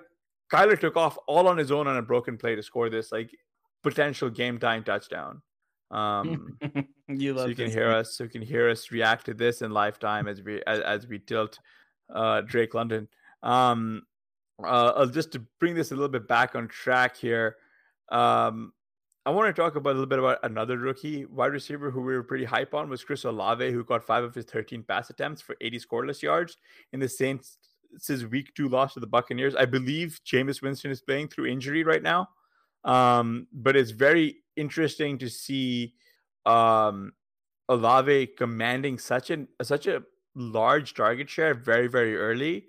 Kyler 0.54 0.80
took 0.80 0.96
off 0.96 1.18
all 1.28 1.48
on 1.48 1.58
his 1.58 1.72
own 1.72 1.88
on 1.88 1.98
a 1.98 2.02
broken 2.02 2.38
play 2.38 2.56
to 2.56 2.62
score 2.62 2.90
this 2.90 3.12
like 3.12 3.36
potential 3.82 4.30
game 4.30 4.60
time 4.60 4.84
touchdown. 4.84 5.42
Um, 5.90 6.58
you 7.08 7.34
love 7.34 7.46
so 7.46 7.50
you 7.50 7.56
can 7.56 7.72
hear 7.72 7.90
us, 7.92 8.16
so 8.16 8.26
you 8.26 8.30
can 8.30 8.42
hear 8.44 8.70
us 8.70 8.92
react 8.92 9.26
to 9.26 9.34
this 9.34 9.62
in 9.62 9.72
lifetime 9.72 10.28
as 10.28 10.42
we 10.44 10.62
as, 10.68 10.80
as 10.80 11.08
we 11.08 11.20
tilt 11.20 11.60
uh, 12.14 12.42
Drake 12.42 12.76
London. 12.76 13.08
Um, 13.42 14.04
uh, 14.64 15.06
just 15.08 15.32
to 15.32 15.44
bring 15.60 15.74
this 15.74 15.92
a 15.92 15.96
little 15.96 16.10
bit 16.10 16.28
back 16.28 16.56
on 16.56 16.68
track 16.68 17.18
here. 17.18 17.58
Um, 18.12 18.74
I 19.26 19.32
want 19.32 19.54
to 19.54 19.60
talk 19.60 19.76
about 19.76 19.92
a 19.92 19.94
little 19.94 20.06
bit 20.06 20.20
about 20.20 20.40
another 20.44 20.78
rookie 20.78 21.26
wide 21.26 21.54
receiver 21.54 21.90
who 21.90 22.02
we 22.02 22.14
were 22.14 22.24
pretty 22.24 22.44
hype 22.44 22.74
on 22.74 22.90
was 22.90 23.04
Chris 23.04 23.24
Olave, 23.24 23.72
who 23.72 23.84
got 23.84 24.04
five 24.04 24.24
of 24.24 24.36
his 24.36 24.46
13 24.46 24.84
pass 24.84 25.10
attempts 25.10 25.42
for 25.42 25.56
80 25.62 25.80
scoreless 25.80 26.22
yards 26.22 26.58
in 26.92 27.00
the 27.00 27.08
Saints' 27.08 27.58
week 28.30 28.54
two 28.56 28.70
loss 28.70 28.94
to 28.94 29.00
the 29.00 29.08
Buccaneers. 29.08 29.56
I 29.56 29.66
believe 29.66 30.20
Jameis 30.26 30.62
Winston 30.62 30.92
is 30.92 31.02
playing 31.02 31.30
through 31.30 31.48
injury 31.48 31.84
right 31.84 32.04
now. 32.04 32.30
Um, 32.84 33.48
but 33.54 33.76
it's 33.76 33.92
very 33.92 34.38
interesting 34.56 35.18
to 35.20 35.30
see 35.30 35.94
um, 36.46 37.14
Olave 37.70 38.28
commanding 38.38 38.98
such 39.00 39.30
an 39.30 39.48
such 39.62 39.88
a 39.88 40.04
large 40.36 40.94
target 40.94 41.30
share 41.30 41.54
very 41.54 41.88
very 41.88 42.18
early 42.18 42.66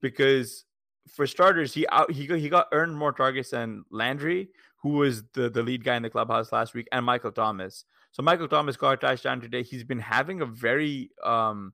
because 0.00 0.64
for 1.08 1.26
starters 1.26 1.74
he 1.74 1.86
out 1.88 2.10
he 2.10 2.26
got, 2.26 2.38
he 2.38 2.48
got 2.48 2.68
earned 2.72 2.96
more 2.96 3.12
targets 3.12 3.50
than 3.50 3.84
Landry 3.90 4.48
who 4.82 4.90
was 4.90 5.24
the 5.34 5.50
the 5.50 5.62
lead 5.62 5.84
guy 5.84 5.96
in 5.96 6.02
the 6.02 6.10
clubhouse 6.10 6.52
last 6.52 6.74
week 6.74 6.88
and 6.92 7.04
Michael 7.04 7.32
Thomas. 7.32 7.84
So 8.12 8.22
Michael 8.22 8.48
Thomas 8.48 8.76
got 8.76 8.92
a 8.92 8.96
touchdown 8.96 9.40
today. 9.40 9.62
He's 9.62 9.84
been 9.84 9.98
having 9.98 10.40
a 10.40 10.46
very 10.46 11.10
um 11.24 11.72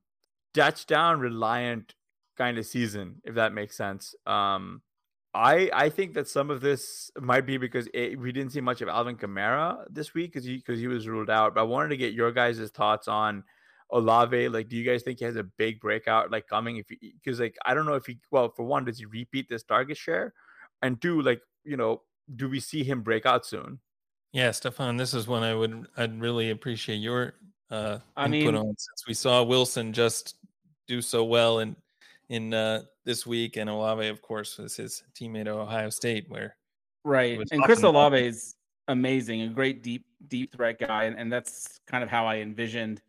touchdown 0.53 1.21
reliant 1.21 1.95
kind 2.37 2.59
of 2.59 2.67
season 2.67 3.21
if 3.25 3.35
that 3.35 3.53
makes 3.53 3.77
sense. 3.77 4.15
Um 4.27 4.83
I 5.35 5.69
I 5.73 5.89
think 5.89 6.15
that 6.15 6.29
some 6.29 6.51
of 6.51 6.61
this 6.61 7.11
might 7.21 7.45
be 7.45 7.57
because 7.57 7.89
it, 7.93 8.19
we 8.19 8.31
didn't 8.31 8.53
see 8.53 8.61
much 8.61 8.81
of 8.81 8.89
Alvin 8.89 9.17
Kamara 9.17 9.85
this 9.91 10.15
week 10.15 10.33
because 10.33 10.47
he 10.47 10.57
because 10.57 10.79
he 10.79 10.87
was 10.87 11.09
ruled 11.09 11.29
out. 11.29 11.55
But 11.55 11.63
I 11.63 11.65
wanted 11.65 11.89
to 11.89 11.97
get 11.97 12.15
your 12.15 12.31
guys' 12.31 12.71
thoughts 12.71 13.09
on 13.09 13.43
Olave. 13.91 14.49
Like, 14.49 14.69
do 14.69 14.77
you 14.77 14.85
guys 14.85 15.03
think 15.03 15.19
he 15.19 15.25
has 15.25 15.37
a 15.37 15.43
big 15.43 15.81
breakout 15.81 16.31
like 16.31 16.47
coming? 16.47 16.77
If 16.77 16.87
because 16.89 17.41
like 17.41 17.57
I 17.65 17.75
don't 17.75 17.85
know 17.85 17.95
if 17.95 18.07
he 18.07 18.21
well 18.31 18.53
for 18.55 18.65
one 18.65 18.85
does 18.85 18.99
he 18.99 19.07
repeat 19.07 19.49
this 19.49 19.65
target 19.65 19.97
share, 19.97 20.33
and 20.83 21.01
two 21.03 21.21
like 21.21 21.41
you 21.65 21.77
know 21.77 22.03
do 22.37 22.49
we 22.49 22.61
see 22.61 22.85
him 22.85 23.03
break 23.03 23.27
out 23.27 23.45
soon? 23.45 23.81
Yeah, 24.33 24.53
Stefan, 24.53 24.97
this 24.97 25.15
is 25.15 25.27
one 25.27 25.43
I 25.43 25.55
would 25.55 25.87
I'd 25.97 26.21
really 26.21 26.51
appreciate 26.51 26.97
your 26.97 27.35
uh 27.71 27.99
I 28.17 28.27
input 28.27 28.31
mean, 28.31 28.55
on 28.55 28.67
since 28.67 29.05
we 29.09 29.15
saw 29.15 29.43
Wilson 29.43 29.93
just 29.93 30.37
do 30.87 31.03
so 31.03 31.25
well 31.25 31.59
and 31.59 31.75
in 32.29 32.55
uh, 32.55 32.83
this 33.05 33.27
week, 33.27 33.57
and 33.57 33.69
Olave, 33.69 34.07
of 34.09 34.23
course, 34.23 34.59
was 34.59 34.77
his 34.77 35.03
teammate 35.15 35.43
at 35.43 35.49
Ohio 35.49 35.91
State, 35.91 36.27
where 36.29 36.57
right. 37.05 37.39
And 37.51 37.63
Chris 37.63 37.83
Olave 37.83 38.17
is 38.17 38.57
amazing, 38.89 39.43
a 39.43 39.49
great 39.49 39.83
deep 39.83 40.07
deep 40.29 40.55
threat 40.55 40.79
guy, 40.79 41.05
and, 41.05 41.19
and 41.19 41.33
that's 41.33 41.81
kind 41.87 42.03
of 42.03 42.11
how 42.11 42.27
I 42.27 42.37
envisioned 42.37 43.03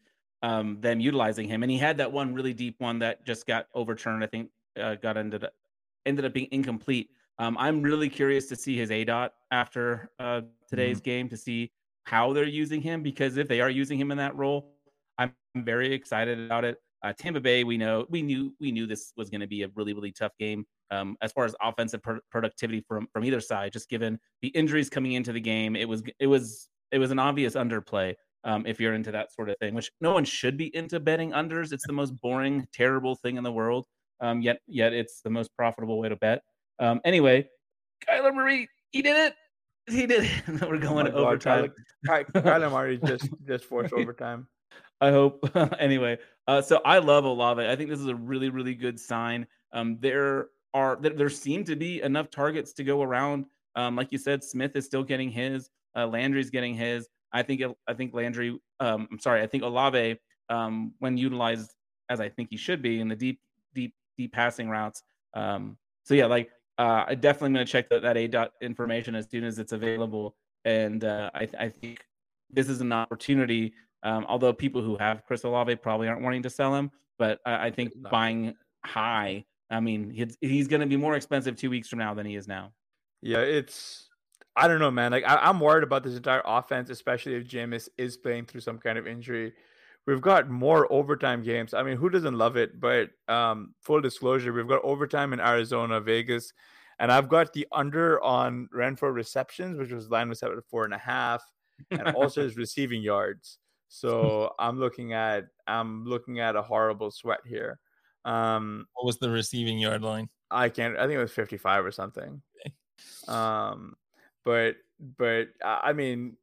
um, 0.43 0.79
them 0.81 0.99
utilizing 0.99 1.47
him. 1.47 1.63
And 1.63 1.71
he 1.71 1.77
had 1.77 1.97
that 1.97 2.11
one 2.11 2.33
really 2.33 2.53
deep 2.53 2.75
one 2.79 2.99
that 2.99 3.25
just 3.25 3.47
got 3.47 3.67
overturned. 3.73 4.23
I 4.23 4.27
think 4.27 4.49
uh, 4.79 4.95
got 4.95 5.17
ended 5.17 5.43
up 5.43 5.53
ended 6.05 6.25
up 6.25 6.33
being 6.33 6.47
incomplete. 6.51 7.09
Um, 7.37 7.57
I'm 7.57 7.81
really 7.81 8.09
curious 8.09 8.47
to 8.47 8.55
see 8.55 8.77
his 8.77 8.91
A 8.91 9.03
dot 9.03 9.33
after 9.51 10.11
uh, 10.19 10.41
today's 10.69 10.97
mm-hmm. 10.97 11.05
game 11.05 11.29
to 11.29 11.37
see 11.37 11.71
how 12.03 12.31
they're 12.33 12.45
using 12.45 12.81
him 12.81 13.01
because 13.01 13.37
if 13.37 13.47
they 13.47 13.61
are 13.61 13.69
using 13.69 13.99
him 13.99 14.11
in 14.11 14.17
that 14.17 14.35
role, 14.35 14.75
I'm 15.17 15.33
very 15.55 15.93
excited 15.93 16.39
about 16.39 16.63
it. 16.63 16.79
Uh, 17.05 17.13
Tampa 17.13 17.39
Bay, 17.39 17.63
we 17.63 17.77
know 17.77 18.07
we 18.09 18.23
knew 18.23 18.51
we 18.59 18.71
knew 18.71 18.87
this 18.87 19.13
was 19.15 19.29
going 19.29 19.41
to 19.41 19.47
be 19.47 19.61
a 19.61 19.67
really 19.75 19.93
really 19.93 20.11
tough 20.11 20.31
game 20.39 20.65
um, 20.89 21.15
as 21.21 21.31
far 21.31 21.45
as 21.45 21.55
offensive 21.61 22.01
pro- 22.01 22.19
productivity 22.31 22.83
from 22.87 23.07
from 23.13 23.23
either 23.23 23.39
side. 23.39 23.71
Just 23.71 23.89
given 23.89 24.17
the 24.41 24.47
injuries 24.49 24.89
coming 24.89 25.11
into 25.11 25.31
the 25.31 25.39
game, 25.39 25.75
it 25.75 25.87
was 25.87 26.01
it 26.19 26.25
was 26.25 26.67
it 26.91 26.97
was 26.97 27.11
an 27.11 27.19
obvious 27.19 27.53
underplay. 27.53 28.15
Um, 28.43 28.65
if 28.65 28.79
you're 28.79 28.93
into 28.93 29.11
that 29.11 29.31
sort 29.31 29.49
of 29.49 29.57
thing, 29.59 29.73
which 29.75 29.91
no 30.01 30.13
one 30.13 30.23
should 30.23 30.57
be 30.57 30.75
into 30.75 30.99
betting 30.99 31.31
unders. 31.31 31.73
It's 31.73 31.85
the 31.85 31.93
most 31.93 32.19
boring, 32.21 32.67
terrible 32.73 33.15
thing 33.15 33.37
in 33.37 33.43
the 33.43 33.51
world. 33.51 33.85
Um, 34.19 34.41
yet 34.41 34.57
yet 34.67 34.91
it's 34.91 35.21
the 35.21 35.29
most 35.29 35.55
profitable 35.55 35.99
way 35.99 36.09
to 36.09 36.15
bet. 36.15 36.41
Um, 36.79 37.01
anyway, 37.05 37.47
Kyler 38.09 38.33
Murray, 38.33 38.67
he 38.91 39.03
did 39.03 39.15
it. 39.15 39.35
He 39.87 40.07
did 40.07 40.23
it. 40.23 40.61
We're 40.67 40.79
going 40.79 41.07
oh 41.07 41.11
to 41.11 41.17
overtime. 41.17 41.71
Kyler, 42.07 42.31
Kyler 42.33 42.71
Murray 42.71 42.97
just 43.05 43.29
just 43.47 43.65
forced 43.65 43.93
overtime. 43.93 44.47
I 45.01 45.11
hope. 45.11 45.49
anyway, 45.79 46.17
uh, 46.47 46.61
so 46.61 46.81
I 46.85 46.99
love 46.99 47.25
Olave. 47.25 47.65
I 47.65 47.75
think 47.75 47.89
this 47.89 47.99
is 47.99 48.07
a 48.07 48.15
really, 48.15 48.49
really 48.49 48.75
good 48.75 48.99
sign. 48.99 49.47
Um, 49.73 49.97
there 49.99 50.47
are 50.73 50.97
there, 51.01 51.13
there 51.13 51.29
seem 51.29 51.63
to 51.65 51.75
be 51.75 52.01
enough 52.01 52.29
targets 52.29 52.73
to 52.73 52.83
go 52.83 53.01
around. 53.01 53.45
Um, 53.75 53.95
like 53.95 54.11
you 54.11 54.17
said, 54.17 54.43
Smith 54.43 54.75
is 54.75 54.85
still 54.85 55.03
getting 55.03 55.29
his. 55.29 55.69
Uh, 55.95 56.07
Landry's 56.07 56.49
getting 56.49 56.75
his. 56.75 57.07
I 57.33 57.43
think 57.43 57.61
I 57.87 57.93
think 57.93 58.13
Landry. 58.13 58.59
Um, 58.79 59.07
I'm 59.11 59.19
sorry. 59.19 59.41
I 59.41 59.47
think 59.47 59.63
Olave, 59.63 60.17
um, 60.49 60.93
when 60.99 61.17
utilized 61.17 61.73
as 62.09 62.19
I 62.19 62.29
think 62.29 62.49
he 62.51 62.57
should 62.57 62.81
be 62.81 62.99
in 62.99 63.07
the 63.07 63.15
deep, 63.15 63.39
deep, 63.73 63.93
deep 64.17 64.31
passing 64.31 64.69
routes. 64.69 65.01
Um, 65.33 65.77
so 66.03 66.13
yeah, 66.13 66.27
like 66.27 66.49
uh, 66.77 67.05
I 67.07 67.15
definitely 67.15 67.53
going 67.53 67.65
to 67.65 67.71
check 67.71 67.89
that 67.89 68.01
that 68.03 68.17
A 68.17 68.27
dot 68.27 68.51
information 68.61 69.15
as 69.15 69.27
soon 69.29 69.43
as 69.43 69.59
it's 69.59 69.71
available. 69.71 70.35
And 70.65 71.03
uh, 71.03 71.31
I, 71.33 71.47
I 71.59 71.69
think 71.69 72.05
this 72.49 72.69
is 72.69 72.81
an 72.81 72.91
opportunity 72.91 73.73
um, 74.05 74.25
although 74.29 74.53
people 74.53 74.81
who 74.81 74.95
have 74.97 75.25
Chris 75.25 75.43
Olave 75.43 75.75
probably 75.77 76.07
aren't 76.07 76.21
wanting 76.21 76.43
to 76.43 76.49
sell 76.49 76.73
him, 76.73 76.91
but 77.17 77.39
I, 77.45 77.67
I 77.67 77.71
think 77.71 77.91
buying 78.09 78.53
high, 78.85 79.45
I 79.69 79.79
mean, 79.79 80.11
he's, 80.11 80.37
he's 80.39 80.67
going 80.67 80.81
to 80.81 80.87
be 80.87 80.95
more 80.95 81.15
expensive 81.15 81.57
two 81.57 81.71
weeks 81.71 81.89
from 81.89 81.99
now 81.99 82.13
than 82.13 82.25
he 82.25 82.35
is 82.35 82.47
now. 82.47 82.71
Yeah, 83.21 83.39
it's 83.39 84.07
I 84.55 84.67
don't 84.67 84.79
know, 84.79 84.91
man. 84.91 85.11
Like 85.11 85.25
I, 85.25 85.49
am 85.49 85.59
worried 85.59 85.83
about 85.83 86.03
this 86.03 86.15
entire 86.15 86.43
offense, 86.45 86.91
especially 86.91 87.33
if 87.33 87.47
Jameis 87.47 87.89
is 87.97 88.15
playing 88.15 88.45
through 88.45 88.61
some 88.61 88.77
kind 88.77 88.97
of 88.97 89.07
injury. 89.07 89.53
We've 90.05 90.21
got 90.21 90.51
more 90.51 90.91
overtime 90.93 91.41
games. 91.41 91.73
I 91.73 91.81
mean, 91.81 91.97
who 91.97 92.11
doesn't 92.11 92.37
love 92.37 92.57
it? 92.57 92.79
But 92.79 93.09
um, 93.27 93.73
full 93.81 94.01
disclosure, 94.01 94.53
we've 94.53 94.67
got 94.67 94.83
overtime 94.83 95.33
in 95.33 95.39
Arizona, 95.39 95.99
Vegas, 95.99 96.53
and 96.99 97.11
I've 97.11 97.27
got 97.27 97.53
the 97.53 97.67
under 97.71 98.23
on 98.23 98.69
Renfrow 98.73 99.11
receptions, 99.11 99.79
which 99.79 99.91
was 99.91 100.11
line 100.11 100.29
was 100.29 100.39
set 100.39 100.51
at 100.51 100.63
four 100.69 100.85
and 100.85 100.93
a 100.93 100.99
half, 100.99 101.43
and 101.89 102.09
also 102.09 102.43
his 102.43 102.55
receiving 102.55 103.01
yards. 103.01 103.57
So 104.01 104.53
I'm 104.59 104.77
looking 104.77 105.13
at 105.13 105.45
I'm 105.67 106.05
looking 106.05 106.39
at 106.39 106.55
a 106.55 106.61
horrible 106.61 107.11
sweat 107.11 107.39
here. 107.45 107.79
Um, 108.25 108.87
what 108.93 109.05
was 109.05 109.19
the 109.19 109.29
receiving 109.29 109.79
yard 109.79 110.01
line? 110.01 110.27
I 110.51 110.69
can't. 110.69 110.97
I 110.97 111.01
think 111.01 111.13
it 111.13 111.21
was 111.21 111.31
55 111.31 111.85
or 111.85 111.91
something. 111.91 112.41
Okay. 112.59 112.73
Um, 113.27 113.95
but 114.43 114.75
but 115.17 115.47
uh, 115.63 115.79
I 115.81 115.93
mean, 115.93 116.35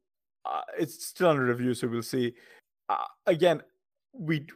uh, 0.45 0.63
it's 0.79 1.05
still 1.05 1.29
under 1.29 1.45
review, 1.45 1.75
so 1.75 1.89
we'll 1.89 2.03
see. 2.03 2.35
Uh, 2.89 3.05
again, 3.27 3.63
we 4.13 4.47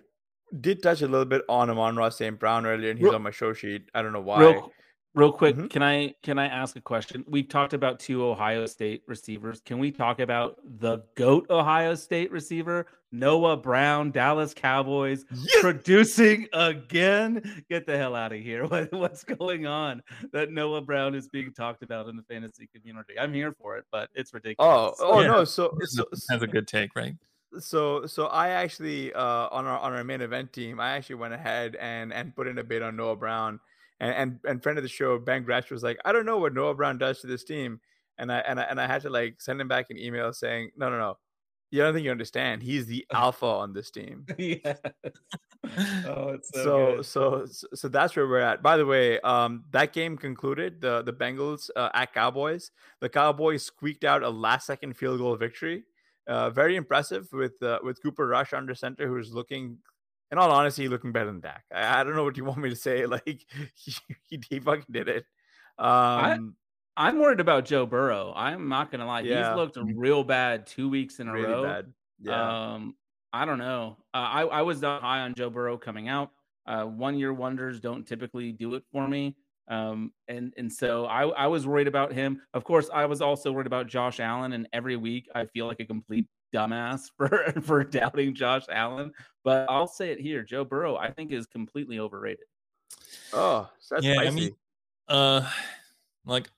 did 0.61 0.83
touch 0.83 1.03
a 1.03 1.09
little 1.09 1.27
bit 1.27 1.43
on 1.49 1.71
Amon-Ra 1.71 2.09
St. 2.09 2.39
Brown 2.39 2.67
earlier, 2.67 2.91
and 2.91 2.99
he's 2.99 3.05
real, 3.05 3.15
on 3.15 3.23
my 3.23 3.31
show 3.31 3.53
sheet. 3.53 3.89
I 3.95 4.03
don't 4.03 4.13
know 4.13 4.21
why. 4.21 4.41
Real, 4.41 4.73
real 5.17 5.33
quick, 5.33 5.57
mm-hmm. 5.57 5.67
can 5.67 5.83
I 5.83 6.15
can 6.23 6.39
I 6.39 6.47
ask 6.47 6.77
a 6.77 6.81
question? 6.81 7.25
We've 7.27 7.49
talked 7.49 7.73
about 7.73 7.99
two 7.99 8.25
Ohio 8.25 8.67
State 8.67 9.03
receivers. 9.09 9.61
Can 9.65 9.79
we 9.81 9.91
talk 9.91 10.21
about 10.21 10.59
the 10.79 11.03
GOAT 11.17 11.47
Ohio 11.51 11.97
State 11.97 12.31
receiver, 12.31 12.87
Noah 13.11 13.57
Brown, 13.57 14.13
Dallas 14.13 14.55
Cowboys, 14.55 15.25
yes! 15.33 15.63
producing 15.63 16.47
again? 16.53 17.65
Get 17.69 17.87
the 17.87 17.97
hell 17.97 18.15
out 18.15 18.33
of 18.33 18.41
here. 18.41 18.65
What, 18.77 18.93
what's 18.93 19.25
going 19.25 19.67
on 19.67 20.03
that 20.33 20.51
Noah 20.51 20.83
Brown 20.83 21.15
is 21.15 21.29
being 21.29 21.53
talked 21.53 21.83
about 21.83 22.09
in 22.09 22.17
the 22.17 22.23
fantasy 22.25 22.69
community? 22.75 23.19
I'm 23.19 23.33
here 23.33 23.55
for 23.59 23.79
it, 23.79 23.85
but 23.91 24.11
it's 24.13 24.35
ridiculous. 24.35 24.97
Oh, 25.01 25.13
oh 25.13 25.21
yeah. 25.21 25.29
no. 25.29 25.45
So, 25.45 25.73
so, 25.85 26.05
has 26.31 26.43
a 26.43 26.47
good 26.47 26.69
take, 26.69 26.95
right? 26.95 27.15
so 27.59 28.05
so 28.07 28.27
I 28.27 28.49
actually 28.51 29.15
uh 29.15 29.49
on 29.51 29.65
our 29.65 29.79
on 29.79 29.95
our 29.95 30.05
main 30.05 30.21
event 30.21 30.53
team, 30.53 30.79
I 30.79 30.91
actually 30.91 31.15
went 31.17 31.33
ahead 31.33 31.77
and 31.77 32.13
and 32.13 32.35
put 32.35 32.49
in 32.49 32.59
a 32.59 32.65
bid 32.65 32.83
on 32.83 32.97
Noah 32.97 33.17
Brown. 33.17 33.61
And 34.01 34.15
and, 34.15 34.39
and 34.45 34.63
friend 34.63 34.79
of 34.79 34.83
the 34.83 34.89
show, 34.89 35.19
Ben 35.19 35.43
Gretch 35.43 35.71
was 35.71 35.83
like, 35.83 35.99
I 36.05 36.13
don't 36.13 36.27
know 36.27 36.39
what 36.39 36.55
Noah 36.55 36.75
Brown 36.75 36.99
does 36.99 37.21
to 37.21 37.27
this 37.27 37.45
team. 37.45 37.81
And 38.19 38.33
I 38.33 38.39
and 38.39 38.61
I 38.61 38.65
and 38.65 38.81
I 38.81 38.87
had 38.87 39.03
to 39.03 39.11
like 39.11 39.41
send 39.41 39.61
him 39.61 39.69
back 39.69 39.91
an 39.91 39.99
email 39.99 40.33
saying, 40.33 40.71
No, 40.77 40.89
no, 40.91 40.99
no. 40.99 41.19
You 41.73 41.83
don't 41.83 41.95
think 41.95 42.05
you 42.05 42.13
understand. 42.13 42.63
He's 42.63 42.87
the 42.87 43.05
alpha 43.13 43.47
on 43.47 43.73
this 43.73 43.91
team. 43.91 44.25
yeah. 44.39 44.57
oh, 46.07 46.29
it's 46.29 46.51
so 46.55 47.03
so, 47.03 47.45
so, 47.47 47.67
so 47.75 47.89
that's 47.89 48.15
where 48.15 48.27
we're 48.27 48.41
at. 48.41 48.63
By 48.63 48.77
the 48.77 48.87
way, 48.87 49.21
um, 49.21 49.65
that 49.73 49.93
game 49.93 50.17
concluded 50.17 50.81
the 50.81 51.03
the 51.03 51.13
Bengals 51.13 51.69
uh, 51.77 51.91
at 51.95 52.15
Cowboys. 52.15 52.71
The 53.01 53.09
Cowboys 53.09 53.65
squeaked 53.65 54.05
out 54.05 54.23
a 54.23 54.31
last 54.31 54.67
second 54.67 54.97
field 54.97 55.19
goal 55.19 55.37
victory. 55.37 55.85
Uh, 56.27 56.51
very 56.51 56.77
impressive 56.77 57.29
with 57.33 57.61
uh, 57.63 57.79
with 57.83 58.03
Cooper 58.03 58.27
Rush 58.27 58.53
under 58.53 58.75
center, 58.75 59.07
who's 59.07 59.33
looking, 59.33 59.79
in 60.31 60.39
all 60.39 60.51
honesty, 60.51 60.89
looking 60.89 61.13
better 61.13 61.27
than 61.27 61.41
Dak. 61.41 61.65
I, 61.73 62.01
I 62.01 62.05
don't 62.05 62.17
know 62.17 62.25
what 62.25 62.37
you 62.37 62.45
want 62.45 62.59
me 62.59 62.71
to 62.71 62.77
say. 62.77 63.07
Like 63.07 63.45
he, 63.75 63.95
he, 64.29 64.43
he 64.49 64.59
fucking 64.61 64.87
did 64.91 65.09
it. 65.09 65.25
Um, 65.79 66.55
I, 66.97 67.09
am 67.09 67.19
worried 67.19 67.41
about 67.41 67.65
Joe 67.67 67.87
Burrow. 67.87 68.33
I'm 68.35 68.69
not 68.69 68.91
gonna 68.91 69.07
lie. 69.07 69.21
Yeah. 69.21 69.49
He's 69.49 69.57
looked 69.57 69.77
real 69.77 70.25
bad 70.25 70.67
two 70.67 70.89
weeks 70.89 71.21
in 71.21 71.29
a 71.29 71.33
really 71.33 71.47
row. 71.47 71.63
Bad. 71.63 71.93
Yeah. 72.21 72.73
Um, 72.73 72.95
I 73.33 73.45
don't 73.45 73.59
know. 73.59 73.99
Uh, 74.15 74.19
I 74.19 74.43
I 74.43 74.63
was 74.63 74.81
high 74.81 75.21
on 75.21 75.35
Joe 75.35 75.51
Burrow 75.51 75.77
coming 75.77 76.09
out. 76.09 76.31
Uh, 76.67 76.85
one 76.85 77.19
year 77.19 77.33
wonders 77.33 77.81
don't 77.81 78.07
typically 78.07 78.53
do 78.53 78.75
it 78.75 78.83
for 78.93 79.07
me. 79.07 79.37
Um, 79.69 80.13
and 80.29 80.53
and 80.57 80.73
so 80.73 81.07
I, 81.07 81.27
I 81.29 81.47
was 81.47 81.67
worried 81.67 81.89
about 81.89 82.13
him. 82.13 82.41
Of 82.55 82.65
course, 82.65 82.89
I 82.93 83.07
was 83.07 83.21
also 83.21 83.53
worried 83.53 83.67
about 83.67 83.89
Josh 83.89 84.21
Allen. 84.21 84.53
And 84.53 84.69
every 84.73 84.97
week, 84.97 85.29
I 85.35 85.47
feel 85.47 85.67
like 85.67 85.81
a 85.81 85.85
complete 85.85 86.27
dumbass 86.55 87.11
for 87.17 87.53
for 87.63 87.85
doubting 87.85 88.35
Josh 88.35 88.65
Allen. 88.71 89.13
But 89.45 89.67
I'll 89.69 89.87
say 89.87 90.11
it 90.11 90.21
here: 90.21 90.43
Joe 90.43 90.65
Burrow, 90.65 90.97
I 90.97 91.11
think, 91.11 91.33
is 91.33 91.47
completely 91.47 91.99
overrated. 91.99 92.47
Oh, 93.33 93.69
that's 93.91 94.05
yeah. 94.05 94.15
Spicy. 94.15 94.29
I 94.29 94.31
mean, 94.31 94.51
uh, 95.09 95.51
like 96.25 96.49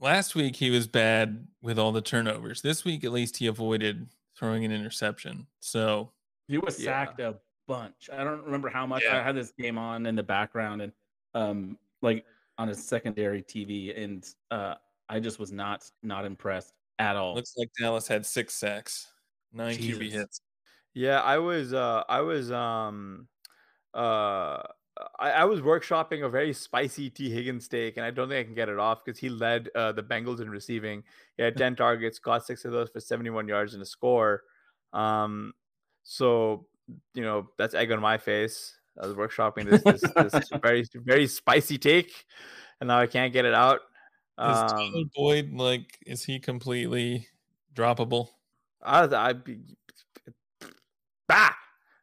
last 0.00 0.34
week 0.34 0.56
he 0.56 0.70
was 0.70 0.86
bad 0.86 1.46
with 1.62 1.78
all 1.78 1.92
the 1.92 2.02
turnovers. 2.02 2.62
This 2.62 2.84
week, 2.84 3.04
at 3.04 3.12
least, 3.12 3.36
he 3.36 3.46
avoided 3.46 4.08
throwing 4.36 4.64
an 4.64 4.72
interception. 4.72 5.46
So 5.60 6.10
he 6.48 6.58
was 6.58 6.76
sacked 6.76 7.20
yeah. 7.20 7.30
a 7.30 7.34
bunch. 7.66 8.10
I 8.12 8.24
don't 8.24 8.44
remember 8.44 8.68
how 8.68 8.86
much. 8.86 9.02
Yeah. 9.04 9.18
I 9.18 9.22
had 9.22 9.36
this 9.36 9.52
game 9.58 9.78
on 9.78 10.06
in 10.06 10.14
the 10.14 10.22
background, 10.22 10.82
and 10.82 10.92
um, 11.34 11.78
like 12.02 12.24
on 12.58 12.68
a 12.68 12.74
secondary 12.74 13.42
TV, 13.42 13.98
and 14.00 14.24
uh, 14.50 14.74
I 15.08 15.20
just 15.20 15.38
was 15.38 15.52
not 15.52 15.84
not 16.02 16.24
impressed 16.24 16.74
at 16.98 17.16
all. 17.16 17.34
Looks 17.34 17.54
like 17.56 17.70
Dallas 17.78 18.06
had 18.06 18.24
six 18.26 18.54
sacks, 18.54 19.08
nine 19.54 19.76
Jesus. 19.76 19.98
QB 19.98 20.10
hits. 20.10 20.40
Yeah, 20.94 21.20
I 21.20 21.38
was 21.38 21.72
uh 21.72 22.04
I 22.08 22.20
was 22.20 22.50
um 22.52 23.28
uh 23.94 24.62
I, 25.18 25.30
I, 25.30 25.44
was 25.44 25.60
workshopping 25.60 26.24
a 26.24 26.28
very 26.28 26.52
spicy 26.52 27.10
Tee 27.10 27.28
Higgins 27.28 27.66
take, 27.66 27.96
and 27.96 28.06
I 28.06 28.12
don't 28.12 28.28
think 28.28 28.40
I 28.40 28.44
can 28.44 28.54
get 28.54 28.68
it 28.68 28.78
off 28.78 29.04
because 29.04 29.18
he 29.18 29.28
led 29.28 29.68
uh, 29.74 29.90
the 29.90 30.04
Bengals 30.04 30.40
in 30.40 30.48
receiving. 30.48 31.02
He 31.36 31.42
had 31.42 31.56
10 31.56 31.74
targets, 31.76 32.20
got 32.20 32.46
six 32.46 32.64
of 32.64 32.70
those 32.70 32.90
for 32.90 33.00
71 33.00 33.48
yards 33.48 33.74
and 33.74 33.82
a 33.82 33.86
score. 33.86 34.44
Um, 34.92 35.52
so, 36.04 36.66
you 37.12 37.22
know, 37.22 37.48
that's 37.58 37.74
egg 37.74 37.90
on 37.90 38.00
my 38.00 38.18
face. 38.18 38.78
I 39.00 39.06
was 39.06 39.16
workshopping 39.16 39.68
this 39.68 39.82
this, 39.82 40.02
this 40.14 40.50
very 40.62 40.84
very 40.94 41.26
spicy 41.26 41.78
take, 41.78 42.12
and 42.80 42.86
now 42.86 43.00
I 43.00 43.08
can't 43.08 43.32
get 43.32 43.44
it 43.44 43.54
out. 43.54 43.80
Is 44.38 44.72
um, 44.72 45.10
Boyd 45.16 45.52
like? 45.52 45.98
Is 46.06 46.24
he 46.24 46.38
completely 46.38 47.26
droppable? 47.74 48.28
I, 48.84 49.04
I, 49.04 49.34
bah! 51.28 51.50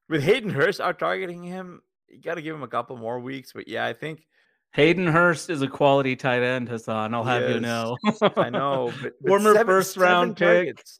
With 0.09 0.23
Hayden 0.23 0.49
Hurst 0.49 0.81
out 0.81 0.99
targeting 0.99 1.43
him, 1.43 1.81
you 2.09 2.21
got 2.21 2.35
to 2.35 2.41
give 2.41 2.55
him 2.55 2.63
a 2.63 2.67
couple 2.67 2.97
more 2.97 3.19
weeks. 3.19 3.53
But 3.53 3.67
yeah, 3.67 3.85
I 3.85 3.93
think 3.93 4.25
Hayden 4.73 5.07
Hurst 5.07 5.49
is 5.49 5.61
a 5.61 5.67
quality 5.67 6.15
tight 6.15 6.41
end, 6.41 6.69
Hasan. 6.69 7.13
I'll 7.13 7.23
have 7.23 7.49
you 7.49 7.59
know. 7.59 7.97
I 8.35 8.49
know, 8.49 8.91
but, 9.01 9.13
but 9.21 9.27
former 9.29 9.53
seven, 9.53 9.67
first 9.67 9.97
round 9.97 10.37
pick. 10.37 10.47
Targets 10.67 10.99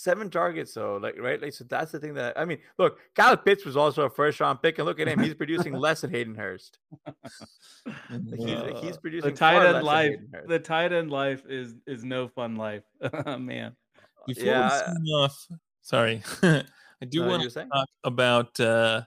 seven 0.00 0.30
targets 0.30 0.72
though 0.74 0.96
like 0.96 1.18
right 1.18 1.42
like 1.42 1.52
so 1.52 1.64
that's 1.64 1.92
the 1.92 1.98
thing 1.98 2.14
that 2.14 2.38
i 2.38 2.44
mean 2.44 2.58
look 2.78 2.98
kyle 3.14 3.36
pitts 3.36 3.66
was 3.66 3.76
also 3.76 4.04
a 4.04 4.10
first 4.10 4.40
round 4.40 4.62
pick 4.62 4.78
and 4.78 4.86
look 4.86 4.98
at 4.98 5.06
him 5.06 5.18
he's 5.18 5.34
producing 5.34 5.72
less 5.78 6.00
than 6.00 6.10
hayden 6.10 6.34
hurst 6.34 6.78
like 7.06 8.38
he's, 8.38 8.80
he's, 8.80 8.96
producing 8.96 9.30
the 9.30 9.36
tight 9.36 9.66
end 9.66 9.84
life 9.84 10.16
the 10.46 10.58
tight 10.58 10.92
end 10.92 11.10
life 11.10 11.42
is 11.48 11.74
is 11.86 12.04
no 12.04 12.28
fun 12.28 12.56
life 12.56 12.82
man 13.38 13.76
Before 14.26 14.44
yeah 14.44 14.94
off, 15.14 15.46
sorry 15.82 16.22
i 16.42 16.64
do 17.08 17.24
want 17.24 17.42
to 17.42 17.50
talk 17.50 17.88
about 18.04 18.58
uh 18.60 19.02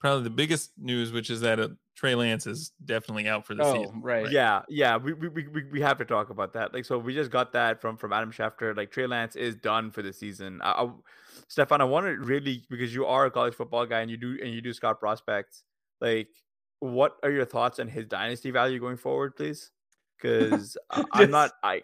probably 0.00 0.24
the 0.24 0.30
biggest 0.30 0.72
news 0.78 1.12
which 1.12 1.30
is 1.30 1.40
that 1.40 1.60
uh, 1.60 1.68
Trey 1.96 2.14
Lance 2.14 2.46
is 2.46 2.72
definitely 2.84 3.28
out 3.28 3.46
for 3.46 3.54
the 3.54 3.62
oh, 3.62 3.72
season. 3.72 4.00
Right. 4.02 4.30
Yeah. 4.30 4.62
Yeah. 4.68 4.96
We, 4.96 5.12
we, 5.12 5.28
we, 5.28 5.64
we 5.72 5.80
have 5.80 5.96
to 5.98 6.04
talk 6.04 6.30
about 6.30 6.52
that. 6.54 6.74
Like, 6.74 6.84
so 6.84 6.98
we 6.98 7.14
just 7.14 7.30
got 7.30 7.52
that 7.52 7.80
from, 7.80 7.96
from 7.96 8.12
Adam 8.12 8.32
Schefter. 8.32 8.76
Like, 8.76 8.90
Trey 8.90 9.06
Lance 9.06 9.36
is 9.36 9.54
done 9.54 9.90
for 9.90 10.02
the 10.02 10.12
season. 10.12 10.60
I, 10.62 10.72
I, 10.72 10.90
Stefan, 11.48 11.80
I 11.80 11.84
want 11.84 12.06
to 12.06 12.16
really, 12.16 12.64
because 12.68 12.92
you 12.92 13.06
are 13.06 13.26
a 13.26 13.30
college 13.30 13.54
football 13.54 13.86
guy 13.86 14.00
and 14.00 14.10
you 14.10 14.16
do, 14.16 14.36
and 14.42 14.52
you 14.52 14.60
do 14.60 14.72
scout 14.72 14.98
prospects, 14.98 15.62
like, 16.00 16.28
what 16.80 17.16
are 17.22 17.30
your 17.30 17.44
thoughts 17.44 17.78
on 17.78 17.88
his 17.88 18.06
dynasty 18.06 18.50
value 18.50 18.80
going 18.80 18.96
forward, 18.96 19.36
please? 19.36 19.70
Because 20.20 20.76
I'm 21.12 21.30
not, 21.30 21.52
I, 21.62 21.82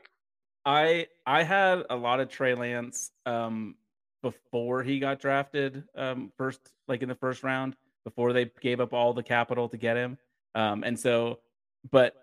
I, 0.65 1.07
I 1.27 1.43
had 1.43 1.85
a 1.91 1.97
lot 1.97 2.21
of 2.21 2.29
Trey 2.29 2.55
Lance, 2.55 3.11
um, 3.27 3.75
before 4.23 4.83
he 4.83 4.99
got 4.99 5.19
drafted, 5.19 5.85
um, 5.97 6.31
first, 6.37 6.61
like 6.89 7.03
in 7.03 7.09
the 7.09 7.15
first 7.15 7.43
round 7.43 7.75
before 8.05 8.33
they 8.33 8.51
gave 8.61 8.81
up 8.81 8.93
all 8.93 9.15
the 9.15 9.23
capital 9.23 9.69
to 9.69 9.77
get 9.77 9.97
him. 9.97 10.19
Um, 10.55 10.85
and 10.85 10.99
so, 10.99 11.39
but 11.91 12.15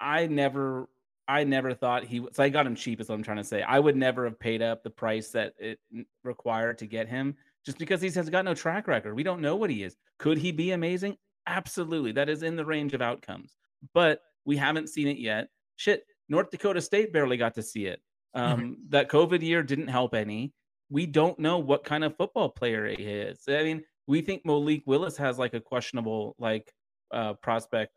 I 0.00 0.26
never, 0.26 0.88
I 1.28 1.44
never 1.44 1.74
thought 1.74 2.04
he. 2.04 2.26
So 2.32 2.42
I 2.42 2.48
got 2.48 2.66
him 2.66 2.74
cheap, 2.74 3.00
is 3.00 3.08
what 3.08 3.16
I'm 3.16 3.22
trying 3.22 3.36
to 3.38 3.44
say. 3.44 3.62
I 3.62 3.78
would 3.78 3.96
never 3.96 4.24
have 4.24 4.38
paid 4.38 4.62
up 4.62 4.82
the 4.82 4.90
price 4.90 5.28
that 5.30 5.54
it 5.58 5.78
required 6.24 6.78
to 6.78 6.86
get 6.86 7.08
him, 7.08 7.36
just 7.64 7.78
because 7.78 8.00
he 8.00 8.10
has 8.10 8.30
got 8.30 8.44
no 8.44 8.54
track 8.54 8.88
record. 8.88 9.14
We 9.14 9.22
don't 9.22 9.40
know 9.40 9.56
what 9.56 9.70
he 9.70 9.82
is. 9.82 9.96
Could 10.18 10.38
he 10.38 10.52
be 10.52 10.72
amazing? 10.72 11.16
Absolutely, 11.46 12.12
that 12.12 12.28
is 12.28 12.42
in 12.42 12.56
the 12.56 12.64
range 12.64 12.94
of 12.94 13.02
outcomes, 13.02 13.56
but 13.92 14.22
we 14.44 14.56
haven't 14.56 14.88
seen 14.88 15.08
it 15.08 15.18
yet. 15.18 15.48
Shit, 15.76 16.04
North 16.32 16.50
Dakota 16.50 16.80
State 16.80 17.12
barely 17.12 17.36
got 17.36 17.54
to 17.54 17.62
see 17.62 17.84
it. 17.84 18.00
Um, 18.34 18.78
that 18.88 19.10
COVID 19.10 19.42
year 19.42 19.62
didn't 19.62 19.88
help 19.88 20.14
any. 20.14 20.54
We 20.88 21.04
don't 21.04 21.38
know 21.38 21.58
what 21.58 21.84
kind 21.84 22.02
of 22.02 22.16
football 22.16 22.48
player 22.48 22.86
he 22.88 23.02
is. 23.04 23.40
I 23.46 23.62
mean, 23.62 23.84
we 24.06 24.22
think 24.22 24.46
Malik 24.46 24.82
Willis 24.86 25.18
has 25.18 25.38
like 25.38 25.52
a 25.52 25.60
questionable 25.60 26.34
like 26.38 26.72
uh, 27.12 27.34
prospect 27.34 27.92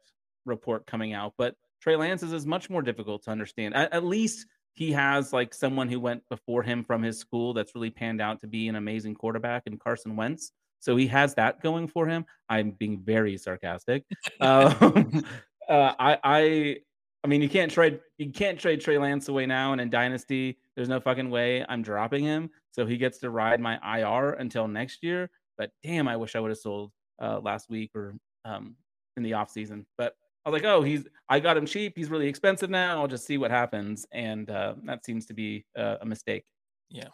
report 0.45 0.85
coming 0.85 1.13
out, 1.13 1.33
but 1.37 1.55
Trey 1.81 1.95
Lance 1.95 2.23
is, 2.23 2.33
is 2.33 2.45
much 2.45 2.69
more 2.69 2.81
difficult 2.81 3.23
to 3.23 3.31
understand. 3.31 3.73
At, 3.73 3.93
at, 3.93 4.03
least 4.03 4.47
he 4.73 4.91
has 4.91 5.31
like 5.31 5.53
someone 5.53 5.87
who 5.87 6.01
went 6.01 6.21
before 6.29 6.61
him 6.61 6.83
from 6.83 7.01
his 7.01 7.17
school 7.17 7.53
that's 7.53 7.73
really 7.73 7.89
panned 7.89 8.19
out 8.19 8.41
to 8.41 8.47
be 8.47 8.67
an 8.67 8.75
amazing 8.75 9.15
quarterback 9.15 9.63
in 9.65 9.77
Carson 9.77 10.17
Wentz. 10.17 10.51
So 10.81 10.97
he 10.97 11.07
has 11.07 11.35
that 11.35 11.63
going 11.63 11.87
for 11.87 12.05
him. 12.05 12.25
I'm 12.49 12.71
being 12.71 12.99
very 13.01 13.37
sarcastic. 13.37 14.03
um, 14.41 15.23
uh, 15.69 15.93
I, 15.97 16.17
I, 16.23 16.77
I 17.25 17.27
mean, 17.27 17.41
you 17.41 17.49
can't 17.49 17.71
trade 17.71 17.99
you 18.19 18.29
can't 18.29 18.59
trade 18.59 18.81
Trey 18.81 18.99
Lance 18.99 19.29
away 19.29 19.47
now, 19.47 19.71
and 19.71 19.81
in 19.81 19.89
Dynasty, 19.89 20.59
there's 20.75 20.87
no 20.87 20.99
fucking 20.99 21.31
way 21.31 21.65
I'm 21.67 21.81
dropping 21.81 22.23
him. 22.23 22.51
So 22.69 22.85
he 22.85 22.97
gets 22.97 23.17
to 23.19 23.31
ride 23.31 23.59
my 23.59 23.79
IR 23.97 24.33
until 24.33 24.67
next 24.67 25.01
year. 25.01 25.31
But 25.57 25.71
damn, 25.81 26.07
I 26.07 26.17
wish 26.17 26.35
I 26.35 26.39
would 26.39 26.51
have 26.51 26.59
sold 26.59 26.91
uh, 27.19 27.39
last 27.39 27.67
week 27.67 27.89
or 27.95 28.13
um, 28.45 28.75
in 29.17 29.23
the 29.23 29.33
off 29.33 29.49
season. 29.49 29.87
But 29.97 30.13
I 30.45 30.51
was 30.51 30.61
like, 30.61 30.69
oh, 30.69 30.83
he's 30.83 31.07
I 31.27 31.39
got 31.39 31.57
him 31.57 31.65
cheap. 31.65 31.93
He's 31.95 32.11
really 32.11 32.27
expensive 32.27 32.69
now. 32.69 33.01
I'll 33.01 33.07
just 33.07 33.25
see 33.25 33.39
what 33.39 33.49
happens, 33.49 34.05
and 34.11 34.47
uh, 34.51 34.75
that 34.83 35.03
seems 35.03 35.25
to 35.25 35.33
be 35.33 35.65
uh, 35.75 35.95
a 36.01 36.05
mistake. 36.05 36.45
Yeah, 36.91 37.09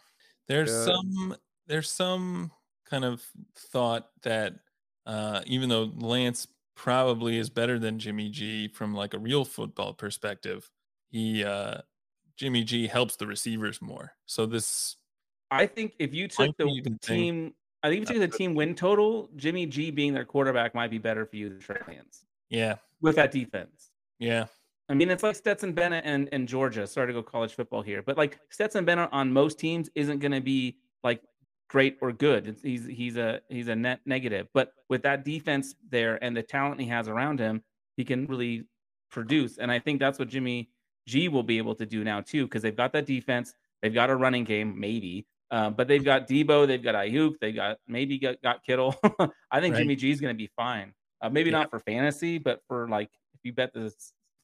there's 0.46 0.70
some 0.70 1.36
there's 1.68 1.90
some 1.90 2.50
kind 2.84 3.06
of 3.06 3.24
thought 3.56 4.10
that 4.24 4.56
uh, 5.06 5.40
even 5.46 5.70
though 5.70 5.90
Lance 5.96 6.48
probably 6.74 7.38
is 7.38 7.50
better 7.50 7.78
than 7.78 7.98
Jimmy 7.98 8.28
G 8.28 8.68
from 8.68 8.94
like 8.94 9.14
a 9.14 9.18
real 9.18 9.44
football 9.44 9.92
perspective, 9.92 10.70
he 11.10 11.44
uh, 11.44 11.78
Jimmy 12.36 12.64
G 12.64 12.86
helps 12.86 13.16
the 13.16 13.26
receivers 13.26 13.80
more. 13.80 14.12
So 14.26 14.46
this 14.46 14.96
I 15.50 15.66
think 15.66 15.94
if 15.98 16.14
you 16.14 16.28
took 16.28 16.56
the 16.56 16.98
team 17.02 17.54
I 17.82 17.90
think 17.90 18.04
if 18.04 18.10
you 18.10 18.20
take 18.20 18.30
the 18.30 18.36
team 18.36 18.54
win 18.54 18.74
total, 18.74 19.28
Jimmy 19.36 19.66
G 19.66 19.90
being 19.90 20.14
their 20.14 20.24
quarterback 20.24 20.74
might 20.74 20.90
be 20.90 20.98
better 20.98 21.26
for 21.26 21.36
you 21.36 21.48
than 21.48 21.58
Trey 21.58 21.80
Lance. 21.88 22.24
Yeah. 22.48 22.76
With 23.00 23.16
that 23.16 23.32
defense. 23.32 23.90
Yeah. 24.18 24.46
I 24.88 24.94
mean, 24.94 25.10
it's 25.10 25.22
like 25.22 25.34
Stetson 25.34 25.72
Bennett 25.72 26.04
and, 26.04 26.28
and 26.32 26.46
Georgia. 26.46 26.86
Sorry 26.86 27.08
to 27.08 27.12
go 27.12 27.22
college 27.22 27.54
football 27.54 27.82
here, 27.82 28.02
but 28.02 28.16
like 28.16 28.38
Stetson 28.50 28.84
Bennett 28.84 29.08
on 29.10 29.32
most 29.32 29.58
teams 29.58 29.88
isn't 29.94 30.20
going 30.20 30.32
to 30.32 30.40
be 30.40 30.76
like 31.02 31.22
great 31.72 31.96
or 32.02 32.12
good. 32.12 32.58
He's 32.62 32.86
he's 32.86 33.16
a 33.16 33.40
he's 33.48 33.68
a 33.68 33.74
net 33.74 34.00
negative. 34.04 34.46
But 34.52 34.74
with 34.90 35.02
that 35.02 35.24
defense 35.24 35.74
there 35.90 36.22
and 36.22 36.36
the 36.36 36.42
talent 36.42 36.80
he 36.80 36.86
has 36.88 37.08
around 37.08 37.40
him, 37.40 37.62
he 37.96 38.04
can 38.04 38.26
really 38.26 38.64
produce. 39.10 39.56
And 39.56 39.72
I 39.72 39.78
think 39.78 39.98
that's 39.98 40.18
what 40.18 40.28
Jimmy 40.28 40.68
G 41.08 41.28
will 41.28 41.42
be 41.42 41.56
able 41.56 41.74
to 41.76 41.86
do 41.86 42.04
now 42.04 42.20
too, 42.20 42.44
because 42.44 42.60
they've 42.60 42.76
got 42.76 42.92
that 42.92 43.06
defense, 43.06 43.54
they've 43.80 43.94
got 43.94 44.10
a 44.10 44.16
running 44.16 44.44
game, 44.44 44.78
maybe. 44.78 45.26
Um, 45.50 45.74
but 45.74 45.88
they've 45.88 46.04
got 46.04 46.28
Deebo, 46.28 46.66
they've 46.66 46.82
got 46.82 46.94
Aiyuk, 46.94 47.34
they 47.40 47.52
got 47.52 47.78
maybe 47.88 48.18
got, 48.18 48.40
got 48.42 48.64
Kittle. 48.64 48.94
I 49.50 49.60
think 49.60 49.74
right. 49.74 49.80
Jimmy 49.80 49.96
G 49.96 50.10
is 50.10 50.20
going 50.20 50.34
to 50.34 50.38
be 50.38 50.50
fine. 50.54 50.92
Uh, 51.22 51.30
maybe 51.30 51.50
yeah. 51.50 51.58
not 51.58 51.70
for 51.70 51.78
fantasy, 51.78 52.36
but 52.36 52.60
for 52.68 52.86
like 52.88 53.10
if 53.34 53.40
you 53.44 53.52
bet 53.54 53.72
the 53.72 53.92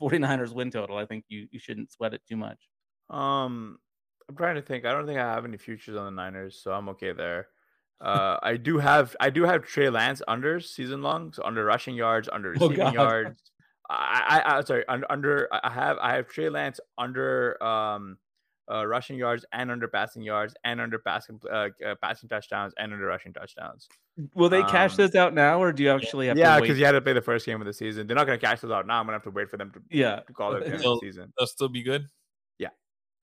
49ers 0.01 0.53
win 0.53 0.71
total, 0.71 0.97
I 0.97 1.05
think 1.05 1.25
you 1.29 1.47
you 1.51 1.59
shouldn't 1.59 1.93
sweat 1.93 2.15
it 2.15 2.23
too 2.27 2.37
much. 2.37 2.59
Um, 3.11 3.79
I'm 4.29 4.37
trying 4.37 4.57
to 4.57 4.63
think. 4.63 4.85
I 4.85 4.93
don't 4.93 5.07
think 5.07 5.19
I 5.19 5.35
have 5.35 5.45
any 5.45 5.57
futures 5.57 5.97
on 5.97 6.05
the 6.05 6.11
Niners, 6.11 6.61
so 6.63 6.73
I'm 6.73 6.89
okay 6.91 7.13
there. 7.13 7.49
Uh, 8.01 8.39
I 8.43 8.57
do 8.57 8.79
have 8.79 9.17
I 9.21 9.31
do 9.31 9.45
have 9.45 9.65
Trey 9.65 9.91
Lance 9.91 10.23
under 10.29 10.61
season 10.61 11.03
long, 11.03 11.33
so 11.33 11.43
under 11.45 11.65
rushing 11.65 11.95
yards, 11.95 12.29
under 12.31 12.51
oh, 12.61 12.69
receiving 12.69 12.81
oh, 12.81 12.93
yards. 12.93 13.41
I, 13.91 14.43
I, 14.45 14.59
I 14.59 14.61
sorry 14.63 14.85
under 14.87 15.49
I 15.53 15.71
have 15.71 15.99
I 15.99 16.15
have 16.15 16.29
Trey 16.29 16.49
Lance 16.49 16.79
under 16.99 17.61
um 17.63 18.19
uh, 18.71 18.87
rushing 18.87 19.17
yards 19.17 19.45
and 19.53 19.71
under 19.71 19.89
passing 19.89 20.23
yards 20.23 20.55
and 20.65 20.81
under 20.81 20.99
passing 20.99 21.41
uh, 21.51 21.69
uh, 21.85 21.95
passing 22.03 22.29
touchdowns 22.29 22.75
and 22.79 22.93
under 22.93 23.07
rushing 23.07 23.33
touchdowns. 23.33 23.89
Will 24.35 24.49
they 24.49 24.63
cash 24.65 24.93
um, 24.93 24.97
those 24.99 25.15
out 25.15 25.35
now, 25.35 25.61
or 25.61 25.73
do 25.73 25.83
you 25.83 25.91
actually 25.91 26.27
have? 26.27 26.37
Yeah, 26.37 26.61
because 26.61 26.79
you 26.79 26.85
had 26.85 26.93
to 26.93 27.01
play 27.01 27.15
the 27.15 27.23
first 27.23 27.47
game 27.47 27.61
of 27.61 27.67
the 27.67 27.73
season. 27.73 28.07
They're 28.07 28.17
not 28.17 28.27
going 28.27 28.39
to 28.39 28.45
cash 28.45 28.61
those 28.61 28.71
out 28.71 28.87
now. 28.87 29.01
I'm 29.01 29.07
going 29.07 29.13
to 29.13 29.17
have 29.17 29.23
to 29.25 29.31
wait 29.31 29.49
for 29.49 29.57
them 29.57 29.71
to 29.73 29.81
yeah 29.91 30.21
to 30.21 30.33
call 30.33 30.55
it 30.55 30.65
the 30.71 30.99
season. 31.01 31.33
They'll 31.39 31.47
still 31.47 31.69
be 31.69 31.83
good. 31.83 32.07
Yeah, 32.59 32.69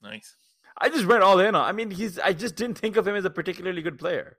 nice. 0.02 0.36
I 0.78 0.90
just 0.90 1.06
went 1.06 1.24
all 1.24 1.40
in 1.40 1.56
on. 1.56 1.68
I 1.68 1.72
mean, 1.72 1.92
he's. 1.92 2.20
I 2.20 2.34
just 2.34 2.56
didn't 2.56 2.78
think 2.78 2.98
of 2.98 3.08
him 3.08 3.16
as 3.16 3.26
a 3.26 3.30
particularly 3.30 3.82
good 3.82 3.98
player. 3.98 4.38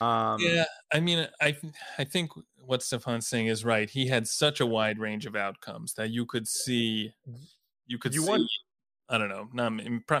Um, 0.00 0.40
yeah, 0.40 0.64
I 0.92 1.00
mean, 1.00 1.26
I 1.40 1.56
I 1.98 2.04
think 2.04 2.30
what 2.64 2.82
Stefan's 2.82 3.26
saying 3.26 3.46
is 3.46 3.64
right. 3.64 3.90
He 3.90 4.06
had 4.06 4.28
such 4.28 4.60
a 4.60 4.66
wide 4.66 4.98
range 4.98 5.26
of 5.26 5.34
outcomes 5.34 5.94
that 5.94 6.10
you 6.10 6.24
could 6.24 6.46
see, 6.46 7.12
you 7.86 7.98
could 7.98 8.14
you 8.14 8.22
see. 8.22 8.28
Want, 8.28 8.50
I 9.08 9.18
don't 9.18 9.28
know, 9.28 9.48
not 9.52 9.72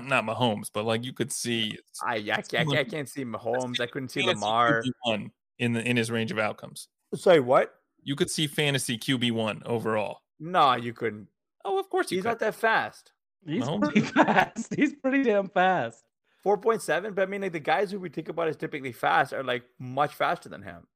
not 0.04 0.24
Mahomes, 0.24 0.70
but 0.72 0.84
like 0.84 1.04
you 1.04 1.12
could 1.12 1.32
see. 1.32 1.78
I 2.02 2.16
I, 2.16 2.42
I, 2.58 2.78
I 2.78 2.84
can't 2.84 3.08
see 3.08 3.24
Mahomes. 3.24 3.80
I 3.80 3.86
couldn't 3.86 4.08
see 4.10 4.22
Lamar 4.22 4.82
one 5.02 5.30
in 5.58 5.74
the 5.74 5.88
in 5.88 5.96
his 5.96 6.10
range 6.10 6.32
of 6.32 6.38
outcomes. 6.38 6.88
Sorry, 7.14 7.40
what? 7.40 7.74
You 8.02 8.16
could 8.16 8.30
see 8.30 8.46
fantasy 8.46 8.98
QB 8.98 9.32
one 9.32 9.62
overall. 9.64 10.22
No, 10.40 10.74
you 10.74 10.92
couldn't. 10.92 11.28
Oh, 11.64 11.78
of 11.78 11.88
course 11.88 12.10
you. 12.10 12.18
He's 12.18 12.22
could. 12.22 12.30
not 12.30 12.38
that 12.40 12.54
fast. 12.54 13.12
He's 13.46 13.64
Mahomes? 13.64 13.82
pretty 13.82 14.00
fast. 14.24 14.74
He's 14.74 14.94
pretty 14.94 15.22
damn 15.22 15.48
fast. 15.48 16.04
Four 16.42 16.58
point 16.58 16.82
seven, 16.82 17.14
but 17.14 17.22
I 17.22 17.26
mean, 17.26 17.42
like 17.42 17.52
the 17.52 17.60
guys 17.60 17.90
who 17.90 17.98
we 17.98 18.08
think 18.08 18.28
about 18.28 18.48
as 18.48 18.56
typically 18.56 18.92
fast 18.92 19.32
are 19.32 19.42
like 19.42 19.64
much 19.78 20.14
faster 20.14 20.48
than 20.48 20.62
him. 20.62 20.86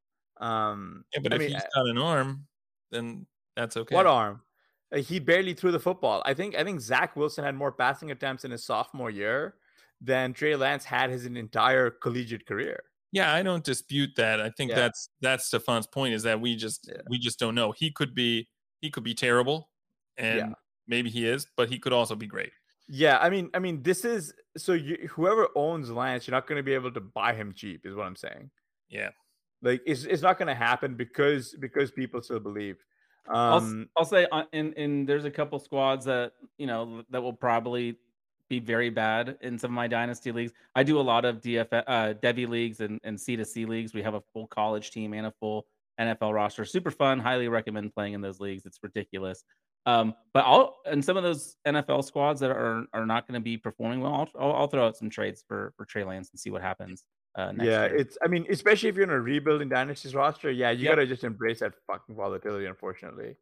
Um, 0.41 1.05
yeah, 1.13 1.21
but 1.23 1.33
I 1.33 1.37
if 1.37 1.41
mean, 1.41 1.51
he's 1.51 1.63
got 1.75 1.87
an 1.87 1.99
arm, 1.99 2.47
then 2.91 3.27
that's 3.57 3.77
okay. 3.77 3.95
What 3.95 4.07
arm? 4.07 4.41
he 5.01 5.19
barely 5.19 5.55
threw 5.55 5.73
the 5.73 5.81
football. 5.81 6.23
I 6.27 6.35
think 6.35 6.55
I 6.55 6.65
think 6.65 6.81
Zach 6.81 7.17
Wilson 7.17 7.45
had 7.45 7.55
more 7.55 7.73
passing 7.73 8.11
attempts 8.11 8.45
in 8.45 8.51
his 8.51 8.65
sophomore 8.65 9.11
year 9.11 9.55
than 10.01 10.33
Trey 10.33 10.57
Lance 10.57 10.85
had 10.85 11.11
his 11.11 11.25
entire 11.25 11.91
collegiate 11.91 12.47
career. 12.47 12.83
Yeah, 13.13 13.33
I 13.33 13.43
don't 13.43 13.65
dispute 13.65 14.11
that. 14.17 14.41
I 14.41 14.51
think 14.51 14.71
yeah. 14.71 14.77
that's 14.77 15.09
that's 15.21 15.47
Stefan's 15.47 15.87
point 15.87 16.15
is 16.15 16.23
that 16.25 16.41
we 16.41 16.57
just 16.57 16.89
yeah. 16.89 17.01
we 17.09 17.19
just 17.19 17.39
don't 17.39 17.55
know. 17.55 17.73
He 17.73 17.91
could 17.91 18.15
be 18.15 18.49
he 18.81 18.91
could 18.91 19.05
be 19.05 19.15
terrible, 19.15 19.71
and 20.17 20.39
yeah. 20.39 20.53
Maybe 20.87 21.11
he 21.11 21.27
is, 21.27 21.47
but 21.57 21.69
he 21.69 21.79
could 21.79 21.93
also 21.93 22.15
be 22.15 22.27
great. 22.27 22.51
Yeah, 22.89 23.19
I 23.19 23.31
mean, 23.31 23.51
I 23.55 23.59
mean, 23.59 23.83
this 23.83 24.05
is 24.05 24.35
so 24.57 24.73
you, 24.73 25.09
whoever 25.11 25.49
owns 25.55 25.91
Lance, 25.91 26.27
you're 26.27 26.35
not 26.35 26.47
going 26.47 26.59
to 26.59 26.63
be 26.63 26.75
able 26.75 26.93
to 26.93 27.01
buy 27.01 27.35
him 27.35 27.53
cheap, 27.55 27.87
is 27.87 27.95
what 27.95 28.07
I'm 28.07 28.17
saying. 28.17 28.51
Yeah, 28.89 29.11
like 29.63 29.81
it's 29.87 30.05
it's 30.05 30.23
not 30.23 30.39
going 30.39 30.49
to 30.49 30.55
happen 30.55 30.95
because 30.95 31.55
because 31.59 31.91
people 31.91 32.21
still 32.23 32.41
believe. 32.41 32.77
Um, 33.29 33.89
I'll, 33.97 34.03
I'll 34.03 34.05
say, 34.05 34.27
uh, 34.33 34.45
in 34.53 34.73
in 34.75 35.07
there's 35.07 35.25
a 35.25 35.31
couple 35.31 35.59
squads 35.59 36.05
that 36.07 36.33
you 36.59 36.67
know 36.67 37.03
that 37.11 37.23
will 37.23 37.33
probably 37.33 37.97
be 38.49 38.59
very 38.59 38.91
bad 38.91 39.39
in 39.41 39.59
some 39.59 39.71
of 39.71 39.75
my 39.75 39.89
dynasty 39.89 40.33
leagues. 40.33 40.53
I 40.75 40.83
do 40.83 41.01
a 41.01 41.03
lot 41.03 41.25
of 41.25 41.41
DF 41.41 41.69
uh, 41.73 42.15
Devy 42.21 42.49
leagues 42.49 42.81
and 42.81 43.01
and 43.05 43.19
C 43.19 43.37
to 43.37 43.45
C 43.45 43.65
leagues. 43.65 43.95
We 43.95 44.03
have 44.03 44.15
a 44.15 44.23
full 44.33 44.49
college 44.49 44.91
team 44.91 45.15
and 45.15 45.27
a 45.27 45.33
full 45.41 45.67
NFL 46.01 46.35
roster. 46.35 46.65
Super 46.65 46.91
fun. 46.91 47.21
Highly 47.21 47.49
recommend 47.49 47.95
playing 47.95 48.15
in 48.15 48.21
those 48.21 48.41
leagues. 48.41 48.67
It's 48.67 48.81
ridiculous. 48.83 49.45
Um, 49.85 50.15
but 50.33 50.45
I'll 50.47 50.77
and 50.87 51.05
some 51.05 51.17
of 51.17 51.23
those 51.23 51.57
NFL 51.67 52.05
squads 52.05 52.41
that 52.41 52.51
are 52.51 52.85
are 52.93 53.07
not 53.07 53.27
going 53.27 53.35
to 53.35 53.43
be 53.43 53.57
performing 53.57 54.01
well, 54.01 54.29
I'll, 54.39 54.53
I'll, 54.53 54.67
throw 54.69 54.87
out 54.87 54.97
some 54.97 55.11
trades 55.11 55.45
for 55.47 55.73
for 55.77 55.85
Trey 55.85 56.05
Lance 56.05 56.31
and 56.31 56.39
see 56.39 56.51
what 56.51 56.63
happens. 56.63 57.05
Uh, 57.37 57.53
yeah, 57.59 57.87
year. 57.87 57.97
it's. 57.97 58.17
I 58.23 58.29
mean, 58.29 58.47
especially 58.49 58.89
if 58.89 58.95
you're 58.95 59.05
in 59.05 59.11
a 59.11 59.21
rebuilding 59.21 59.69
dynasty's 59.69 60.15
roster, 60.15 60.51
yeah, 60.51 60.71
you 60.71 60.85
yep. 60.85 60.93
gotta 60.93 61.07
just 61.07 61.25
embrace 61.25 61.61
that 61.61 61.73
fucking 61.87 62.15
volatility. 62.15 62.67
Unfortunately, 62.67 63.35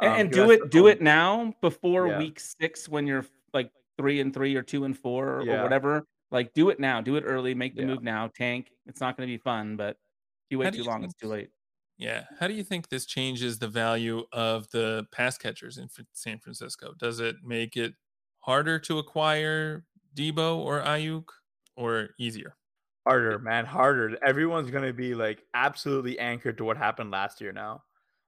and, 0.00 0.12
um, 0.12 0.20
and 0.20 0.30
do 0.30 0.50
it 0.50 0.70
do 0.70 0.88
it 0.88 1.00
now 1.00 1.54
before 1.62 2.08
yeah. 2.08 2.18
week 2.18 2.40
six 2.40 2.88
when 2.88 3.06
you're 3.06 3.24
like 3.54 3.70
three 3.96 4.20
and 4.20 4.34
three 4.34 4.54
or 4.56 4.62
two 4.62 4.84
and 4.84 4.98
four 4.98 5.38
or, 5.38 5.46
yeah. 5.46 5.60
or 5.60 5.62
whatever. 5.62 6.06
Like, 6.30 6.52
do 6.54 6.70
it 6.70 6.80
now. 6.80 7.00
Do 7.00 7.16
it 7.16 7.22
early. 7.22 7.54
Make 7.54 7.76
the 7.76 7.82
yeah. 7.82 7.88
move 7.88 8.02
now. 8.02 8.28
Tank. 8.34 8.70
It's 8.86 9.00
not 9.00 9.16
going 9.16 9.28
to 9.28 9.32
be 9.32 9.38
fun, 9.38 9.76
but 9.76 9.90
if 9.90 10.50
you 10.50 10.58
wait 10.58 10.72
too 10.72 10.80
you 10.80 10.84
long, 10.84 11.00
think, 11.00 11.12
it's 11.12 11.20
too 11.20 11.28
late. 11.28 11.50
Yeah. 11.98 12.24
How 12.38 12.46
do 12.46 12.54
you 12.54 12.62
think 12.62 12.88
this 12.88 13.06
changes 13.06 13.58
the 13.58 13.68
value 13.68 14.24
of 14.32 14.68
the 14.70 15.06
pass 15.12 15.38
catchers 15.38 15.78
in 15.78 15.88
San 16.12 16.38
Francisco? 16.38 16.92
Does 16.98 17.20
it 17.20 17.36
make 17.42 17.76
it 17.76 17.94
harder 18.40 18.78
to 18.80 18.98
acquire 18.98 19.84
Deebo 20.14 20.58
or 20.58 20.82
Aiyuk, 20.82 21.24
or 21.76 22.10
easier? 22.18 22.56
harder, 23.06 23.38
man, 23.38 23.64
harder. 23.64 24.18
Everyone's 24.22 24.70
gonna 24.70 24.92
be 24.92 25.14
like 25.14 25.42
absolutely 25.54 26.18
anchored 26.18 26.58
to 26.58 26.64
what 26.64 26.76
happened 26.76 27.10
last 27.10 27.40
year 27.40 27.52
now. 27.52 27.84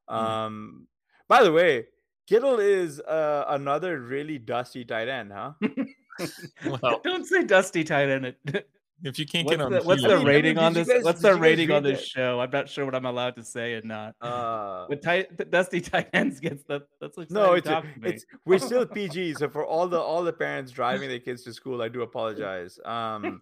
Mm. 0.09 0.15
Um, 0.15 0.87
by 1.29 1.43
the 1.43 1.53
way, 1.53 1.87
Kittle 2.27 2.61
is 2.61 3.01
uh, 3.01 3.45
another 3.49 4.01
really 4.01 4.39
dusty 4.39 4.85
tight 4.85 5.09
end, 5.09 5.33
huh? 5.33 5.53
well, 6.67 7.01
don't 7.03 7.27
say 7.27 7.43
dusty 7.43 7.85
tight 7.85 8.09
end. 8.09 8.35
if 9.05 9.19
you 9.19 9.27
can't 9.27 9.47
what's 9.47 9.57
get 9.57 9.65
on, 9.65 9.73
the, 9.73 9.83
what's 9.83 10.03
the 10.03 10.19
rating 10.19 10.59
on 10.59 10.73
this? 10.73 10.89
Guys, 10.89 11.05
what's 11.05 11.23
the 11.23 11.35
rating 11.35 11.71
on 11.71 11.83
this 11.83 12.05
show? 12.05 12.41
I'm 12.41 12.51
not 12.51 12.69
sure 12.69 12.85
what 12.85 12.95
I'm 12.95 13.05
allowed 13.05 13.37
to 13.37 13.45
say 13.45 13.75
and 13.75 13.85
not. 13.85 14.17
Uh, 14.21 14.87
With 14.89 15.03
tight, 15.03 15.51
dusty 15.51 15.81
tight 15.81 16.09
ends 16.13 16.41
gets 16.41 16.65
that. 16.65 16.83
That's 17.01 17.17
like 17.17 17.31
no, 17.31 17.53
it's, 17.53 17.69
it's 18.03 18.27
we're 18.45 18.59
still 18.59 18.85
PG. 18.95 19.35
So 19.35 19.49
for 19.49 19.65
all 19.65 19.87
the 19.87 20.01
all 20.01 20.25
the 20.25 20.33
parents 20.33 20.73
driving 20.73 21.09
their 21.09 21.21
kids 21.21 21.45
to 21.45 21.53
school, 21.53 21.81
I 21.81 21.89
do 21.89 22.03
apologize. 22.03 22.79
Um, 22.85 23.39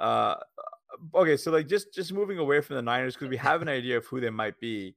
uh, 0.00 0.34
okay, 1.14 1.36
so 1.36 1.52
like 1.52 1.68
just 1.68 1.94
just 1.94 2.12
moving 2.12 2.38
away 2.38 2.60
from 2.60 2.76
the 2.76 2.82
Niners 2.82 3.14
because 3.14 3.28
we 3.28 3.36
have 3.36 3.62
an 3.62 3.68
idea 3.68 3.96
of 3.96 4.06
who 4.06 4.20
they 4.20 4.30
might 4.30 4.58
be. 4.58 4.96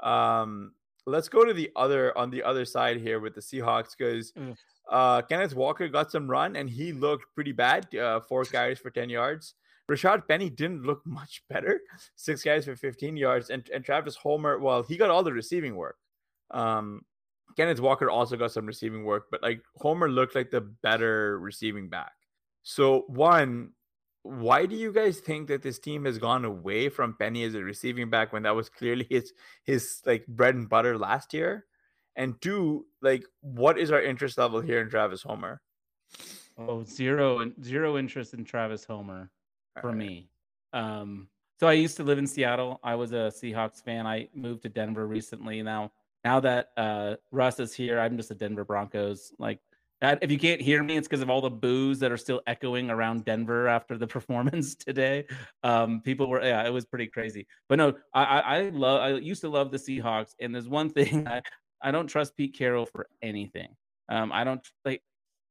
Um, 0.00 0.72
let's 1.06 1.28
go 1.28 1.44
to 1.44 1.52
the 1.52 1.70
other 1.76 2.16
on 2.16 2.30
the 2.30 2.42
other 2.42 2.64
side 2.64 2.98
here 2.98 3.20
with 3.20 3.34
the 3.34 3.40
Seahawks 3.40 3.96
because 3.96 4.32
mm. 4.32 4.56
uh, 4.90 5.22
Kenneth 5.22 5.54
Walker 5.54 5.88
got 5.88 6.10
some 6.10 6.30
run 6.30 6.56
and 6.56 6.68
he 6.68 6.92
looked 6.92 7.26
pretty 7.34 7.52
bad. 7.52 7.94
Uh, 7.94 8.20
four 8.20 8.44
carries 8.44 8.78
for 8.78 8.90
ten 8.90 9.08
yards. 9.10 9.54
Rashaad 9.90 10.26
Penny 10.26 10.50
didn't 10.50 10.82
look 10.82 11.02
much 11.06 11.42
better. 11.48 11.80
Six 12.16 12.42
carries 12.42 12.64
for 12.64 12.76
15 12.76 13.16
yards. 13.16 13.50
And, 13.50 13.68
and 13.72 13.84
Travis 13.84 14.16
Homer, 14.16 14.58
well, 14.58 14.82
he 14.82 14.96
got 14.96 15.10
all 15.10 15.22
the 15.22 15.32
receiving 15.32 15.76
work. 15.76 15.96
Um, 16.50 17.02
Kenneth 17.56 17.80
Walker 17.80 18.10
also 18.10 18.36
got 18.36 18.52
some 18.52 18.66
receiving 18.66 19.04
work, 19.04 19.26
but 19.30 19.42
like 19.42 19.62
Homer 19.76 20.08
looked 20.08 20.34
like 20.34 20.50
the 20.50 20.62
better 20.62 21.38
receiving 21.38 21.88
back. 21.88 22.12
So, 22.62 23.04
one, 23.08 23.70
why 24.24 24.64
do 24.64 24.74
you 24.74 24.90
guys 24.90 25.20
think 25.20 25.48
that 25.48 25.62
this 25.62 25.78
team 25.78 26.06
has 26.06 26.16
gone 26.16 26.46
away 26.46 26.88
from 26.88 27.14
Penny 27.14 27.44
as 27.44 27.54
a 27.54 27.62
receiving 27.62 28.08
back 28.08 28.32
when 28.32 28.42
that 28.44 28.56
was 28.56 28.70
clearly 28.70 29.06
his 29.10 29.32
his 29.62 30.00
like 30.04 30.26
bread 30.26 30.54
and 30.54 30.68
butter 30.68 30.98
last 30.98 31.32
year? 31.34 31.66
And 32.16 32.40
two, 32.40 32.86
like, 33.02 33.24
what 33.40 33.78
is 33.78 33.90
our 33.90 34.00
interest 34.00 34.38
level 34.38 34.60
here 34.60 34.80
in 34.80 34.88
Travis 34.88 35.22
Homer? 35.22 35.60
Oh, 36.56 36.84
zero 36.84 37.40
and 37.40 37.52
zero 37.62 37.98
interest 37.98 38.34
in 38.34 38.44
Travis 38.44 38.84
Homer 38.84 39.30
for 39.80 39.88
right. 39.88 39.96
me. 39.96 40.30
Um, 40.72 41.28
so 41.60 41.66
I 41.66 41.72
used 41.72 41.96
to 41.98 42.04
live 42.04 42.18
in 42.18 42.26
Seattle. 42.26 42.80
I 42.82 42.94
was 42.94 43.12
a 43.12 43.32
Seahawks 43.34 43.82
fan. 43.82 44.06
I 44.06 44.28
moved 44.34 44.62
to 44.62 44.68
Denver 44.68 45.06
recently. 45.06 45.60
Now, 45.62 45.92
now 46.24 46.40
that 46.40 46.70
uh, 46.76 47.16
Russ 47.30 47.58
is 47.60 47.74
here, 47.74 47.98
I'm 47.98 48.16
just 48.16 48.30
a 48.30 48.34
Denver 48.34 48.64
Broncos 48.64 49.32
like 49.38 49.58
if 50.20 50.30
you 50.30 50.38
can't 50.38 50.60
hear 50.60 50.82
me, 50.82 50.96
it's 50.96 51.06
because 51.06 51.22
of 51.22 51.30
all 51.30 51.40
the 51.40 51.50
boos 51.50 51.98
that 52.00 52.10
are 52.10 52.16
still 52.16 52.40
echoing 52.46 52.90
around 52.90 53.24
Denver 53.24 53.68
after 53.68 53.96
the 53.96 54.06
performance 54.16 54.74
today. 54.74 55.26
Um, 55.62 56.00
people 56.00 56.28
were, 56.28 56.42
yeah, 56.42 56.66
it 56.66 56.72
was 56.72 56.84
pretty 56.84 57.06
crazy. 57.06 57.46
But 57.68 57.78
no, 57.78 57.94
I, 58.12 58.24
I, 58.24 58.56
I 58.56 58.68
love, 58.70 59.00
I 59.00 59.08
used 59.18 59.40
to 59.42 59.48
love 59.48 59.70
the 59.70 59.78
Seahawks, 59.78 60.34
and 60.40 60.54
there's 60.54 60.68
one 60.68 60.90
thing 60.94 61.26
I, 61.28 61.42
I 61.82 61.90
don't 61.90 62.06
trust 62.06 62.36
Pete 62.36 62.56
Carroll 62.56 62.86
for 62.86 63.06
anything. 63.22 63.68
Um, 64.08 64.32
I 64.32 64.44
don't 64.44 64.60
like, 64.84 65.02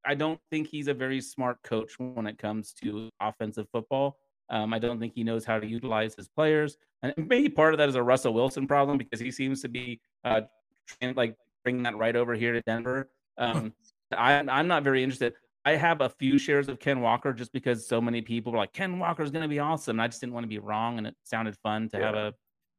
I 0.06 0.16
don't 0.16 0.40
think 0.52 0.68
he's 0.68 0.88
a 0.88 0.94
very 0.94 1.22
smart 1.22 1.58
coach 1.64 1.94
when 1.98 2.28
it 2.28 2.38
comes 2.38 2.74
to 2.84 3.10
offensive 3.22 3.68
football. 3.72 4.18
Um, 4.50 4.74
I 4.74 4.80
don't 4.80 5.00
think 5.00 5.14
he 5.16 5.24
knows 5.24 5.46
how 5.46 5.60
to 5.60 5.66
utilize 5.66 6.16
his 6.16 6.28
players, 6.28 6.78
and 7.02 7.14
maybe 7.18 7.50
part 7.50 7.74
of 7.74 7.78
that 7.78 7.90
is 7.90 7.96
a 7.96 8.04
Russell 8.04 8.34
Wilson 8.34 8.68
problem 8.68 8.98
because 8.98 9.20
he 9.20 9.32
seems 9.32 9.62
to 9.62 9.70
be 9.70 10.02
uh, 10.26 10.42
trying, 10.86 11.16
like 11.16 11.36
bringing 11.64 11.84
that 11.84 11.98
right 11.98 12.16
over 12.16 12.36
here 12.36 12.52
to 12.52 12.62
Denver. 12.62 13.10
Um, 13.38 13.74
I, 14.18 14.40
I'm 14.40 14.68
not 14.68 14.84
very 14.84 15.04
interested. 15.04 15.34
I 15.66 15.76
have 15.76 16.02
a 16.02 16.10
few 16.10 16.38
shares 16.38 16.68
of 16.68 16.80
Ken 16.80 17.00
Walker 17.00 17.34
just 17.34 17.54
because 17.54 17.88
so 17.88 18.02
many 18.02 18.22
people 18.22 18.52
were 18.52 18.58
like, 18.58 18.74
Ken 18.74 19.00
Walker 19.00 19.24
is 19.24 19.32
going 19.32 19.44
to 19.44 19.48
be 19.48 19.60
awesome. 19.60 19.96
And 19.96 20.02
I 20.02 20.08
just 20.08 20.20
didn't 20.20 20.34
want 20.34 20.44
to 20.44 20.50
be 20.50 20.60
wrong, 20.60 20.98
and 20.98 21.08
it 21.08 21.16
sounded 21.24 21.56
fun 21.58 21.90
to 21.90 21.98
yeah. 21.98 22.06
have 22.06 22.16
a. 22.16 22.34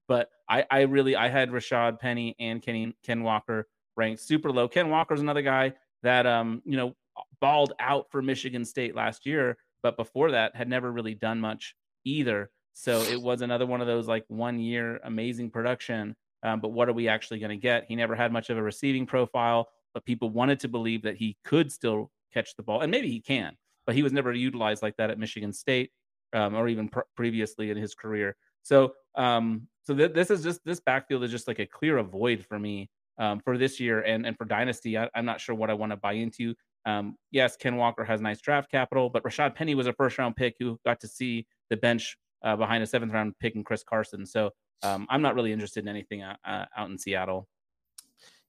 But 0.07 0.29
I, 0.49 0.67
I 0.71 0.81
really, 0.83 1.17
I 1.17 1.29
had 1.29 1.51
Rashaad 1.51 1.99
Penny 1.99 2.37
and 2.39 2.61
Kenny 2.61 2.95
Ken 3.03 3.23
Walker 3.23 3.67
ranked 3.97 4.21
super 4.21 4.53
low. 4.53 4.69
Ken 4.69 4.91
Walker 4.91 5.15
is 5.15 5.23
another 5.23 5.41
guy 5.41 5.73
that, 6.03 6.27
um, 6.27 6.61
you 6.67 6.77
know, 6.77 6.95
balled 7.41 7.73
out 7.81 8.11
for 8.11 8.21
Michigan 8.21 8.65
State 8.67 8.95
last 8.95 9.25
year, 9.25 9.57
but 9.83 9.97
before 9.97 10.33
that 10.33 10.55
had 10.55 10.69
never 10.69 10.93
really 10.93 11.15
done 11.15 11.41
much 11.41 11.75
either. 12.05 12.51
So 12.75 13.01
it 13.03 13.23
was 13.23 13.41
another 13.41 13.65
one 13.65 13.81
of 13.81 13.87
those 13.87 14.07
like 14.07 14.25
one 14.29 14.59
year 14.59 15.01
amazing 15.05 15.51
production. 15.51 16.17
Um, 16.43 16.61
but 16.61 16.73
what 16.73 16.89
are 16.91 16.93
we 16.93 17.09
actually 17.09 17.39
going 17.39 17.51
to 17.51 17.57
get? 17.57 17.87
He 17.89 17.97
never 17.97 18.15
had 18.15 18.31
much 18.31 18.51
of 18.51 18.59
a 18.59 18.63
receiving 18.63 19.07
profile, 19.07 19.69
but 19.95 20.05
people 20.05 20.29
wanted 20.31 20.61
to 20.61 20.69
believe 20.69 21.03
that 21.03 21.17
he 21.17 21.37
could 21.45 21.73
still 21.73 22.11
catch 22.33 22.57
the 22.57 22.63
ball, 22.63 22.81
and 22.81 22.91
maybe 22.91 23.09
he 23.09 23.21
can, 23.21 23.57
but 23.87 23.95
he 23.95 24.03
was 24.03 24.13
never 24.13 24.33
utilized 24.33 24.83
like 24.83 24.97
that 24.97 25.11
at 25.11 25.19
Michigan 25.19 25.53
State 25.53 25.91
um, 26.35 26.55
or 26.55 26.69
even 26.69 26.89
pr- 26.89 27.01
previously 27.17 27.71
in 27.71 27.77
his 27.77 27.95
career. 27.95 28.37
So, 28.63 28.95
um, 29.15 29.69
so 29.85 29.95
th- 29.95 30.13
this 30.13 30.31
is 30.31 30.43
just 30.43 30.61
this 30.65 30.81
backfield 30.81 31.23
is 31.25 31.31
just 31.31 31.49
like 31.49 31.61
a 31.61 31.67
clear 31.67 31.99
avoid 31.99 32.45
for 32.45 32.59
me 32.59 32.91
um, 33.19 33.41
for 33.41 33.57
this 33.57 33.79
year 33.79 34.01
and 34.01 34.27
and 34.27 34.37
for 34.37 34.45
Dynasty. 34.45 34.99
I, 34.99 35.09
am 35.15 35.25
not 35.25 35.41
sure 35.41 35.55
what 35.55 35.71
I 35.71 35.75
want 35.75 35.93
to 35.93 35.97
buy 35.97 36.15
into. 36.15 36.55
Um, 36.87 37.17
yes, 37.31 37.57
Ken 37.57 37.77
Walker 37.77 38.05
has 38.05 38.21
nice 38.21 38.41
draft 38.41 38.71
capital, 38.71 39.09
but 39.09 39.23
Rashaad 39.23 39.55
Penny 39.55 39.75
was 39.75 39.87
a 39.87 39.93
first 39.95 40.19
round 40.19 40.37
pick 40.37 40.57
who 40.59 40.79
got 40.85 41.01
to 41.01 41.09
see 41.09 41.47
the 41.71 41.77
bench 41.77 42.17
uh, 42.43 42.57
behind 42.57 42.83
a 42.83 42.87
seventh 42.87 43.13
round 43.13 43.39
pick 43.39 43.55
in 43.55 43.65
Chris 43.65 43.83
Carson. 43.83 44.27
So 44.27 44.51
um, 44.83 45.07
I'm 45.09 45.23
not 45.23 45.35
really 45.35 45.53
interested 45.53 45.85
in 45.85 45.89
anything 45.89 46.23
uh, 46.23 46.37
uh 46.45 46.65
out 46.77 46.91
in 46.91 46.99
Seattle. 46.99 47.49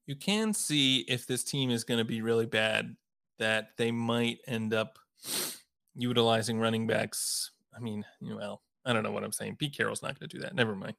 You 0.07 0.15
can 0.15 0.53
see 0.53 0.99
if 1.07 1.25
this 1.25 1.43
team 1.43 1.71
is 1.71 1.83
going 1.83 1.97
to 1.97 2.05
be 2.05 2.21
really 2.21 2.45
bad 2.45 2.95
that 3.39 3.69
they 3.77 3.91
might 3.91 4.39
end 4.47 4.73
up 4.73 4.99
utilizing 5.95 6.59
running 6.59 6.87
backs. 6.87 7.51
I 7.75 7.79
mean, 7.79 8.05
well, 8.21 8.61
I 8.85 8.93
don't 8.93 9.03
know 9.03 9.11
what 9.11 9.23
I'm 9.23 9.31
saying. 9.31 9.57
Pete 9.57 9.75
Carroll's 9.75 10.03
not 10.03 10.19
going 10.19 10.29
to 10.29 10.37
do 10.37 10.41
that. 10.43 10.53
Never 10.53 10.75
mind. 10.75 10.95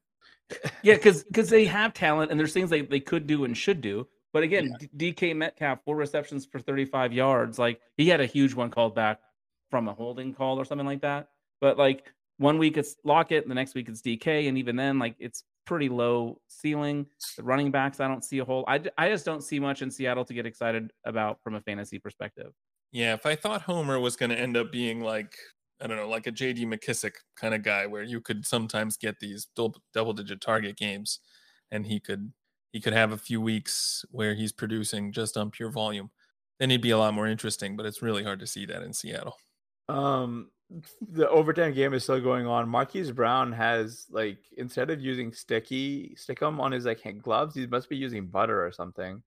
yeah, 0.83 0.95
because 0.95 1.25
because 1.25 1.49
they 1.49 1.65
have 1.65 1.93
talent 1.93 2.31
and 2.31 2.39
there's 2.39 2.53
things 2.53 2.71
they, 2.71 2.83
they 2.83 3.01
could 3.01 3.27
do 3.27 3.45
and 3.45 3.57
should 3.57 3.81
do. 3.81 4.07
But 4.33 4.43
again, 4.43 4.77
yeah. 4.81 5.13
DK 5.13 5.35
Metcalf, 5.35 5.81
four 5.85 5.97
receptions 5.97 6.45
for 6.45 6.61
35 6.61 7.13
yards. 7.13 7.59
Like 7.59 7.81
he 7.97 8.09
had 8.09 8.21
a 8.21 8.27
huge 8.27 8.55
one 8.55 8.71
called 8.71 8.95
back 8.95 9.21
from 9.71 9.89
a 9.89 9.95
holding 9.95 10.35
call 10.35 10.59
or 10.61 10.65
something 10.65 10.87
like 10.87 11.01
that. 11.03 11.31
But 11.61 11.79
like 11.79 12.13
one 12.39 12.59
week 12.59 12.77
it's 12.77 12.97
Lockett, 13.03 13.43
and 13.43 13.51
the 13.51 13.55
next 13.55 13.75
week 13.75 13.89
it's 13.89 14.03
DK, 14.03 14.49
and 14.49 14.59
even 14.59 14.77
then, 14.77 14.99
like 14.99 15.17
it's 15.19 15.45
pretty 15.67 15.89
low 15.89 16.41
ceiling. 16.49 17.07
The 17.37 17.43
running 17.43 17.71
backs, 17.71 18.01
I 18.01 18.09
don't 18.09 18.25
see 18.25 18.39
a 18.39 18.45
whole. 18.45 18.65
I, 18.67 18.81
I 18.97 19.09
just 19.11 19.25
don't 19.25 19.43
see 19.43 19.61
much 19.61 19.83
in 19.83 19.91
Seattle 19.91 20.25
to 20.25 20.35
get 20.35 20.47
excited 20.47 20.93
about 21.05 21.43
from 21.43 21.55
a 21.55 21.61
fantasy 21.61 21.99
perspective. 21.99 22.53
Yeah, 22.93 23.15
if 23.15 23.27
I 23.27 23.35
thought 23.35 23.63
Homer 23.63 24.01
was 24.01 24.17
going 24.17 24.31
to 24.31 24.39
end 24.39 24.57
up 24.57 24.73
being 24.73 25.01
like 25.01 25.37
I 25.81 25.87
don't 25.87 25.99
know, 25.99 26.09
like 26.09 26.27
a 26.27 26.31
J.D. 26.31 26.65
McKissic 26.65 27.13
kind 27.39 27.55
of 27.55 27.63
guy, 27.63 27.87
where 27.87 28.03
you 28.03 28.21
could 28.21 28.47
sometimes 28.47 28.97
get 28.97 29.21
these 29.21 29.47
double 29.55 30.13
digit 30.15 30.41
target 30.41 30.77
games, 30.77 31.21
and 31.71 31.87
he 31.87 32.01
could 32.01 32.33
he 32.73 32.81
could 32.81 32.95
have 32.95 33.13
a 33.13 33.19
few 33.19 33.41
weeks 33.41 34.05
where 34.11 34.35
he's 34.35 34.53
producing 34.53 35.13
just 35.13 35.37
on 35.37 35.51
pure 35.51 35.71
volume. 35.71 36.11
Then 36.59 36.71
he'd 36.71 36.81
be 36.81 36.91
a 36.91 36.99
lot 36.99 37.13
more 37.13 37.27
interesting. 37.27 37.77
But 37.77 37.87
it's 37.87 38.03
really 38.03 38.25
hard 38.25 38.41
to 38.41 38.47
see 38.47 38.65
that 38.67 38.83
in 38.83 38.93
Seattle. 38.93 39.37
Um, 39.89 40.51
the 41.13 41.29
overtime 41.29 41.73
game 41.75 41.95
is 41.95 42.03
still 42.03 42.21
going 42.21 42.47
on. 42.47 42.69
Marquise 42.69 43.13
Brown 43.13 43.53
has 43.53 44.07
like 44.11 44.39
instead 44.57 44.91
of 44.91 45.01
using 45.01 45.33
sticky 45.33 46.17
stickum 46.19 46.59
on 46.59 46.73
his 46.73 46.87
like 46.87 47.23
gloves, 47.23 47.55
he 47.55 47.67
must 47.67 47.89
be 47.89 47.97
using 47.97 48.27
butter 48.27 48.65
or 48.65 48.73
something. 48.73 49.23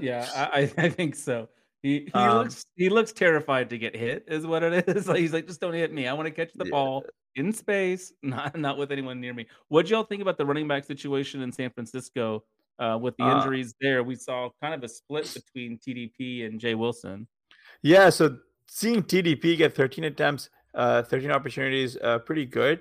yeah, 0.00 0.28
I, 0.34 0.70
I 0.76 0.88
think 0.88 1.14
so. 1.14 1.48
He 1.82 2.00
he 2.06 2.12
um, 2.14 2.38
looks 2.38 2.66
he 2.74 2.88
looks 2.88 3.12
terrified 3.12 3.70
to 3.70 3.78
get 3.78 3.94
hit, 3.94 4.24
is 4.26 4.46
what 4.46 4.62
it 4.62 4.88
is. 4.88 5.06
Like 5.08 5.18
he's 5.18 5.32
like, 5.32 5.46
just 5.46 5.60
don't 5.60 5.74
hit 5.74 5.92
me. 5.92 6.08
I 6.08 6.12
want 6.14 6.26
to 6.26 6.32
catch 6.32 6.52
the 6.54 6.64
yeah. 6.64 6.70
ball 6.70 7.04
in 7.36 7.52
space, 7.52 8.12
not 8.22 8.58
not 8.58 8.76
with 8.76 8.90
anyone 8.90 9.20
near 9.20 9.34
me. 9.34 9.46
What 9.68 9.88
y'all 9.88 10.04
think 10.04 10.22
about 10.22 10.36
the 10.36 10.46
running 10.46 10.66
back 10.66 10.84
situation 10.84 11.42
in 11.42 11.52
San 11.52 11.70
Francisco 11.70 12.42
uh, 12.78 12.98
with 13.00 13.16
the 13.18 13.24
uh 13.24 13.36
injuries 13.36 13.74
there? 13.80 14.02
We 14.02 14.16
saw 14.16 14.50
kind 14.60 14.74
of 14.74 14.82
a 14.82 14.88
split 14.88 15.32
between 15.32 15.78
TDP 15.78 16.46
and 16.46 16.58
Jay 16.58 16.74
Wilson. 16.74 17.28
Yeah, 17.82 18.10
so 18.10 18.38
seeing 18.66 19.02
TDP 19.02 19.56
get 19.56 19.74
13 19.74 20.04
attempts 20.04 20.50
uh, 20.76 21.02
13 21.02 21.30
opportunities, 21.30 21.96
uh, 22.02 22.18
pretty 22.20 22.44
good. 22.44 22.80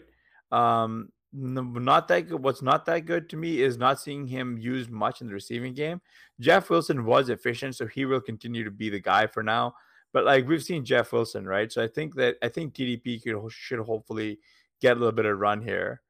Um, 0.52 1.10
not 1.34 2.08
that 2.08 2.30
good. 2.30 2.44
What's 2.44 2.62
not 2.62 2.86
that 2.86 3.06
good 3.06 3.30
to 3.30 3.38
me 3.38 3.62
is 3.62 3.78
not 3.78 4.00
seeing 4.00 4.28
him 4.28 4.58
used 4.58 4.90
much 4.90 5.22
in 5.22 5.28
the 5.28 5.34
receiving 5.34 5.74
game. 5.74 6.02
Jeff 6.40 6.70
Wilson 6.70 7.04
was 7.06 7.30
efficient, 7.30 7.76
so 7.76 7.88
he 7.88 8.06
will 8.06 8.22
continue 8.22 8.64
to 8.64 8.72
be 8.72 8.90
the 8.90 9.00
guy 9.00 9.28
for 9.28 9.44
now. 9.44 9.76
But 10.14 10.24
like 10.24 10.48
we've 10.48 10.64
seen 10.64 10.86
Jeff 10.86 11.12
Wilson, 11.12 11.46
right? 11.46 11.70
So 11.72 11.84
I 11.84 11.88
think 11.88 12.16
that 12.16 12.38
I 12.42 12.48
think 12.48 12.74
TDP 12.74 13.22
could 13.22 13.52
should 13.52 13.80
hopefully 13.80 14.40
get 14.82 14.96
a 14.96 15.00
little 15.00 15.12
bit 15.12 15.26
of 15.26 15.40
run 15.40 15.62
here. 15.62 16.02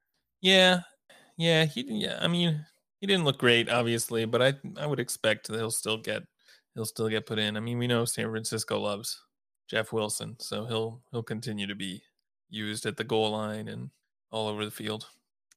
Yeah, 0.42 0.82
yeah, 1.38 1.66
he 1.66 1.86
yeah. 1.88 2.20
I 2.22 2.28
mean, 2.28 2.64
he 3.02 3.08
didn't 3.08 3.26
look 3.26 3.40
great, 3.40 3.68
obviously, 3.68 4.26
but 4.26 4.42
I 4.44 4.54
I 4.78 4.86
would 4.86 5.00
expect 5.00 5.48
that 5.48 5.58
he'll 5.58 5.72
still 5.72 5.98
get 5.98 6.22
he'll 6.76 6.86
still 6.86 7.10
get 7.10 7.26
put 7.26 7.40
in. 7.40 7.58
I 7.58 7.62
mean, 7.62 7.80
we 7.80 7.88
know 7.88 8.06
San 8.06 8.30
Francisco 8.30 8.80
loves 8.80 9.20
Jeff 9.68 9.92
Wilson, 9.92 10.36
so 10.40 10.66
he'll 10.66 11.02
he'll 11.12 11.24
continue 11.24 11.68
to 11.68 11.76
be 11.76 12.02
used 12.50 12.86
at 12.86 12.98
the 12.98 13.04
goal 13.04 13.32
line 13.32 13.68
and 13.68 13.90
all 14.32 14.48
over 14.48 14.66
the 14.66 14.72
field. 14.72 15.08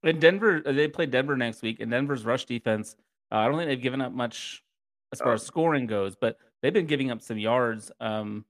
In 0.03 0.19
Denver, 0.19 0.63
uh, 0.65 0.73
they 0.73 0.89
play 0.89 1.07
Denver 1.07 1.37
next 1.37 1.63
week, 1.63 1.81
and 1.81 1.91
Denver's 1.91 2.25
rush 2.25 2.45
defense. 2.45 2.97
Uh, 3.31 3.37
I 3.37 3.49
don't 3.49 3.57
think 3.57 3.69
they've 3.69 3.83
given 3.83 4.01
up 4.01 4.13
much 4.13 4.63
as 5.13 5.21
far 5.21 5.33
as 5.33 5.43
oh. 5.43 5.45
scoring 5.45 5.87
goes, 5.87 6.17
but 6.17 6.39
they've 6.63 6.73
been 6.73 6.87
giving 6.87 7.11
up 7.11 7.21
some 7.21 7.39
yards. 7.39 7.91
Um, 8.01 8.45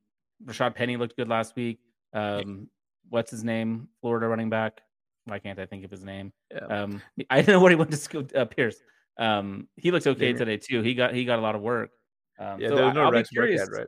Rashaad 0.44 0.74
Penny 0.74 0.96
looked 0.96 1.16
good 1.16 1.28
last 1.28 1.56
week. 1.56 1.80
Um, 2.12 2.68
what's 3.08 3.30
his 3.30 3.44
name? 3.44 3.88
Florida 4.00 4.28
running 4.28 4.50
back. 4.50 4.80
Why 5.24 5.38
can't 5.38 5.58
I 5.58 5.66
think 5.66 5.84
of 5.84 5.90
his 5.90 6.04
name? 6.04 6.32
Yeah. 6.52 6.66
Um, 6.66 7.02
I 7.30 7.42
don't 7.42 7.54
know 7.54 7.60
what 7.60 7.72
he 7.72 7.76
went 7.76 7.90
to 7.90 7.96
school. 7.96 8.24
Uh, 8.34 8.44
Pierce. 8.44 8.76
Um, 9.18 9.68
he 9.76 9.90
looks 9.90 10.06
okay 10.06 10.32
today 10.32 10.58
too. 10.58 10.80
He 10.82 10.94
got 10.94 11.12
he 11.12 11.24
got 11.24 11.38
a 11.38 11.42
lot 11.42 11.56
of 11.56 11.60
work. 11.60 11.90
Um, 12.38 12.60
yeah, 12.60 12.68
so 12.68 12.76
there's 12.76 12.94
no 12.94 13.02
I'll 13.02 13.10
be 13.10 13.24
curious. 13.24 13.60
Yet, 13.60 13.78
right? 13.78 13.86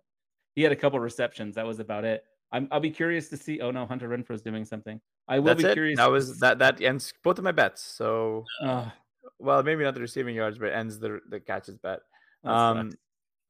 He 0.54 0.62
had 0.62 0.72
a 0.72 0.76
couple 0.76 0.98
receptions. 1.00 1.54
That 1.54 1.66
was 1.66 1.80
about 1.80 2.04
it. 2.04 2.24
i 2.52 2.58
will 2.60 2.80
be 2.80 2.90
curious 2.90 3.28
to 3.28 3.36
see. 3.36 3.60
Oh 3.60 3.70
no, 3.70 3.86
Hunter 3.86 4.08
Renfrow 4.08 4.34
is 4.34 4.42
doing 4.42 4.64
something. 4.64 5.00
I 5.28 5.38
will 5.38 5.46
That's 5.46 5.62
be 5.62 5.68
it. 5.68 5.74
curious. 5.74 5.96
That 5.98 6.10
was 6.10 6.38
that. 6.40 6.58
That 6.58 6.82
ends 6.82 7.12
both 7.22 7.38
of 7.38 7.44
my 7.44 7.52
bets. 7.52 7.82
So, 7.82 8.44
uh, 8.62 8.90
well, 9.38 9.62
maybe 9.62 9.84
not 9.84 9.94
the 9.94 10.00
receiving 10.00 10.34
yards, 10.34 10.58
but 10.58 10.72
ends 10.72 10.98
the 10.98 11.20
the 11.28 11.40
catches 11.40 11.76
bet. 11.78 12.00
Um, 12.44 12.92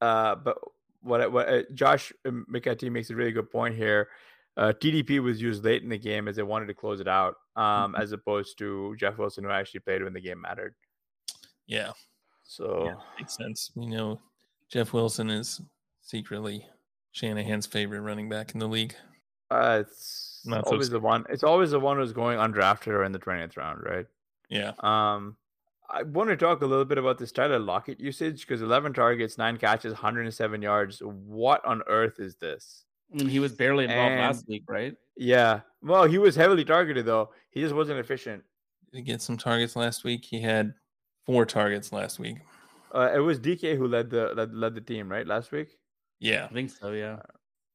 uh, 0.01 0.35
but 0.35 0.59
what 1.03 1.33
what 1.33 1.49
uh, 1.49 1.63
Josh 1.75 2.13
McCarthy 2.25 2.91
makes 2.91 3.11
a 3.11 3.17
really 3.17 3.33
good 3.33 3.51
point 3.51 3.75
here. 3.75 4.09
Uh, 4.57 4.73
TDP 4.79 5.23
was 5.23 5.41
used 5.41 5.65
late 5.65 5.83
in 5.83 5.89
the 5.89 5.99
game 5.99 6.29
as 6.29 6.37
they 6.37 6.43
wanted 6.43 6.67
to 6.67 6.75
close 6.75 7.01
it 7.01 7.09
out, 7.09 7.37
um, 7.57 7.65
mm-hmm. 7.65 8.03
as 8.03 8.13
opposed 8.13 8.59
to 8.59 8.95
Jeff 8.99 9.17
Wilson, 9.17 9.45
who 9.45 9.51
actually 9.51 9.81
played 9.81 10.03
when 10.03 10.13
the 10.13 10.21
game 10.21 10.41
mattered. 10.41 10.75
Yeah. 11.67 11.93
So 12.43 12.85
yeah, 12.85 12.95
makes 13.19 13.37
sense. 13.37 13.71
You 13.77 13.89
know, 13.89 14.21
Jeff 14.69 14.93
Wilson 14.93 15.31
is 15.31 15.61
secretly 16.03 16.67
Shanahan's 17.13 17.67
favorite 17.67 18.01
running 18.01 18.29
back 18.29 18.53
in 18.55 18.61
the 18.61 18.69
league? 18.69 18.95
Uh, 19.51 19.83
it's 19.85 20.43
Not 20.45 20.65
always 20.65 20.87
so 20.87 20.93
the 20.93 21.01
one. 21.01 21.25
It's 21.29 21.43
always 21.43 21.73
the 21.73 21.81
one 21.81 21.97
who's 21.97 22.13
going 22.13 22.39
undrafted 22.39 22.89
or 22.89 23.05
in 23.05 23.13
the 23.13 23.19
twentieth 23.19 23.57
round, 23.57 23.83
right? 23.85 24.07
Yeah. 24.49 24.73
Um, 24.81 25.37
I 25.89 26.05
want 26.05 26.31
to 26.31 26.37
talk 26.37 26.63
a 26.63 26.67
little 26.67 26.85
bit 26.85 26.99
about 26.99 27.19
this 27.19 27.33
Tyler 27.33 27.59
Lockett 27.59 28.01
usage 28.01 28.47
because 28.47 28.63
eleven 28.63 28.93
targets, 28.93 29.39
nine 29.39 29.57
catches, 29.57 29.93
107 29.93 30.63
yards. 30.63 31.03
What 31.03 31.65
on 31.65 31.83
earth 31.89 32.21
is 32.21 32.37
this? 32.37 32.85
I 33.13 33.17
mean, 33.17 33.29
he 33.29 33.41
was 33.41 33.53
barely 33.53 33.85
involved 33.85 34.13
and, 34.13 34.21
last 34.21 34.47
week, 34.47 34.63
right? 34.69 34.95
Yeah. 35.17 35.61
Well, 35.83 36.05
he 36.05 36.19
was 36.19 36.37
heavily 36.37 36.65
targeted 36.65 37.07
though. 37.07 37.31
He 37.51 37.61
just 37.61 37.75
wasn't 37.75 37.99
efficient. 37.99 38.45
Did 38.93 38.99
he 38.99 39.03
get 39.03 39.21
some 39.21 39.37
targets 39.37 39.75
last 39.75 40.05
week? 40.05 40.25
He 40.25 40.41
had 40.41 40.75
four 41.27 41.45
targets 41.45 41.93
last 41.93 42.19
week. 42.19 42.39
Uh, 42.95 43.11
it 43.15 43.19
was 43.19 43.39
DK 43.39 43.77
who 43.77 43.89
led 43.89 44.11
the 44.11 44.33
led, 44.35 44.55
led 44.55 44.75
the 44.75 44.81
team, 44.81 45.09
right? 45.09 45.27
Last 45.27 45.51
week. 45.51 45.79
Yeah, 46.21 46.45
I 46.45 46.53
think 46.53 46.71
so. 46.71 46.93
Yeah, 46.93 47.21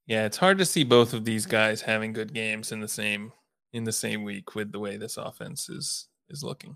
yeah. 0.07 0.25
It's 0.25 0.37
hard 0.37 0.57
to 0.59 0.65
see 0.65 0.83
both 0.83 1.13
of 1.13 1.25
these 1.25 1.45
guys 1.45 1.81
having 1.81 2.13
good 2.13 2.33
games 2.33 2.71
in 2.71 2.79
the 2.79 2.87
same 2.87 3.31
in 3.73 3.83
the 3.83 3.91
same 3.91 4.23
week 4.23 4.55
with 4.55 4.71
the 4.71 4.79
way 4.79 4.97
this 4.97 5.17
offense 5.17 5.69
is 5.69 6.07
is 6.29 6.43
looking. 6.43 6.75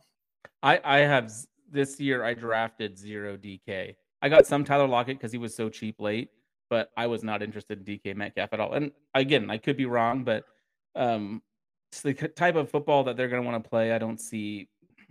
I 0.64 0.82
I 0.84 0.98
have 1.00 1.32
this 1.72 2.00
year. 2.00 2.24
I 2.24 2.34
drafted 2.34 2.98
zero 2.98 3.38
DK. 3.38 3.96
I 4.22 4.30
got 4.30 4.46
some 4.46 4.64
Tyler 4.64 4.88
Lockett 4.88 5.18
because 5.18 5.32
he 5.32 5.38
was 5.38 5.56
so 5.56 5.70
cheap 5.70 6.00
late, 6.00 6.30
but 6.70 6.92
I 6.98 7.08
was 7.08 7.24
not 7.24 7.42
interested 7.42 7.80
in 7.80 7.86
DK 7.86 8.16
Metcalf 8.16 8.50
at 8.52 8.60
all. 8.60 8.74
And 8.74 8.92
again, 9.14 9.50
I 9.50 9.58
could 9.58 9.78
be 9.78 9.86
wrong, 9.86 10.24
but 10.24 10.44
um, 10.96 11.42
it's 11.92 12.02
the 12.02 12.14
type 12.14 12.56
of 12.56 12.70
football 12.70 13.04
that 13.06 13.16
they're 13.16 13.30
going 13.30 13.42
to 13.42 13.50
want 13.50 13.64
to 13.64 13.70
play. 13.70 13.94
I 13.94 13.98
don't 13.98 14.20
see. 14.20 14.68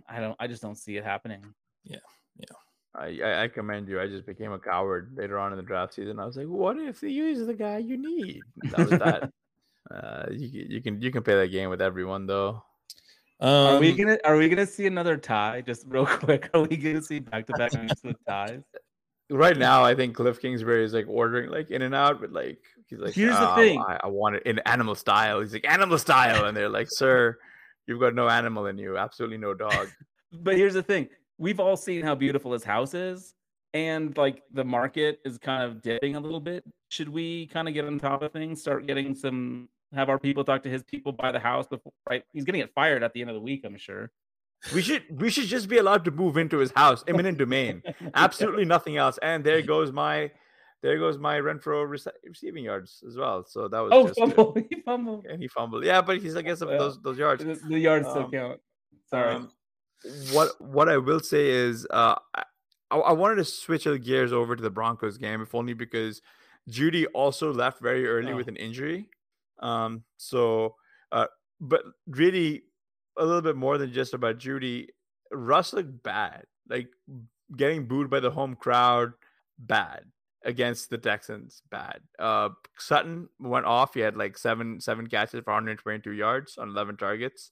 I 0.07 0.19
don't. 0.19 0.35
I 0.39 0.47
just 0.47 0.61
don't 0.61 0.77
see 0.77 0.97
it 0.97 1.03
happening. 1.03 1.43
Yeah. 1.83 1.97
Yeah. 2.37 2.55
I, 2.95 3.43
I 3.43 3.47
commend 3.47 3.87
you. 3.87 4.01
I 4.01 4.07
just 4.07 4.25
became 4.25 4.51
a 4.51 4.59
coward 4.59 5.11
later 5.15 5.37
on 5.37 5.51
in 5.51 5.57
the 5.57 5.63
draft 5.63 5.93
season. 5.93 6.19
I 6.19 6.25
was 6.25 6.37
like, 6.37 6.47
what 6.47 6.77
if 6.77 6.99
they 7.01 7.09
use 7.09 7.45
the 7.45 7.53
guy 7.53 7.77
you 7.77 7.97
need? 7.97 8.41
That 8.71 8.77
was 8.79 8.99
that. 8.99 9.31
Uh, 9.91 10.27
you 10.29 10.67
you 10.69 10.81
can 10.83 11.01
you 11.01 11.09
can 11.09 11.23
play 11.23 11.33
that 11.33 11.47
game 11.47 11.67
with 11.67 11.81
everyone 11.81 12.27
though. 12.27 12.61
Um, 13.39 13.49
are 13.49 13.79
we 13.79 13.93
gonna 13.93 14.19
Are 14.23 14.37
we 14.37 14.49
gonna 14.49 14.67
see 14.67 14.85
another 14.85 15.17
tie? 15.17 15.61
Just 15.61 15.85
real 15.87 16.05
quick, 16.05 16.49
are 16.53 16.61
we 16.61 16.77
gonna 16.77 17.01
see 17.01 17.19
back 17.19 17.47
to 17.47 17.53
back 17.53 17.73
weeks 17.73 18.03
with 18.03 18.17
ties? 18.27 18.61
Right 19.31 19.57
now, 19.57 19.83
I 19.83 19.93
think 19.93 20.15
Cliff 20.15 20.41
Kingsbury 20.41 20.83
is 20.83 20.91
like 20.91 21.05
ordering 21.07 21.51
like 21.51 21.69
in 21.69 21.83
and 21.83 21.93
out, 21.93 22.19
but 22.19 22.33
like 22.33 22.57
he's 22.87 22.97
like, 22.97 23.13
here's 23.13 23.35
oh, 23.37 23.41
the 23.41 23.55
thing, 23.61 23.79
I, 23.79 23.99
I, 24.03 24.07
want 24.07 24.37
it 24.37 24.43
in 24.47 24.57
animal 24.65 24.95
style. 24.95 25.39
He's 25.39 25.53
like 25.53 25.69
animal 25.69 25.99
style, 25.99 26.45
and 26.45 26.57
they're 26.57 26.67
like, 26.67 26.87
sir, 26.89 27.37
you've 27.85 27.99
got 27.99 28.15
no 28.15 28.27
animal 28.27 28.65
in 28.65 28.79
you, 28.79 28.97
absolutely 28.97 29.37
no 29.37 29.53
dog. 29.53 29.87
but 30.31 30.55
here's 30.55 30.73
the 30.73 30.81
thing: 30.81 31.09
we've 31.39 31.59
all 31.59 31.75
seen 31.75 32.03
how 32.03 32.13
beautiful 32.13 32.53
his 32.53 32.63
house 32.63 32.93
is, 32.93 33.33
and 33.73 34.15
like 34.15 34.43
the 34.53 34.63
market 34.63 35.19
is 35.25 35.39
kind 35.39 35.63
of 35.63 35.81
dipping 35.81 36.15
a 36.15 36.19
little 36.19 36.39
bit. 36.39 36.63
Should 36.89 37.09
we 37.09 37.47
kind 37.47 37.67
of 37.67 37.73
get 37.73 37.85
on 37.85 37.97
top 37.97 38.21
of 38.21 38.31
things, 38.31 38.61
start 38.61 38.85
getting 38.85 39.15
some 39.15 39.69
have 39.93 40.09
our 40.09 40.19
people 40.19 40.43
talk 40.43 40.61
to 40.63 40.69
his 40.69 40.83
people 40.83 41.11
buy 41.11 41.31
the 41.31 41.39
house 41.39 41.65
before 41.65 41.91
right 42.07 42.23
he's 42.31 42.45
gonna 42.45 42.59
get 42.59 42.71
fired 42.75 43.01
at 43.01 43.11
the 43.13 43.21
end 43.21 43.29
of 43.29 43.35
the 43.35 43.41
week 43.41 43.63
i'm 43.65 43.75
sure 43.75 44.11
we 44.73 44.83
should 44.83 45.03
we 45.19 45.31
should 45.31 45.45
just 45.45 45.67
be 45.67 45.79
allowed 45.79 46.05
to 46.05 46.11
move 46.11 46.37
into 46.37 46.59
his 46.59 46.71
house 46.75 47.03
eminent 47.07 47.39
domain 47.39 47.81
absolutely 48.13 48.65
nothing 48.65 48.97
else 48.97 49.17
and 49.23 49.43
there 49.43 49.61
goes 49.73 49.91
my 49.91 50.29
there 50.81 50.97
goes 50.97 51.17
my 51.17 51.39
Renfrow 51.39 51.87
receiving 52.23 52.63
yards 52.63 53.03
as 53.05 53.17
well. 53.17 53.43
So 53.45 53.67
that 53.67 53.79
was 53.79 53.91
oh 53.93 54.07
just 54.07 54.19
fumble. 54.19 54.55
he 54.69 54.81
fumbled 54.81 55.25
and 55.25 55.41
he 55.41 55.47
fumbled. 55.49 55.83
Yeah, 55.83 56.01
but 56.01 56.19
he's 56.19 56.35
I 56.35 56.41
guess 56.41 56.61
well, 56.61 56.77
those 56.77 57.01
those 57.01 57.17
yards. 57.17 57.43
The 57.43 57.79
yards 57.79 58.07
um, 58.07 58.11
still 58.13 58.31
count. 58.31 58.59
Sorry. 59.09 59.35
Um, 59.35 59.51
what 60.31 60.49
what 60.59 60.89
I 60.89 60.97
will 60.97 61.19
say 61.19 61.49
is 61.49 61.85
uh, 61.89 62.15
I, 62.91 62.97
I 62.97 63.11
wanted 63.13 63.35
to 63.35 63.45
switch 63.45 63.83
the 63.83 63.99
gears 63.99 64.33
over 64.33 64.55
to 64.55 64.61
the 64.61 64.69
Broncos 64.69 65.17
game, 65.17 65.41
if 65.41 65.53
only 65.53 65.73
because 65.73 66.21
Jeudy 66.69 67.05
also 67.13 67.53
left 67.53 67.81
very 67.81 68.07
early 68.07 68.31
oh. 68.31 68.35
with 68.35 68.47
an 68.47 68.55
injury. 68.55 69.09
Um, 69.59 70.03
so, 70.17 70.75
uh, 71.11 71.27
but 71.59 71.81
really, 72.07 72.63
a 73.17 73.25
little 73.25 73.41
bit 73.41 73.55
more 73.55 73.77
than 73.77 73.93
just 73.93 74.13
about 74.13 74.39
Jeudy. 74.39 74.87
Russ 75.31 75.73
looked 75.73 76.01
bad, 76.01 76.45
like 76.69 76.87
getting 77.55 77.87
booed 77.87 78.09
by 78.09 78.19
the 78.19 78.31
home 78.31 78.55
crowd, 78.55 79.13
bad 79.59 80.05
against 80.43 80.89
the 80.89 80.97
Texans, 80.97 81.61
bad. 81.69 81.99
Uh, 82.17 82.49
Sutton 82.77 83.29
went 83.39 83.65
off. 83.65 83.93
He 83.93 83.99
had 83.99 84.15
like 84.15 84.37
seven 84.37 84.79
seven 84.79 85.07
catches 85.07 85.43
for 85.43 85.53
122 85.53 86.11
yards 86.11 86.57
on 86.57 86.69
11 86.69 86.97
targets. 86.97 87.51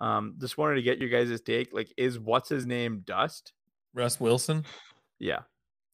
Um, 0.00 0.36
just 0.40 0.58
wanted 0.58 0.76
to 0.76 0.82
get 0.82 0.98
you 0.98 1.08
guys' 1.08 1.40
take. 1.40 1.72
Like, 1.72 1.92
is 1.96 2.18
what's 2.18 2.48
his 2.48 2.66
name 2.66 3.02
dust? 3.04 3.52
Russ 3.94 4.20
Wilson. 4.20 4.64
Yeah, 5.18 5.40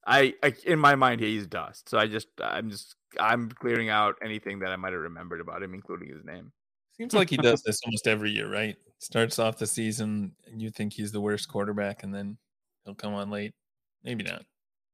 I, 0.06 0.34
I 0.42 0.54
in 0.66 0.78
my 0.78 0.94
mind 0.94 1.20
he's 1.20 1.46
dust. 1.46 1.88
So 1.88 1.98
I 1.98 2.06
just 2.06 2.28
I'm 2.40 2.70
just 2.70 2.96
I'm 3.18 3.50
clearing 3.50 3.88
out 3.88 4.16
anything 4.22 4.58
that 4.60 4.70
I 4.70 4.76
might 4.76 4.92
have 4.92 5.02
remembered 5.02 5.40
about 5.40 5.62
him, 5.62 5.74
including 5.74 6.08
his 6.08 6.24
name. 6.24 6.52
Seems 6.96 7.14
like 7.14 7.30
he 7.30 7.36
does 7.36 7.62
this 7.62 7.80
almost 7.84 8.06
every 8.06 8.30
year, 8.30 8.48
right? 8.50 8.76
Starts 8.98 9.38
off 9.38 9.58
the 9.58 9.66
season 9.66 10.32
and 10.46 10.62
you 10.62 10.70
think 10.70 10.92
he's 10.92 11.12
the 11.12 11.20
worst 11.20 11.48
quarterback, 11.48 12.02
and 12.02 12.14
then 12.14 12.36
he'll 12.84 12.94
come 12.94 13.14
on 13.14 13.30
late. 13.30 13.54
Maybe 14.04 14.24
not. 14.24 14.44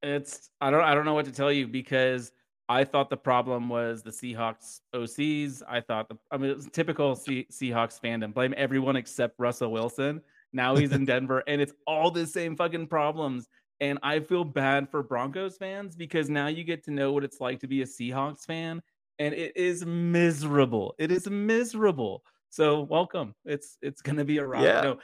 It's 0.02 0.50
I 0.60 0.70
don't 0.70 0.82
I 0.82 0.94
don't 0.94 1.04
know 1.04 1.14
what 1.14 1.26
to 1.26 1.32
tell 1.32 1.52
you 1.52 1.66
because 1.66 2.32
I 2.70 2.84
thought 2.84 3.10
the 3.10 3.16
problem 3.16 3.68
was 3.68 4.04
the 4.04 4.12
Seahawks 4.12 4.78
OCs. 4.94 5.60
I 5.68 5.80
thought 5.80 6.08
the 6.08 6.16
I 6.30 6.36
mean 6.36 6.52
it 6.52 6.56
was 6.56 6.68
typical 6.68 7.16
C, 7.16 7.44
Seahawks 7.50 8.00
fandom. 8.00 8.32
Blame 8.32 8.54
everyone 8.56 8.94
except 8.94 9.34
Russell 9.38 9.72
Wilson. 9.72 10.22
Now 10.52 10.76
he's 10.76 10.92
in 10.92 11.04
Denver 11.12 11.42
and 11.48 11.60
it's 11.60 11.72
all 11.84 12.12
the 12.12 12.24
same 12.24 12.56
fucking 12.56 12.86
problems. 12.86 13.48
And 13.80 13.98
I 14.04 14.20
feel 14.20 14.44
bad 14.44 14.88
for 14.88 15.02
Broncos 15.02 15.56
fans 15.56 15.96
because 15.96 16.30
now 16.30 16.46
you 16.46 16.62
get 16.62 16.84
to 16.84 16.92
know 16.92 17.10
what 17.10 17.24
it's 17.24 17.40
like 17.40 17.58
to 17.58 17.66
be 17.66 17.82
a 17.82 17.86
Seahawks 17.86 18.46
fan. 18.46 18.80
And 19.18 19.34
it 19.34 19.56
is 19.56 19.84
miserable. 19.84 20.94
It 20.96 21.10
is 21.10 21.28
miserable. 21.28 22.22
So 22.50 22.82
welcome. 22.82 23.34
It's 23.44 23.78
it's 23.82 24.00
gonna 24.00 24.24
be 24.24 24.38
a 24.38 24.46
ride. 24.46 24.62
Yeah. 24.62 24.80
No, 24.80 24.98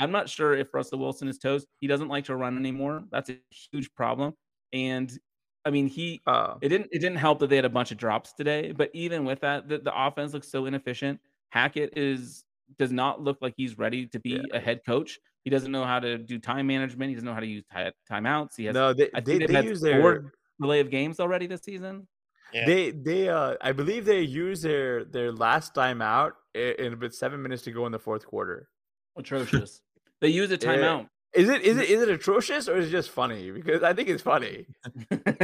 I'm 0.00 0.10
not 0.10 0.28
sure 0.28 0.56
if 0.56 0.74
Russell 0.74 0.98
Wilson 0.98 1.28
is 1.28 1.38
toast. 1.38 1.68
He 1.78 1.86
doesn't 1.86 2.08
like 2.08 2.24
to 2.24 2.34
run 2.34 2.58
anymore. 2.58 3.04
That's 3.12 3.30
a 3.30 3.38
huge 3.70 3.94
problem. 3.94 4.34
And 4.72 5.16
I 5.64 5.70
mean, 5.70 5.86
he 5.86 6.20
uh, 6.26 6.54
it 6.60 6.68
didn't 6.68 6.88
it 6.92 6.98
didn't 6.98 7.16
help 7.16 7.38
that 7.40 7.48
they 7.48 7.56
had 7.56 7.64
a 7.64 7.70
bunch 7.70 7.92
of 7.92 7.98
drops 7.98 8.32
today. 8.32 8.72
But 8.72 8.90
even 8.92 9.24
with 9.24 9.40
that, 9.40 9.68
the, 9.68 9.78
the 9.78 9.92
offense 9.94 10.32
looks 10.32 10.48
so 10.48 10.66
inefficient. 10.66 11.20
Hackett 11.50 11.96
is 11.96 12.44
does 12.78 12.90
not 12.90 13.20
look 13.20 13.38
like 13.40 13.54
he's 13.56 13.78
ready 13.78 14.06
to 14.06 14.18
be 14.18 14.30
yeah. 14.30 14.40
a 14.52 14.60
head 14.60 14.80
coach. 14.84 15.18
He 15.44 15.50
doesn't 15.50 15.70
know 15.70 15.84
how 15.84 16.00
to 16.00 16.18
do 16.18 16.38
time 16.38 16.66
management. 16.66 17.10
He 17.10 17.14
doesn't 17.14 17.26
know 17.26 17.34
how 17.34 17.40
to 17.40 17.46
use 17.46 17.64
t- 17.72 17.90
timeouts. 18.10 18.56
He 18.56 18.64
has 18.66 18.74
no. 18.74 18.92
They, 18.92 19.10
I 19.14 19.20
they, 19.20 19.38
they, 19.38 19.46
they 19.46 19.64
use 19.64 19.80
their 19.80 20.32
delay 20.60 20.80
of 20.80 20.90
games 20.90 21.20
already 21.20 21.46
this 21.46 21.62
season. 21.62 22.06
Yeah. 22.52 22.66
They 22.66 22.90
they 22.90 23.28
uh 23.28 23.54
I 23.60 23.72
believe 23.72 24.04
they 24.04 24.20
used 24.20 24.62
their 24.62 25.04
their 25.04 25.32
last 25.32 25.74
timeout 25.74 26.32
in, 26.54 26.74
in 26.78 26.92
about 26.92 27.14
seven 27.14 27.42
minutes 27.42 27.62
to 27.62 27.72
go 27.72 27.86
in 27.86 27.92
the 27.92 27.98
fourth 27.98 28.26
quarter. 28.26 28.68
Atrocious. 29.16 29.80
they 30.20 30.28
use 30.28 30.50
a 30.50 30.58
timeout. 30.58 31.06
Is 31.34 31.48
it 31.48 31.62
is 31.62 31.78
it 31.78 31.88
is 31.88 32.02
it 32.02 32.08
atrocious 32.10 32.68
or 32.68 32.76
is 32.76 32.88
it 32.88 32.90
just 32.90 33.10
funny? 33.10 33.50
Because 33.50 33.82
I 33.82 33.94
think 33.94 34.08
it's 34.08 34.22
funny. 34.22 34.66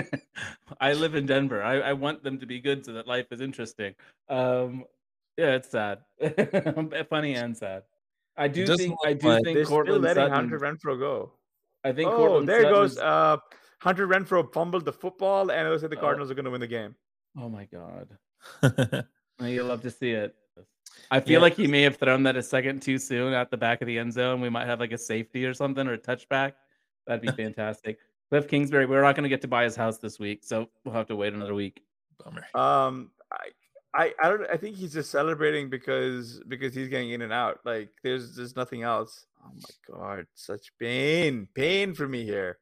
I 0.80 0.92
live 0.92 1.14
in 1.14 1.24
Denver. 1.24 1.62
I, 1.62 1.80
I 1.80 1.92
want 1.94 2.22
them 2.22 2.38
to 2.40 2.46
be 2.46 2.60
good 2.60 2.84
so 2.84 2.92
that 2.92 3.06
life 3.06 3.26
is 3.30 3.40
interesting. 3.40 3.94
Um, 4.28 4.84
yeah, 5.38 5.54
it's 5.54 5.70
sad, 5.70 6.00
funny 7.08 7.34
and 7.34 7.56
sad. 7.56 7.84
I 8.36 8.48
do 8.48 8.66
think 8.76 8.98
I 9.04 9.14
do 9.14 9.28
like 9.28 9.44
think 9.44 9.66
Courtland 9.66 10.02
letting 10.02 10.24
Sutton, 10.24 10.34
Hunter 10.34 10.58
Renfrow 10.58 10.98
go. 10.98 11.32
I 11.84 11.92
think. 11.92 12.10
Oh, 12.10 12.16
Courtland 12.16 12.48
there 12.48 12.62
goes. 12.64 12.98
Uh, 12.98 13.38
Hunter 13.80 14.06
Renfrow 14.06 14.52
fumbled 14.52 14.84
the 14.84 14.92
football, 14.92 15.50
and 15.50 15.66
it 15.66 15.70
looks 15.70 15.82
like 15.82 15.90
the 15.90 15.98
oh. 15.98 16.00
Cardinals 16.00 16.28
oh. 16.28 16.32
are 16.32 16.34
going 16.34 16.44
to 16.44 16.50
win 16.50 16.60
the 16.60 16.66
game. 16.66 16.94
Oh 17.38 17.48
my 17.48 17.66
god! 17.66 18.18
you 19.40 19.62
love 19.62 19.82
to 19.82 19.90
see 19.90 20.10
it. 20.10 20.34
I 21.10 21.20
feel 21.20 21.34
yeah. 21.34 21.38
like 21.38 21.54
he 21.54 21.66
may 21.66 21.82
have 21.82 21.96
thrown 21.96 22.22
that 22.24 22.36
a 22.36 22.42
second 22.42 22.82
too 22.82 22.98
soon 22.98 23.32
at 23.32 23.50
the 23.50 23.56
back 23.56 23.80
of 23.80 23.86
the 23.86 23.98
end 23.98 24.12
zone. 24.12 24.40
We 24.40 24.50
might 24.50 24.66
have 24.66 24.80
like 24.80 24.92
a 24.92 24.98
safety 24.98 25.44
or 25.44 25.54
something 25.54 25.86
or 25.86 25.94
a 25.94 25.98
touchback. 25.98 26.52
That'd 27.06 27.22
be 27.22 27.28
fantastic. 27.42 27.98
Cliff 28.30 28.46
Kingsbury, 28.46 28.86
we're 28.86 29.02
not 29.02 29.14
going 29.14 29.22
to 29.22 29.28
get 29.30 29.40
to 29.42 29.48
buy 29.48 29.64
his 29.64 29.74
house 29.74 29.98
this 29.98 30.18
week, 30.18 30.40
so 30.42 30.68
we'll 30.84 30.94
have 30.94 31.06
to 31.06 31.16
wait 31.16 31.32
another 31.32 31.54
week. 31.54 31.80
Bummer. 32.22 32.44
Um, 32.54 33.10
I, 33.32 33.48
I, 33.94 34.12
I 34.22 34.28
don't 34.28 34.46
I 34.50 34.56
think 34.56 34.76
he's 34.76 34.92
just 34.92 35.10
celebrating 35.10 35.70
because 35.70 36.42
because 36.46 36.74
he's 36.74 36.88
getting 36.88 37.10
in 37.10 37.22
and 37.22 37.32
out. 37.32 37.60
Like 37.64 37.90
there's 38.02 38.36
there's 38.36 38.54
nothing 38.54 38.82
else. 38.82 39.26
Oh 39.42 39.50
my 39.54 39.96
god, 39.98 40.26
such 40.34 40.72
pain. 40.78 41.48
Pain 41.54 41.94
for 41.94 42.06
me 42.06 42.24
here. 42.24 42.58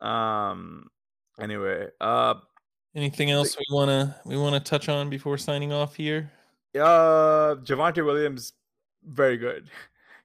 Um 0.00 0.86
anyway, 1.40 1.88
uh 2.00 2.34
anything 2.94 3.30
else 3.30 3.56
we 3.58 3.66
wanna 3.70 4.20
we 4.24 4.36
wanna 4.36 4.60
touch 4.60 4.88
on 4.88 5.10
before 5.10 5.36
signing 5.36 5.72
off 5.72 5.96
here? 5.96 6.30
Uh 6.74 7.56
Javonte 7.62 8.04
Williams, 8.04 8.52
very 9.04 9.36
good. 9.36 9.70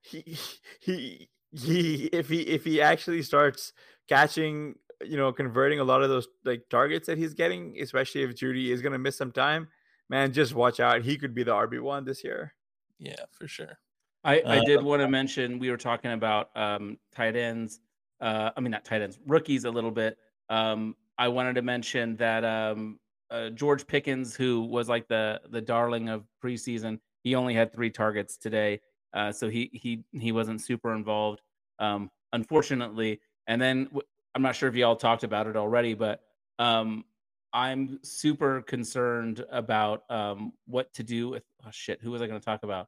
He 0.06 0.38
he 0.82 1.30
he 1.54 2.10
if 2.12 2.28
he 2.28 2.42
if 2.42 2.66
he 2.66 2.82
actually 2.82 3.22
starts 3.22 3.72
catching, 4.10 4.76
you 5.02 5.16
know, 5.16 5.32
converting 5.32 5.80
a 5.80 5.86
lot 5.86 6.04
of 6.04 6.10
those 6.10 6.28
like 6.44 6.68
targets 6.70 7.08
that 7.08 7.18
he's 7.18 7.34
getting, 7.34 7.78
especially 7.80 8.24
if 8.24 8.36
Jeudy 8.36 8.72
is 8.72 8.82
gonna 8.82 8.98
miss 8.98 9.16
some 9.16 9.32
time 9.32 9.70
man, 10.10 10.32
just 10.32 10.54
watch 10.54 10.80
out. 10.80 11.02
He 11.02 11.18
could 11.18 11.34
be 11.34 11.44
the 11.44 11.52
RB 11.52 11.82
one 11.82 12.06
this 12.06 12.24
year. 12.24 12.54
Yeah, 13.00 13.16
for 13.32 13.48
sure. 13.48 13.80
I, 14.24 14.40
I 14.40 14.60
uh, 14.60 14.64
did 14.64 14.82
want 14.84 15.02
to 15.02 15.08
mention 15.08 15.60
we 15.60 15.70
were 15.70 15.78
talking 15.78 16.12
about 16.12 16.50
um, 16.56 16.98
tight 17.14 17.36
ends. 17.36 17.80
Uh, 18.22 18.52
I 18.56 18.62
mean, 18.62 18.72
not 18.72 18.86
tight 18.86 19.02
ends, 19.02 19.20
rookies 19.26 19.66
a 19.66 19.72
little 19.72 19.92
bit. 19.92 20.18
Um, 20.50 20.96
I 21.18 21.28
wanted 21.28 21.56
to 21.56 21.62
mention 21.62 22.16
that 22.18 22.46
um, 22.46 23.00
uh, 23.34 23.50
George 23.50 23.88
Pickens, 23.88 24.36
who 24.36 24.62
was 24.62 24.88
like 24.88 25.08
the 25.08 25.42
the 25.50 25.62
darling 25.62 26.08
of 26.08 26.24
preseason, 26.42 27.00
he 27.24 27.34
only 27.34 27.54
had 27.56 27.74
three 27.74 27.90
targets 27.90 28.38
today, 28.38 28.80
uh, 29.14 29.32
so 29.32 29.50
he 29.50 29.70
he 29.74 30.04
he 30.12 30.32
wasn't 30.32 30.62
super 30.62 30.94
involved, 30.94 31.42
um, 31.80 32.12
unfortunately. 32.32 33.20
And 33.48 33.60
then 33.62 33.90
I'm 34.36 34.44
not 34.44 34.56
sure 34.56 34.70
if 34.70 34.76
y'all 34.76 34.96
talked 34.96 35.24
about 35.24 35.48
it 35.48 35.58
already, 35.58 35.96
but 35.96 36.22
um, 36.60 37.06
I'm 37.52 38.00
super 38.04 38.62
concerned 38.62 39.44
about 39.52 40.04
um, 40.12 40.54
what 40.68 40.94
to 40.94 41.04
do 41.04 41.30
with. 41.30 41.44
Oh 41.66 41.70
shit, 41.72 42.00
who 42.02 42.12
was 42.12 42.22
I 42.22 42.28
going 42.28 42.40
to 42.40 42.46
talk 42.46 42.62
about? 42.64 42.88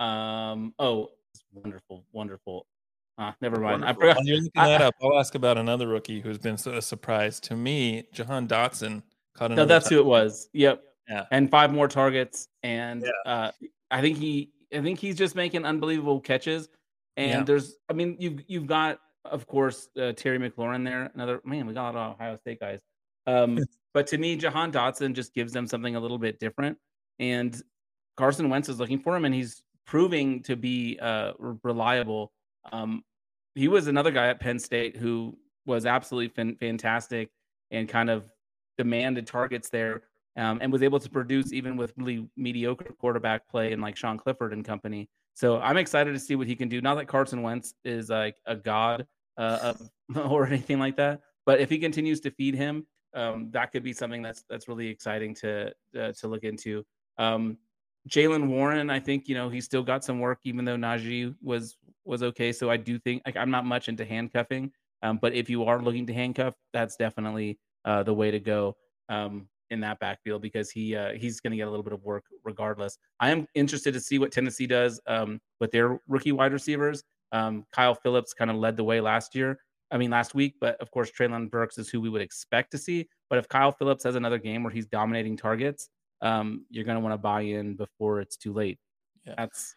Um, 0.00 0.74
oh, 0.78 1.10
wonderful, 1.52 2.06
wonderful. 2.12 2.66
Ah, 3.18 3.36
never 3.42 3.60
mind. 3.60 3.82
Wonderful. 3.82 4.08
I 4.08 4.14
forgot. 4.14 4.24
You're 4.24 4.36
looking 4.36 4.50
that 4.54 4.80
up, 4.80 4.94
I'll 5.02 5.18
ask 5.18 5.34
about 5.34 5.58
another 5.58 5.86
rookie 5.86 6.22
who's 6.22 6.38
been 6.38 6.54
a 6.54 6.80
surprise 6.80 7.40
to 7.40 7.54
me. 7.54 8.04
Jahan 8.10 8.48
Dotson. 8.48 9.02
No, 9.40 9.64
that's 9.64 9.88
who 9.88 9.98
it 9.98 10.04
was. 10.04 10.48
Yep. 10.52 10.82
Yeah. 11.08 11.24
And 11.30 11.50
five 11.50 11.72
more 11.72 11.88
targets, 11.88 12.48
and 12.62 13.02
yeah. 13.02 13.32
uh, 13.32 13.50
I 13.90 14.00
think 14.00 14.18
he, 14.18 14.50
I 14.72 14.80
think 14.80 14.98
he's 14.98 15.16
just 15.16 15.34
making 15.34 15.64
unbelievable 15.64 16.20
catches. 16.20 16.68
And 17.16 17.30
yeah. 17.30 17.42
there's, 17.42 17.76
I 17.90 17.92
mean, 17.92 18.16
you've 18.18 18.40
you've 18.46 18.66
got, 18.66 19.00
of 19.24 19.46
course, 19.46 19.88
uh, 20.00 20.12
Terry 20.12 20.38
McLaurin 20.38 20.84
there. 20.84 21.10
Another 21.14 21.40
man, 21.44 21.66
we 21.66 21.74
got 21.74 21.94
a 21.94 21.98
lot 21.98 22.10
of 22.10 22.14
Ohio 22.14 22.36
State 22.36 22.60
guys. 22.60 22.80
Um, 23.26 23.58
but 23.94 24.06
to 24.08 24.18
me, 24.18 24.36
Jahan 24.36 24.72
Dotson 24.72 25.12
just 25.12 25.34
gives 25.34 25.52
them 25.52 25.66
something 25.66 25.96
a 25.96 26.00
little 26.00 26.18
bit 26.18 26.38
different. 26.38 26.78
And 27.18 27.60
Carson 28.16 28.48
Wentz 28.48 28.68
is 28.68 28.78
looking 28.78 29.00
for 29.00 29.16
him, 29.16 29.24
and 29.24 29.34
he's 29.34 29.62
proving 29.86 30.42
to 30.44 30.56
be 30.56 30.98
uh, 31.00 31.32
reliable. 31.62 32.32
Um, 32.72 33.02
he 33.54 33.68
was 33.68 33.88
another 33.88 34.10
guy 34.10 34.28
at 34.28 34.40
Penn 34.40 34.58
State 34.58 34.96
who 34.96 35.36
was 35.66 35.86
absolutely 35.86 36.28
fan- 36.28 36.56
fantastic 36.56 37.30
and 37.70 37.88
kind 37.88 38.10
of 38.10 38.24
demanded 38.78 39.26
targets 39.26 39.68
there. 39.68 40.02
um, 40.36 40.58
and 40.62 40.72
was 40.72 40.82
able 40.82 40.98
to 40.98 41.10
produce 41.10 41.52
even 41.52 41.76
with 41.76 41.92
really 41.96 42.26
mediocre 42.36 42.94
quarterback 42.98 43.48
play 43.48 43.72
and 43.72 43.82
like 43.82 43.96
Sean 43.96 44.16
Clifford 44.16 44.52
and 44.52 44.64
company. 44.64 45.08
So 45.34 45.60
I'm 45.60 45.76
excited 45.76 46.12
to 46.12 46.18
see 46.18 46.36
what 46.36 46.46
he 46.46 46.56
can 46.56 46.68
do. 46.68 46.80
Not 46.80 46.96
that 46.96 47.06
Carson 47.06 47.42
Wentz 47.42 47.74
is 47.84 48.10
like 48.10 48.36
a 48.46 48.56
god 48.56 49.06
uh, 49.36 49.74
or 50.16 50.46
anything 50.46 50.78
like 50.78 50.96
that, 50.96 51.20
but 51.46 51.60
if 51.60 51.68
he 51.70 51.78
continues 51.78 52.20
to 52.20 52.30
feed 52.30 52.54
him, 52.54 52.86
um, 53.14 53.50
that 53.50 53.72
could 53.72 53.82
be 53.82 53.92
something 53.92 54.22
that's 54.22 54.44
that's 54.48 54.68
really 54.68 54.88
exciting 54.88 55.34
to 55.36 55.72
uh, 55.98 56.12
to 56.12 56.28
look 56.28 56.44
into. 56.44 56.82
Um, 57.18 57.58
Jaylen 58.08 58.48
Warren, 58.48 58.90
I 58.90 59.00
think 59.00 59.28
you 59.28 59.34
know 59.34 59.48
he's 59.48 59.64
still 59.64 59.82
got 59.82 60.02
some 60.02 60.18
work, 60.18 60.38
even 60.44 60.64
though 60.64 60.76
Najee 60.76 61.34
was 61.42 61.76
was 62.04 62.22
okay. 62.22 62.52
So 62.52 62.70
I 62.70 62.76
do 62.78 62.98
think 62.98 63.22
like, 63.26 63.36
I'm 63.36 63.50
not 63.50 63.66
much 63.66 63.88
into 63.88 64.04
handcuffing, 64.04 64.72
um, 65.02 65.18
but 65.20 65.34
if 65.34 65.50
you 65.50 65.64
are 65.64 65.80
looking 65.80 66.06
to 66.06 66.14
handcuff, 66.14 66.54
that's 66.72 66.96
definitely 66.96 67.58
uh, 67.84 68.02
the 68.02 68.14
way 68.14 68.30
to 68.30 68.40
go 68.40 68.76
um, 69.08 69.48
in 69.70 69.80
that 69.80 69.98
backfield 70.00 70.42
because 70.42 70.70
he 70.70 70.94
uh, 70.94 71.12
he's 71.12 71.40
going 71.40 71.50
to 71.50 71.56
get 71.56 71.66
a 71.66 71.70
little 71.70 71.84
bit 71.84 71.92
of 71.92 72.02
work 72.02 72.24
regardless. 72.44 72.98
I 73.20 73.30
am 73.30 73.46
interested 73.54 73.94
to 73.94 74.00
see 74.00 74.18
what 74.18 74.32
Tennessee 74.32 74.66
does 74.66 75.00
um, 75.06 75.40
with 75.60 75.70
their 75.70 76.00
rookie 76.08 76.32
wide 76.32 76.52
receivers. 76.52 77.02
Um, 77.32 77.64
Kyle 77.72 77.94
Philips 77.94 78.34
kind 78.34 78.50
of 78.50 78.56
led 78.56 78.76
the 78.76 78.84
way 78.84 79.00
last 79.00 79.34
year. 79.34 79.58
I 79.90 79.98
mean, 79.98 80.10
last 80.10 80.34
week, 80.34 80.54
but 80.60 80.80
of 80.80 80.90
course, 80.90 81.10
Treylon 81.10 81.50
Burks 81.50 81.76
is 81.76 81.88
who 81.88 82.00
we 82.00 82.08
would 82.08 82.22
expect 82.22 82.70
to 82.72 82.78
see. 82.78 83.08
But 83.28 83.38
if 83.38 83.48
Kyle 83.48 83.72
Philips 83.72 84.04
has 84.04 84.14
another 84.14 84.38
game 84.38 84.62
where 84.62 84.72
he's 84.72 84.86
dominating 84.86 85.36
targets, 85.36 85.90
um, 86.22 86.64
you're 86.70 86.84
going 86.84 86.96
to 86.96 87.00
want 87.00 87.12
to 87.12 87.18
buy 87.18 87.42
in 87.42 87.74
before 87.76 88.20
it's 88.20 88.36
too 88.36 88.52
late. 88.52 88.78
Yeah. 89.26 89.34
That's 89.36 89.74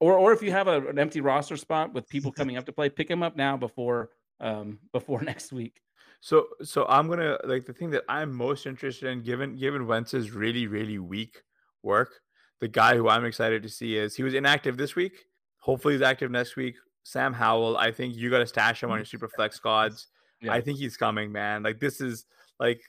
or 0.00 0.14
or 0.14 0.32
if 0.32 0.42
you 0.42 0.50
have 0.52 0.68
a, 0.68 0.86
an 0.88 0.98
empty 0.98 1.20
roster 1.20 1.56
spot 1.56 1.92
with 1.92 2.08
people 2.08 2.32
coming 2.32 2.56
up 2.56 2.64
to 2.66 2.72
play, 2.72 2.88
pick 2.88 3.10
him 3.10 3.22
up 3.22 3.36
now 3.36 3.56
before 3.56 4.10
um, 4.40 4.78
before 4.92 5.22
next 5.22 5.52
week. 5.52 5.80
So 6.20 6.46
so 6.62 6.84
I'm 6.88 7.08
gonna 7.08 7.38
like 7.44 7.66
the 7.66 7.72
thing 7.72 7.90
that 7.90 8.04
I'm 8.08 8.32
most 8.32 8.66
interested 8.66 9.08
in, 9.08 9.22
given 9.22 9.56
given 9.56 9.86
Wentz's 9.86 10.30
really 10.30 10.66
really 10.66 10.98
weak 10.98 11.42
work. 11.82 12.20
The 12.60 12.68
guy 12.68 12.96
who 12.96 13.08
I'm 13.08 13.24
excited 13.24 13.62
to 13.62 13.68
see 13.68 13.96
is 13.96 14.16
he 14.16 14.24
was 14.24 14.34
inactive 14.34 14.76
this 14.76 14.96
week. 14.96 15.26
Hopefully 15.58 15.94
he's 15.94 16.02
active 16.02 16.30
next 16.30 16.56
week. 16.56 16.74
Sam 17.04 17.32
Howell, 17.32 17.76
I 17.78 17.92
think 17.92 18.16
you 18.16 18.30
got 18.30 18.38
to 18.38 18.46
stash 18.46 18.82
him 18.82 18.90
on 18.90 18.98
your 18.98 19.04
super 19.04 19.28
flex 19.28 19.56
squads. 19.56 20.08
Yeah. 20.40 20.52
I 20.52 20.60
think 20.60 20.78
he's 20.78 20.96
coming, 20.96 21.32
man. 21.32 21.62
Like 21.62 21.78
this 21.78 22.00
is 22.00 22.26
like 22.58 22.82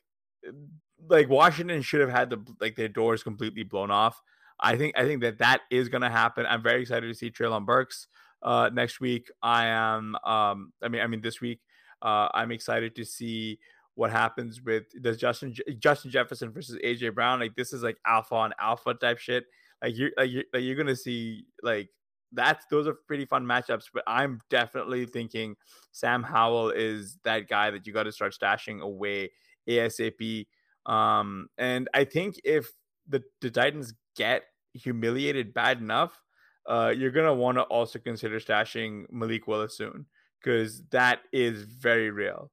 like 1.08 1.30
Washington 1.30 1.82
should 1.82 2.02
have 2.02 2.10
had 2.10 2.30
the 2.30 2.44
like 2.60 2.76
their 2.76 2.88
doors 2.88 3.24
completely 3.24 3.64
blown 3.64 3.92
off. 3.92 4.22
I 4.60 4.76
think 4.76 4.98
I 4.98 5.06
think 5.06 5.22
that 5.22 5.38
that 5.38 5.62
is 5.72 5.88
going 5.88 6.02
to 6.02 6.10
happen. 6.10 6.46
I'm 6.46 6.62
very 6.62 6.82
excited 6.82 7.08
to 7.08 7.14
see 7.14 7.32
Treylon 7.32 7.66
Burks 7.66 8.08
uh, 8.44 8.70
next 8.74 9.00
week. 9.00 9.32
I 9.42 9.68
am. 9.68 10.16
Um, 10.26 10.74
I 10.82 10.90
mean, 10.90 11.02
I 11.02 11.08
mean 11.08 11.22
this 11.22 11.40
week. 11.42 11.62
Uh, 12.02 12.30
I'm 12.34 12.52
excited 12.52 12.96
to 12.96 13.06
see 13.06 13.60
what 13.96 14.12
happens 14.12 14.62
with 14.62 14.84
does 15.02 15.18
Justin 15.18 15.54
Justin 15.78 16.10
Jefferson 16.10 16.52
versus 16.52 16.78
AJ 16.84 17.14
Brown. 17.14 17.40
Like 17.42 17.56
this 17.56 17.74
is 17.74 17.84
like 17.84 17.98
alpha 18.08 18.34
on 18.36 18.54
alpha 18.60 18.94
type 18.94 19.18
shit. 19.18 19.44
Like 19.82 19.98
you're 19.98 20.12
like 20.18 20.32
you're, 20.32 20.44
like 20.54 20.64
you're 20.64 20.78
gonna 20.78 20.96
see 20.96 21.46
like 21.64 21.90
that's 22.32 22.66
those 22.72 22.88
are 22.88 22.94
pretty 22.94 23.26
fun 23.26 23.46
matchups. 23.46 23.86
But 23.94 24.04
I'm 24.08 24.40
definitely 24.50 25.06
thinking 25.06 25.56
Sam 25.92 26.24
Howell 26.24 26.70
is 26.70 27.18
that 27.26 27.50
guy 27.50 27.72
that 27.72 27.86
you 27.86 27.92
got 27.92 28.04
to 28.04 28.12
start 28.12 28.34
stashing 28.34 28.80
away 28.80 29.32
ASAP. 29.68 30.48
Um, 30.86 31.50
and 31.58 31.90
I 31.94 32.06
think 32.06 32.40
if 32.46 32.72
the, 33.08 33.22
the 33.42 33.50
Titans 33.50 33.94
get 34.16 34.44
humiliated 34.74 35.54
bad 35.54 35.80
enough, 35.80 36.22
uh, 36.68 36.94
you're 36.96 37.12
gonna 37.12 37.34
want 37.34 37.58
to 37.58 37.64
also 37.64 38.00
consider 38.00 38.40
stashing 38.40 39.12
Malik 39.12 39.46
Willis 39.46 39.76
soon 39.76 40.06
because 40.42 40.82
that 40.92 41.22
is 41.32 41.64
very 41.64 42.12
real. 42.12 42.50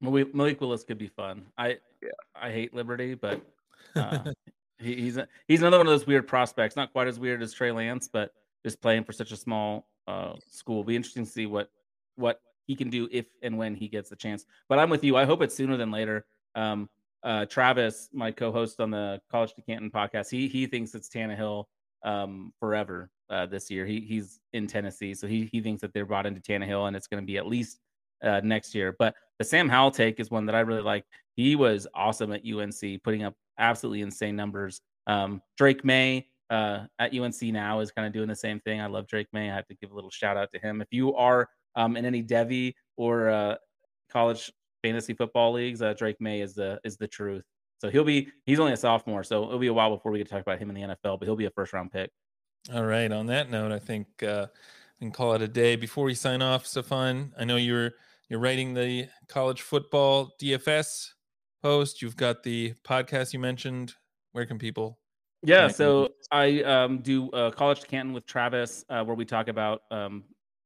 Malik 0.00 0.60
Willis 0.60 0.84
could 0.84 0.98
be 0.98 1.08
fun. 1.08 1.46
I 1.56 1.78
yeah. 2.02 2.10
I 2.34 2.50
hate 2.50 2.74
Liberty, 2.74 3.14
but 3.14 3.40
uh, 3.96 4.32
he, 4.78 4.94
he's 4.94 5.18
he's 5.46 5.60
another 5.60 5.78
one 5.78 5.86
of 5.86 5.92
those 5.92 6.06
weird 6.06 6.26
prospects. 6.26 6.76
Not 6.76 6.92
quite 6.92 7.08
as 7.08 7.18
weird 7.18 7.42
as 7.42 7.52
Trey 7.52 7.72
Lance, 7.72 8.08
but 8.08 8.32
just 8.64 8.80
playing 8.80 9.04
for 9.04 9.12
such 9.12 9.32
a 9.32 9.36
small 9.36 9.88
uh, 10.06 10.34
school. 10.48 10.76
It'll 10.76 10.84
be 10.84 10.96
interesting 10.96 11.24
to 11.24 11.30
see 11.30 11.46
what 11.46 11.70
what 12.16 12.40
he 12.66 12.76
can 12.76 12.90
do 12.90 13.08
if 13.10 13.26
and 13.42 13.58
when 13.58 13.74
he 13.74 13.88
gets 13.88 14.10
the 14.10 14.16
chance. 14.16 14.44
But 14.68 14.78
I'm 14.78 14.90
with 14.90 15.02
you. 15.02 15.16
I 15.16 15.24
hope 15.24 15.42
it's 15.42 15.54
sooner 15.54 15.76
than 15.76 15.90
later. 15.90 16.26
Um, 16.54 16.88
uh, 17.24 17.46
Travis, 17.46 18.08
my 18.12 18.30
co-host 18.30 18.80
on 18.80 18.90
the 18.90 19.20
College 19.30 19.54
to 19.54 19.62
Canton 19.62 19.90
podcast, 19.90 20.30
he 20.30 20.46
he 20.46 20.66
thinks 20.66 20.94
it's 20.94 21.08
Tannehill 21.08 21.64
um, 22.04 22.52
forever 22.58 23.10
uh, 23.30 23.46
this 23.46 23.70
year. 23.70 23.86
He 23.86 24.00
he's 24.00 24.40
in 24.52 24.66
Tennessee, 24.66 25.14
so 25.14 25.26
he 25.26 25.48
he 25.52 25.60
thinks 25.60 25.80
that 25.82 25.92
they're 25.92 26.06
brought 26.06 26.26
into 26.26 26.40
Tannehill, 26.40 26.88
and 26.88 26.96
it's 26.96 27.06
going 27.06 27.22
to 27.22 27.26
be 27.26 27.38
at 27.38 27.46
least 27.46 27.80
uh, 28.22 28.40
next 28.42 28.74
year. 28.74 28.94
But 28.98 29.14
the 29.38 29.44
Sam 29.44 29.68
Howell 29.68 29.90
take 29.92 30.20
is 30.20 30.30
one 30.30 30.46
that 30.46 30.54
I 30.54 30.60
really 30.60 30.82
like. 30.82 31.04
He 31.34 31.56
was 31.56 31.86
awesome 31.94 32.32
at 32.32 32.42
UNC, 32.44 33.02
putting 33.02 33.22
up 33.22 33.34
absolutely 33.58 34.02
insane 34.02 34.36
numbers. 34.36 34.80
Um, 35.06 35.40
Drake 35.56 35.84
Maye 35.84 36.26
uh, 36.50 36.84
at 36.98 37.14
UNC 37.14 37.42
now 37.42 37.80
is 37.80 37.92
kind 37.92 38.06
of 38.06 38.12
doing 38.12 38.28
the 38.28 38.36
same 38.36 38.60
thing. 38.60 38.80
I 38.80 38.86
love 38.86 39.06
Drake 39.06 39.28
Maye. 39.32 39.50
I 39.50 39.54
have 39.54 39.66
to 39.68 39.74
give 39.76 39.92
a 39.92 39.94
little 39.94 40.10
shout 40.10 40.36
out 40.36 40.50
to 40.52 40.58
him. 40.58 40.80
If 40.80 40.88
you 40.90 41.14
are 41.14 41.48
um, 41.76 41.96
in 41.96 42.04
any 42.04 42.22
Devy 42.22 42.74
or 42.96 43.28
uh, 43.28 43.56
college 44.10 44.50
fantasy 44.82 45.14
football 45.14 45.52
leagues, 45.52 45.82
uh, 45.82 45.94
Drake 45.94 46.20
Maye 46.20 46.40
is 46.40 46.54
the 46.54 46.80
is 46.84 46.96
the 46.96 47.08
truth. 47.08 47.44
So 47.78 47.90
he'll 47.90 48.04
be 48.04 48.28
he's 48.44 48.58
only 48.58 48.72
a 48.72 48.76
sophomore, 48.76 49.22
so 49.22 49.44
it'll 49.44 49.58
be 49.58 49.68
a 49.68 49.72
while 49.72 49.94
before 49.94 50.12
we 50.12 50.18
get 50.18 50.26
to 50.28 50.32
talk 50.32 50.42
about 50.42 50.58
him 50.58 50.68
in 50.70 50.74
the 50.74 50.82
NFL, 50.82 51.18
but 51.18 51.22
he'll 51.22 51.36
be 51.36 51.46
a 51.46 51.50
first 51.50 51.72
round 51.72 51.92
pick. 51.92 52.10
All 52.74 52.84
right. 52.84 53.10
On 53.10 53.26
that 53.26 53.50
note, 53.50 53.72
I 53.72 53.78
think 53.78 54.22
uh, 54.22 54.46
we 55.00 55.06
can 55.06 55.12
call 55.12 55.34
it 55.34 55.42
a 55.42 55.48
day. 55.48 55.76
Before 55.76 56.04
we 56.04 56.14
sign 56.14 56.42
off, 56.42 56.66
Stefan, 56.66 57.32
I 57.38 57.44
know 57.44 57.56
you're 57.56 57.92
you're 58.28 58.40
writing 58.40 58.74
the 58.74 59.08
college 59.28 59.62
football 59.62 60.32
DFS 60.40 61.10
post. 61.62 62.02
You've 62.02 62.16
got 62.16 62.42
the 62.42 62.74
podcast 62.84 63.32
you 63.32 63.38
mentioned. 63.38 63.94
Where 64.32 64.44
can 64.44 64.58
people? 64.58 64.98
Yeah, 65.42 65.68
so 65.68 66.08
I 66.32 66.62
um, 66.62 66.98
do 66.98 67.30
uh, 67.30 67.52
college 67.52 67.80
to 67.80 67.86
Canton 67.86 68.12
with 68.12 68.26
Travis, 68.26 68.84
uh, 68.90 69.04
where 69.04 69.14
we 69.14 69.24
talk 69.24 69.46
about 69.46 69.82
um, 69.92 70.24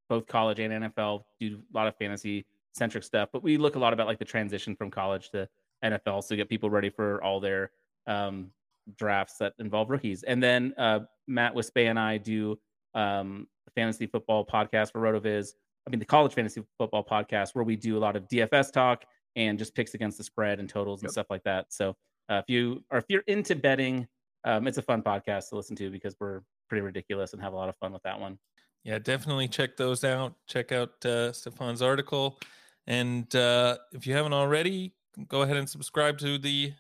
both 0.09 0.27
college 0.27 0.61
and 0.61 0.85
NFL. 0.85 1.25
Do 1.39 1.61
a 1.73 1.77
lot 1.77 1.87
of 1.89 1.97
fantasy 1.97 2.47
centric 2.75 3.05
stuff, 3.05 3.29
but 3.33 3.43
we 3.43 3.59
look 3.59 3.77
a 3.77 3.79
lot 3.79 3.93
about 3.93 4.07
like 4.07 4.19
the 4.19 4.25
transition 4.25 4.75
from 4.75 4.91
college 4.91 5.31
to 5.31 5.47
NFL, 5.85 6.25
so 6.25 6.37
get 6.37 6.49
people 6.49 6.71
ready 6.71 6.91
for 6.91 7.23
all 7.23 7.41
their 7.41 7.71
um, 8.07 8.51
drafts 8.97 9.37
that 9.39 9.55
involve 9.59 9.91
rookies. 9.91 10.23
And 10.23 10.43
then 10.43 10.75
uh, 10.79 11.01
Matt 11.27 11.55
Wispay 11.55 11.87
and 11.87 11.99
I 11.99 12.19
do 12.19 12.59
um, 12.95 13.47
fantasy 13.75 14.07
football 14.07 14.45
podcast 14.47 14.93
for 14.93 15.01
RotoViz. 15.01 15.51
I 15.87 15.91
mean, 15.91 15.99
the 15.99 16.07
college 16.07 16.35
fantasy 16.35 16.63
football 16.79 17.05
podcast 17.05 17.55
where 17.55 17.65
we 17.65 17.77
do 17.77 17.97
a 17.97 18.01
lot 18.01 18.17
of 18.17 18.29
DFS 18.29 18.73
talk 18.73 19.05
and 19.37 19.59
just 19.59 19.75
picks 19.75 19.95
against 19.95 20.19
the 20.19 20.25
spread 20.25 20.61
and 20.61 20.69
totals 20.69 21.01
and 21.01 21.09
yep. 21.09 21.13
stuff 21.13 21.27
like 21.31 21.43
that. 21.45 21.73
So 21.73 21.97
uh, 22.29 22.37
if 22.37 22.45
you 22.49 22.85
or 22.91 22.99
if 22.99 23.05
you're 23.09 23.25
into 23.27 23.57
betting, 23.57 24.07
um, 24.45 24.67
it's 24.67 24.79
a 24.79 24.83
fun 24.83 25.03
podcast 25.03 25.49
to 25.49 25.57
listen 25.57 25.77
to 25.77 25.91
because 25.91 26.15
we're 26.21 26.43
pretty 26.69 26.83
ridiculous 26.83 27.33
and 27.33 27.43
have 27.43 27.53
a 27.53 27.57
lot 27.57 27.69
of 27.69 27.77
fun 27.77 27.93
with 27.93 28.03
that 28.03 28.19
one. 28.19 28.39
Yeah, 28.85 28.99
definitely 28.99 29.49
check 29.49 29.77
those 29.77 30.05
out. 30.05 30.35
Check 30.49 30.73
out 30.73 31.05
uh, 31.05 31.33
Stefan's 31.33 31.83
article. 31.83 32.39
And 32.87 33.33
uh, 33.35 33.79
if 33.93 34.07
you 34.07 34.15
haven't 34.15 34.33
already, 34.33 34.95
go 35.29 35.43
ahead 35.43 35.57
and 35.57 35.69
subscribe 35.69 36.19
to 36.19 36.39
the 36.39 36.73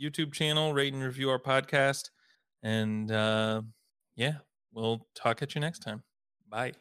YouTube 0.00 0.32
channel, 0.32 0.74
rate 0.74 0.92
and 0.92 1.02
review 1.02 1.30
our 1.30 1.38
podcast. 1.38 2.10
And 2.62 3.10
uh, 3.10 3.62
yeah, 4.16 4.36
we'll 4.72 5.06
talk 5.14 5.42
at 5.42 5.54
you 5.54 5.60
next 5.60 5.80
time. 5.80 6.02
Bye. 6.48 6.72